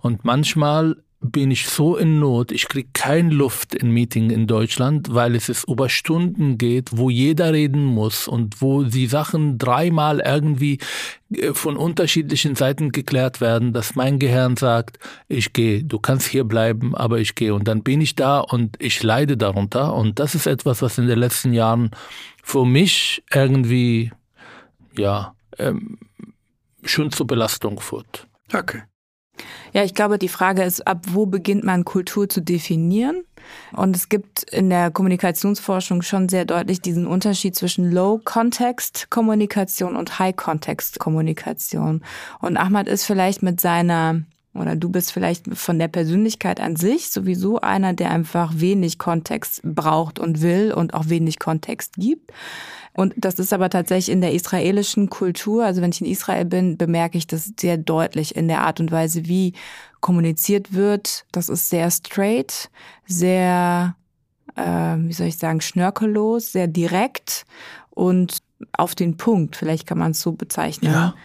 Und 0.01 0.25
manchmal 0.25 0.97
bin 1.23 1.51
ich 1.51 1.67
so 1.67 1.95
in 1.95 2.19
Not, 2.19 2.51
ich 2.51 2.67
kriege 2.67 2.89
keine 2.93 3.33
Luft 3.33 3.73
in 3.73 3.91
Meeting 3.91 4.29
in 4.29 4.45
Deutschland, 4.45 5.13
weil 5.13 5.35
es 5.35 5.47
ist 5.47 5.67
über 5.67 5.87
Stunden 5.87 6.57
geht, 6.57 6.89
wo 6.91 7.09
jeder 7.09 7.53
reden 7.53 7.85
muss 7.85 8.27
und 8.27 8.61
wo 8.61 8.83
die 8.83 9.07
Sachen 9.07 9.57
dreimal 9.57 10.19
irgendwie 10.19 10.79
äh, 11.33 11.53
von 11.53 11.77
unterschiedlichen 11.77 12.55
Seiten 12.55 12.91
geklärt 12.91 13.39
werden, 13.39 13.71
dass 13.71 13.95
mein 13.95 14.19
Gehirn 14.19 14.57
sagt, 14.57 14.99
ich 15.29 15.53
gehe, 15.53 15.83
du 15.83 15.97
kannst 15.97 16.27
hier 16.27 16.43
bleiben, 16.43 16.93
aber 16.93 17.19
ich 17.19 17.35
gehe. 17.35 17.53
Und 17.53 17.67
dann 17.67 17.83
bin 17.83 18.01
ich 18.01 18.15
da 18.15 18.39
und 18.39 18.75
ich 18.79 19.01
leide 19.01 19.37
darunter. 19.37 19.93
Und 19.95 20.19
das 20.19 20.35
ist 20.35 20.45
etwas, 20.45 20.81
was 20.81 20.97
in 20.97 21.07
den 21.07 21.19
letzten 21.19 21.53
Jahren 21.53 21.91
für 22.43 22.65
mich 22.65 23.23
irgendwie, 23.33 24.11
ja, 24.97 25.35
ähm, 25.57 25.97
schon 26.83 27.11
zur 27.11 27.27
Belastung 27.27 27.79
führt. 27.79 28.27
Okay. 28.53 28.83
Ja, 29.73 29.83
ich 29.83 29.95
glaube, 29.95 30.19
die 30.19 30.27
Frage 30.27 30.63
ist, 30.63 30.85
ab 30.85 31.05
wo 31.09 31.25
beginnt 31.25 31.63
man 31.63 31.85
Kultur 31.85 32.27
zu 32.29 32.41
definieren? 32.41 33.23
Und 33.73 33.95
es 33.95 34.09
gibt 34.09 34.43
in 34.43 34.69
der 34.69 34.91
Kommunikationsforschung 34.91 36.03
schon 36.03 36.29
sehr 36.29 36.45
deutlich 36.45 36.81
diesen 36.81 37.07
Unterschied 37.07 37.55
zwischen 37.55 37.91
Low-Context-Kommunikation 37.91 39.95
und 39.95 40.19
High-Context-Kommunikation. 40.19 42.03
Und 42.39 42.57
Ahmad 42.57 42.87
ist 42.87 43.05
vielleicht 43.05 43.41
mit 43.43 43.59
seiner 43.59 44.21
oder 44.53 44.75
du 44.75 44.89
bist 44.89 45.11
vielleicht 45.11 45.45
von 45.57 45.79
der 45.79 45.87
Persönlichkeit 45.87 46.59
an 46.59 46.75
sich 46.75 47.09
sowieso 47.09 47.59
einer, 47.61 47.93
der 47.93 48.11
einfach 48.11 48.53
wenig 48.55 48.99
Kontext 48.99 49.61
braucht 49.63 50.19
und 50.19 50.41
will 50.41 50.71
und 50.73 50.93
auch 50.93 51.09
wenig 51.09 51.39
Kontext 51.39 51.95
gibt. 51.95 52.31
Und 52.95 53.13
das 53.17 53.39
ist 53.39 53.53
aber 53.53 53.69
tatsächlich 53.69 54.13
in 54.13 54.21
der 54.21 54.33
israelischen 54.33 55.09
Kultur, 55.09 55.65
also 55.65 55.81
wenn 55.81 55.89
ich 55.89 56.01
in 56.01 56.07
Israel 56.07 56.45
bin, 56.45 56.77
bemerke 56.77 57.17
ich 57.17 57.25
das 57.25 57.51
sehr 57.59 57.77
deutlich 57.77 58.35
in 58.35 58.47
der 58.47 58.61
Art 58.61 58.79
und 58.79 58.91
Weise, 58.91 59.25
wie 59.25 59.53
kommuniziert 59.99 60.73
wird. 60.73 61.25
Das 61.31 61.49
ist 61.49 61.69
sehr 61.69 61.89
straight, 61.89 62.69
sehr, 63.07 63.95
äh, 64.55 64.61
wie 64.97 65.13
soll 65.13 65.27
ich 65.27 65.39
sagen, 65.39 65.61
schnörkellos, 65.61 66.51
sehr 66.51 66.67
direkt 66.67 67.45
und 67.89 68.43
auf 68.73 68.93
den 68.93 69.17
Punkt, 69.17 69.55
vielleicht 69.55 69.87
kann 69.87 69.97
man 69.97 70.11
es 70.11 70.21
so 70.21 70.33
bezeichnen. 70.33 70.91
Ja. 70.91 71.15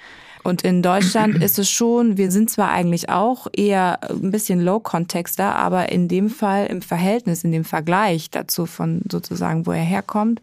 Und 0.49 0.63
in 0.63 0.83
Deutschland 0.83 1.37
ist 1.43 1.59
es 1.59 1.71
schon, 1.71 2.17
wir 2.17 2.31
sind 2.31 2.49
zwar 2.51 2.71
eigentlich 2.71 3.11
auch 3.11 3.47
eher 3.55 4.01
ein 4.09 4.31
bisschen 4.31 4.61
Low-Kontexter, 4.61 5.55
aber 5.55 5.93
in 5.93 6.09
dem 6.09 6.31
Fall 6.31 6.67
im 6.67 6.81
Verhältnis, 6.83 7.45
in 7.45 7.53
dem 7.53 7.65
Vergleich 7.65 8.31
dazu 8.31 8.65
von 8.67 9.03
sozusagen, 9.11 9.67
wo 9.67 9.73
er 9.73 9.83
herkommt, 9.83 10.41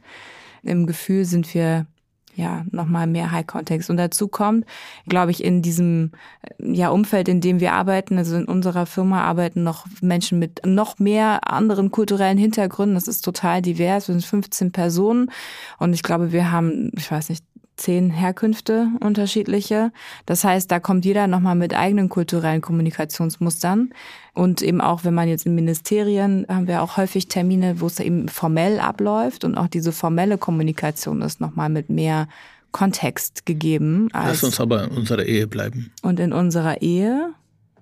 im 0.64 0.86
Gefühl 0.86 1.26
sind 1.26 1.54
wir 1.54 1.88
ja 2.36 2.66
nochmal 2.72 3.08
mehr 3.08 3.32
High-Context. 3.32 3.90
Und 3.90 3.98
dazu 3.98 4.28
kommt, 4.28 4.66
glaube 5.08 5.32
ich, 5.32 5.44
in 5.44 5.62
diesem 5.62 6.12
ja, 6.60 6.90
Umfeld, 6.90 7.28
in 7.28 7.42
dem 7.42 7.60
wir 7.60 7.74
arbeiten, 7.74 8.18
also 8.18 8.36
in 8.36 8.46
unserer 8.46 8.86
Firma 8.86 9.24
arbeiten 9.24 9.64
noch 9.64 9.86
Menschen 10.02 10.38
mit 10.38 10.62
noch 10.66 11.00
mehr 11.00 11.52
anderen 11.52 11.92
kulturellen 11.92 12.38
Hintergründen. 12.38 12.96
Das 12.96 13.08
ist 13.08 13.22
total 13.22 13.62
divers. 13.62 14.08
Wir 14.08 14.14
sind 14.14 14.26
15 14.26 14.72
Personen 14.72 15.32
und 15.80 15.94
ich 15.94 16.04
glaube, 16.04 16.32
wir 16.32 16.52
haben, 16.52 16.92
ich 16.96 17.10
weiß 17.10 17.30
nicht, 17.30 17.44
zehn 17.78 18.10
Herkünfte 18.10 18.90
unterschiedliche. 19.00 19.92
Das 20.26 20.44
heißt, 20.44 20.72
da 20.72 20.80
kommt 20.80 21.06
jeder 21.06 21.28
nochmal 21.28 21.56
mit 21.56 21.76
eigenen 21.76 22.10
kulturellen 22.10 22.62
Kommunikationsmustern. 22.62 23.94
Und 24.34 24.62
eben 24.62 24.82
auch, 24.82 25.04
wenn 25.04 25.14
man 25.14 25.28
jetzt 25.28 25.46
in 25.46 25.56
Ministerien, 25.56 26.46
haben 26.50 26.68
wir 26.68 26.82
auch 26.82 26.98
häufig 26.98 27.28
Termine, 27.28 27.80
wo 27.82 27.88
es 27.88 28.00
eben 28.00 28.28
formell 28.28 28.80
abläuft. 28.80 29.44
Und 29.44 29.58
auch 29.58 29.68
diese 29.68 29.92
formelle 29.92 30.38
Kommunikation 30.38 31.22
ist 31.22 31.42
nochmal 31.42 31.70
mit 31.70 31.90
mehr 31.90 32.28
Kontext 32.72 33.46
gegeben. 33.46 34.10
Lass 34.14 34.44
uns 34.44 34.60
aber 34.60 34.84
in 34.86 34.92
unserer 34.92 35.24
Ehe 35.24 35.48
bleiben. 35.48 35.92
Und 36.02 36.20
in 36.20 36.34
unserer 36.34 36.82
Ehe 36.82 37.34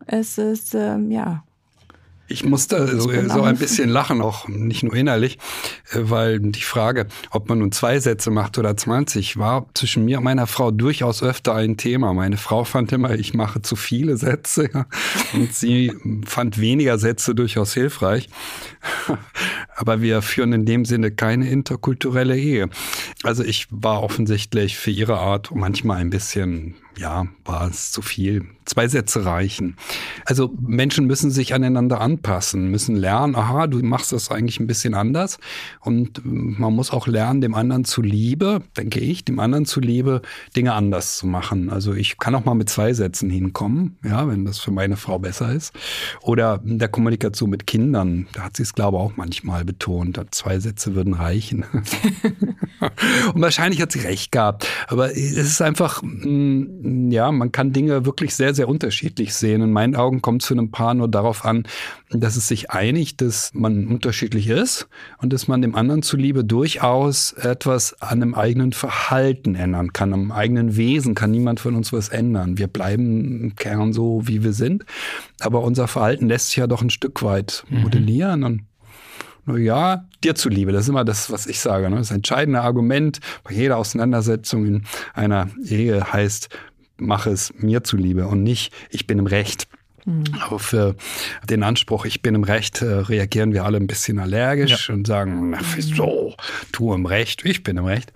ist 0.07 0.37
es, 0.37 0.73
äh, 0.73 0.97
ja, 1.09 1.43
ich 2.27 2.45
musste 2.45 2.87
so, 2.99 3.11
so 3.27 3.43
ein 3.43 3.57
bisschen 3.57 3.89
lachen, 3.89 4.21
auch 4.21 4.47
nicht 4.47 4.83
nur 4.83 4.95
innerlich, 4.95 5.37
äh, 5.91 5.99
weil 6.03 6.39
die 6.39 6.61
Frage, 6.61 7.07
ob 7.31 7.49
man 7.49 7.59
nun 7.59 7.71
zwei 7.71 7.99
Sätze 7.99 8.31
macht 8.31 8.57
oder 8.57 8.75
20, 8.75 9.37
war 9.37 9.67
zwischen 9.73 10.05
mir 10.05 10.19
und 10.19 10.23
meiner 10.23 10.47
Frau 10.47 10.71
durchaus 10.71 11.21
öfter 11.21 11.53
ein 11.53 11.77
Thema. 11.77 12.13
Meine 12.13 12.37
Frau 12.37 12.63
fand 12.63 12.91
immer, 12.91 13.13
ich 13.15 13.33
mache 13.33 13.61
zu 13.61 13.75
viele 13.75 14.17
Sätze 14.17 14.69
ja, 14.73 14.85
und 15.33 15.53
sie 15.53 15.91
fand 16.25 16.59
weniger 16.59 16.97
Sätze 16.97 17.35
durchaus 17.35 17.73
hilfreich. 17.73 18.29
Aber 19.75 20.01
wir 20.01 20.21
führen 20.21 20.53
in 20.53 20.65
dem 20.65 20.85
Sinne 20.85 21.11
keine 21.11 21.49
interkulturelle 21.49 22.37
Ehe. 22.37 22.69
Also 23.23 23.43
ich 23.43 23.67
war 23.69 24.03
offensichtlich 24.03 24.77
für 24.77 24.91
ihre 24.91 25.17
Art 25.17 25.49
manchmal 25.53 25.97
ein 25.97 26.09
bisschen 26.09 26.75
ja, 26.97 27.25
war 27.45 27.67
es 27.67 27.91
zu 27.91 28.01
viel. 28.01 28.45
Zwei 28.65 28.87
Sätze 28.87 29.25
reichen. 29.25 29.75
Also 30.25 30.53
Menschen 30.61 31.05
müssen 31.05 31.31
sich 31.31 31.53
aneinander 31.53 31.99
anpassen, 31.99 32.69
müssen 32.69 32.95
lernen, 32.95 33.35
aha, 33.35 33.67
du 33.67 33.83
machst 33.83 34.13
das 34.13 34.31
eigentlich 34.31 34.59
ein 34.59 34.67
bisschen 34.67 34.93
anders. 34.93 35.37
Und 35.81 36.21
man 36.23 36.73
muss 36.73 36.91
auch 36.91 37.07
lernen, 37.07 37.41
dem 37.41 37.55
anderen 37.55 37.83
zuliebe, 37.83 38.61
denke 38.77 38.99
ich, 38.99 39.25
dem 39.25 39.39
anderen 39.39 39.65
zuliebe, 39.65 40.21
Dinge 40.55 40.73
anders 40.73 41.17
zu 41.17 41.27
machen. 41.27 41.69
Also 41.69 41.93
ich 41.93 42.17
kann 42.17 42.35
auch 42.35 42.45
mal 42.45 42.55
mit 42.55 42.69
zwei 42.69 42.93
Sätzen 42.93 43.29
hinkommen, 43.29 43.97
ja, 44.03 44.27
wenn 44.27 44.45
das 44.45 44.59
für 44.59 44.71
meine 44.71 44.95
Frau 44.95 45.19
besser 45.19 45.51
ist. 45.51 45.73
Oder 46.21 46.61
in 46.65 46.79
der 46.79 46.87
Kommunikation 46.87 47.49
mit 47.49 47.67
Kindern, 47.67 48.27
da 48.33 48.43
hat 48.43 48.57
sie 48.57 48.63
es, 48.63 48.73
glaube 48.73 48.97
ich, 48.97 49.03
auch 49.03 49.17
manchmal 49.17 49.65
betont. 49.65 50.19
Zwei 50.31 50.59
Sätze 50.59 50.95
würden 50.95 51.15
reichen. 51.15 51.65
Und 53.33 53.41
wahrscheinlich 53.41 53.81
hat 53.81 53.91
sie 53.91 53.99
recht 53.99 54.31
gehabt. 54.31 54.67
Aber 54.87 55.11
es 55.11 55.37
ist 55.37 55.61
einfach, 55.61 56.01
hm, 56.01 56.82
ja, 56.83 57.31
man 57.31 57.51
kann 57.51 57.71
Dinge 57.71 58.05
wirklich 58.05 58.35
sehr, 58.35 58.53
sehr 58.53 58.67
unterschiedlich 58.67 59.33
sehen. 59.33 59.61
In 59.61 59.71
meinen 59.71 59.95
Augen 59.95 60.21
kommt 60.21 60.41
es 60.41 60.47
für 60.47 60.55
ein 60.55 60.71
Paar 60.71 60.93
nur 60.93 61.07
darauf 61.07 61.45
an, 61.45 61.63
dass 62.09 62.35
es 62.35 62.47
sich 62.47 62.71
einigt, 62.71 63.21
dass 63.21 63.51
man 63.53 63.87
unterschiedlich 63.87 64.49
ist 64.49 64.87
und 65.19 65.31
dass 65.31 65.47
man 65.47 65.61
dem 65.61 65.75
anderen 65.75 66.01
zuliebe 66.01 66.43
durchaus 66.43 67.33
etwas 67.33 68.01
an 68.01 68.21
einem 68.21 68.33
eigenen 68.35 68.73
Verhalten 68.73 69.55
ändern 69.55 69.93
kann, 69.93 70.13
am 70.13 70.31
eigenen 70.31 70.75
Wesen 70.75 71.15
kann 71.15 71.31
niemand 71.31 71.59
von 71.59 71.75
uns 71.75 71.93
was 71.93 72.09
ändern. 72.09 72.57
Wir 72.57 72.67
bleiben 72.67 73.41
im 73.41 73.55
Kern 73.55 73.93
so, 73.93 74.21
wie 74.25 74.43
wir 74.43 74.53
sind, 74.53 74.85
aber 75.39 75.61
unser 75.61 75.87
Verhalten 75.87 76.27
lässt 76.27 76.47
sich 76.47 76.57
ja 76.57 76.67
doch 76.67 76.81
ein 76.81 76.89
Stück 76.89 77.23
weit 77.23 77.63
mhm. 77.69 77.81
modellieren 77.81 78.39
mhm. 78.41 78.45
und 78.45 78.61
nur 79.45 79.57
ja, 79.57 80.05
dir 80.23 80.35
zuliebe. 80.35 80.71
Das 80.71 80.83
ist 80.83 80.89
immer 80.89 81.03
das, 81.03 81.31
was 81.31 81.47
ich 81.47 81.59
sage. 81.59 81.89
Ne? 81.89 81.97
Das 81.97 82.11
entscheidende 82.11 82.61
Argument 82.61 83.19
bei 83.43 83.53
jeder 83.53 83.77
Auseinandersetzung 83.77 84.65
in 84.65 84.83
einer 85.13 85.49
Ehe 85.65 86.13
heißt, 86.13 86.49
mache 86.97 87.31
es 87.31 87.53
mir 87.57 87.83
zuliebe 87.83 88.27
und 88.27 88.43
nicht, 88.43 88.73
ich 88.89 89.07
bin 89.07 89.19
im 89.19 89.27
Recht. 89.27 89.67
Mhm. 90.05 90.25
Auf 90.49 90.73
äh, 90.73 90.93
den 91.49 91.63
Anspruch, 91.63 92.03
ich 92.05 92.21
bin 92.21 92.35
im 92.35 92.43
Recht, 92.43 92.81
äh, 92.81 92.85
reagieren 92.85 93.53
wir 93.53 93.63
alle 93.63 93.77
ein 93.77 93.87
bisschen 93.87 94.19
allergisch 94.19 94.89
ja. 94.89 94.95
und 94.95 95.07
sagen, 95.07 95.51
na, 95.51 95.59
wieso? 95.75 96.35
Du 96.73 96.93
im 96.93 97.05
Recht, 97.05 97.45
ich 97.45 97.63
bin 97.63 97.77
im 97.77 97.85
Recht. 97.85 98.11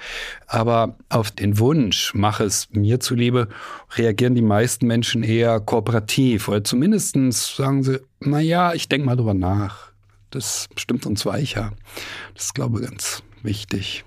Aber 0.48 0.98
auf 1.08 1.32
den 1.32 1.60
Wunsch, 1.60 2.12
mach 2.14 2.42
es 2.42 2.68
mir 2.72 3.00
zuliebe, 3.00 3.48
reagieren 3.96 4.36
die 4.36 4.42
meisten 4.42 4.86
Menschen 4.86 5.24
eher 5.24 5.62
kooperativ 5.62 6.50
oder 6.50 6.64
zumindestens 6.64 7.56
sagen 7.56 7.84
sie, 7.84 8.02
na 8.20 8.42
ja, 8.42 8.74
ich 8.74 8.90
denke 8.90 9.06
mal 9.06 9.16
drüber 9.16 9.34
nach. 9.34 9.92
Das 10.30 10.68
stimmt 10.76 11.06
uns 11.06 11.26
weicher. 11.26 11.72
Das 12.34 12.46
ist, 12.46 12.56
glaube 12.56 12.82
ich, 12.82 12.86
ganz 12.86 13.24
wichtig. 13.44 14.04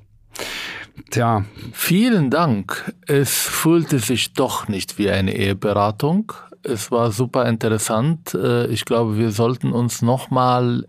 Tja. 1.11 1.45
Vielen 1.73 2.31
Dank. 2.31 2.95
Es 3.07 3.35
fühlte 3.35 3.99
sich 3.99 4.35
doch 4.35 4.69
nicht 4.69 4.99
wie 4.99 5.11
eine 5.11 5.35
Eheberatung. 5.35 6.33
Es 6.63 6.91
war 6.91 7.11
super 7.11 7.49
interessant. 7.49 8.35
Äh, 8.35 8.67
ich 8.67 8.85
glaube, 8.85 9.17
wir 9.17 9.31
sollten 9.31 9.73
uns 9.73 10.03
nochmal 10.03 10.85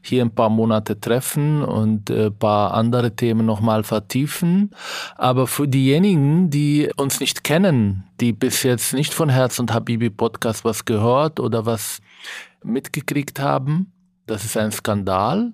hier 0.00 0.24
ein 0.24 0.34
paar 0.34 0.48
Monate 0.48 0.98
treffen 0.98 1.62
und 1.62 2.10
ein 2.10 2.34
paar 2.34 2.72
andere 2.72 3.14
Themen 3.14 3.44
nochmal 3.44 3.84
vertiefen. 3.84 4.70
Aber 5.16 5.46
für 5.46 5.68
diejenigen, 5.68 6.48
die 6.48 6.90
uns 6.96 7.20
nicht 7.20 7.44
kennen, 7.44 8.04
die 8.20 8.32
bis 8.32 8.62
jetzt 8.62 8.94
nicht 8.94 9.12
von 9.12 9.28
Herz 9.28 9.58
und 9.58 9.74
Habibi 9.74 10.08
Podcast 10.08 10.64
was 10.64 10.86
gehört 10.86 11.38
oder 11.38 11.66
was 11.66 12.00
mitgekriegt 12.64 13.40
haben, 13.40 13.92
das 14.26 14.44
ist 14.44 14.56
ein 14.56 14.72
Skandal. 14.72 15.52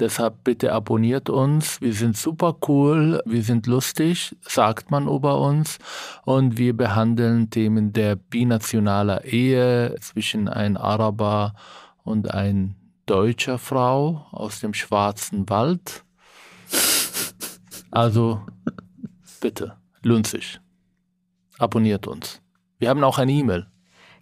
Deshalb 0.00 0.42
bitte 0.42 0.72
abonniert 0.72 1.30
uns. 1.30 1.80
Wir 1.80 1.92
sind 1.92 2.16
super 2.16 2.56
cool, 2.66 3.22
wir 3.24 3.42
sind 3.42 3.66
lustig, 3.66 4.34
sagt 4.40 4.90
man 4.90 5.06
über 5.06 5.40
uns. 5.40 5.78
Und 6.24 6.58
wir 6.58 6.76
behandeln 6.76 7.50
Themen 7.50 7.92
der 7.92 8.16
binationaler 8.16 9.24
Ehe 9.24 9.94
zwischen 10.00 10.48
ein 10.48 10.76
Araber 10.76 11.54
und 12.04 12.32
ein 12.32 12.74
deutscher 13.06 13.58
Frau 13.58 14.26
aus 14.32 14.60
dem 14.60 14.74
Schwarzen 14.74 15.48
Wald. 15.48 16.04
Also 17.90 18.40
bitte, 19.40 19.76
lohnt 20.02 20.26
sich. 20.26 20.58
Abonniert 21.58 22.06
uns. 22.06 22.40
Wir 22.78 22.88
haben 22.88 23.04
auch 23.04 23.18
eine 23.18 23.32
E-Mail. 23.32 23.66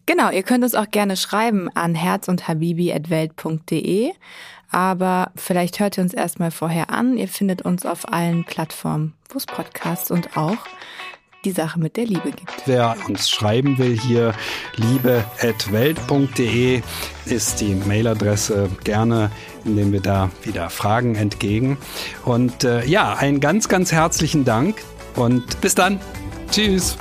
Genau, 0.06 0.30
ihr 0.30 0.42
könnt 0.42 0.64
uns 0.64 0.74
auch 0.74 0.90
gerne 0.90 1.16
schreiben 1.16 1.68
an 1.74 1.94
herz 1.94 2.26
und 2.26 2.48
habibi.welt.de. 2.48 4.12
Aber 4.70 5.32
vielleicht 5.36 5.80
hört 5.80 5.98
ihr 5.98 6.04
uns 6.04 6.14
erstmal 6.14 6.50
vorher 6.50 6.90
an. 6.90 7.16
Ihr 7.16 7.28
findet 7.28 7.62
uns 7.62 7.84
auf 7.84 8.12
allen 8.12 8.44
Plattformen, 8.44 9.14
wo 9.28 9.38
es 9.38 9.46
Podcasts 9.46 10.10
und 10.10 10.36
auch 10.36 10.58
die 11.44 11.52
Sache 11.52 11.78
mit 11.80 11.96
der 11.96 12.04
Liebe 12.06 12.32
gibt. 12.32 12.62
Wer 12.66 12.96
uns 13.08 13.30
schreiben 13.30 13.78
will 13.78 13.98
hier, 13.98 14.34
liebe.welt.de 14.76 16.82
ist 17.24 17.60
die 17.60 17.74
Mailadresse 17.74 18.68
gerne, 18.84 19.30
indem 19.64 19.92
wir 19.92 20.00
da 20.00 20.30
wieder 20.42 20.68
Fragen 20.70 21.14
entgegen. 21.14 21.78
Und 22.24 22.64
äh, 22.64 22.84
ja, 22.84 23.14
einen 23.14 23.40
ganz, 23.40 23.68
ganz 23.68 23.92
herzlichen 23.92 24.44
Dank 24.44 24.82
und 25.16 25.60
bis 25.60 25.74
dann. 25.74 26.00
Tschüss. 26.50 26.96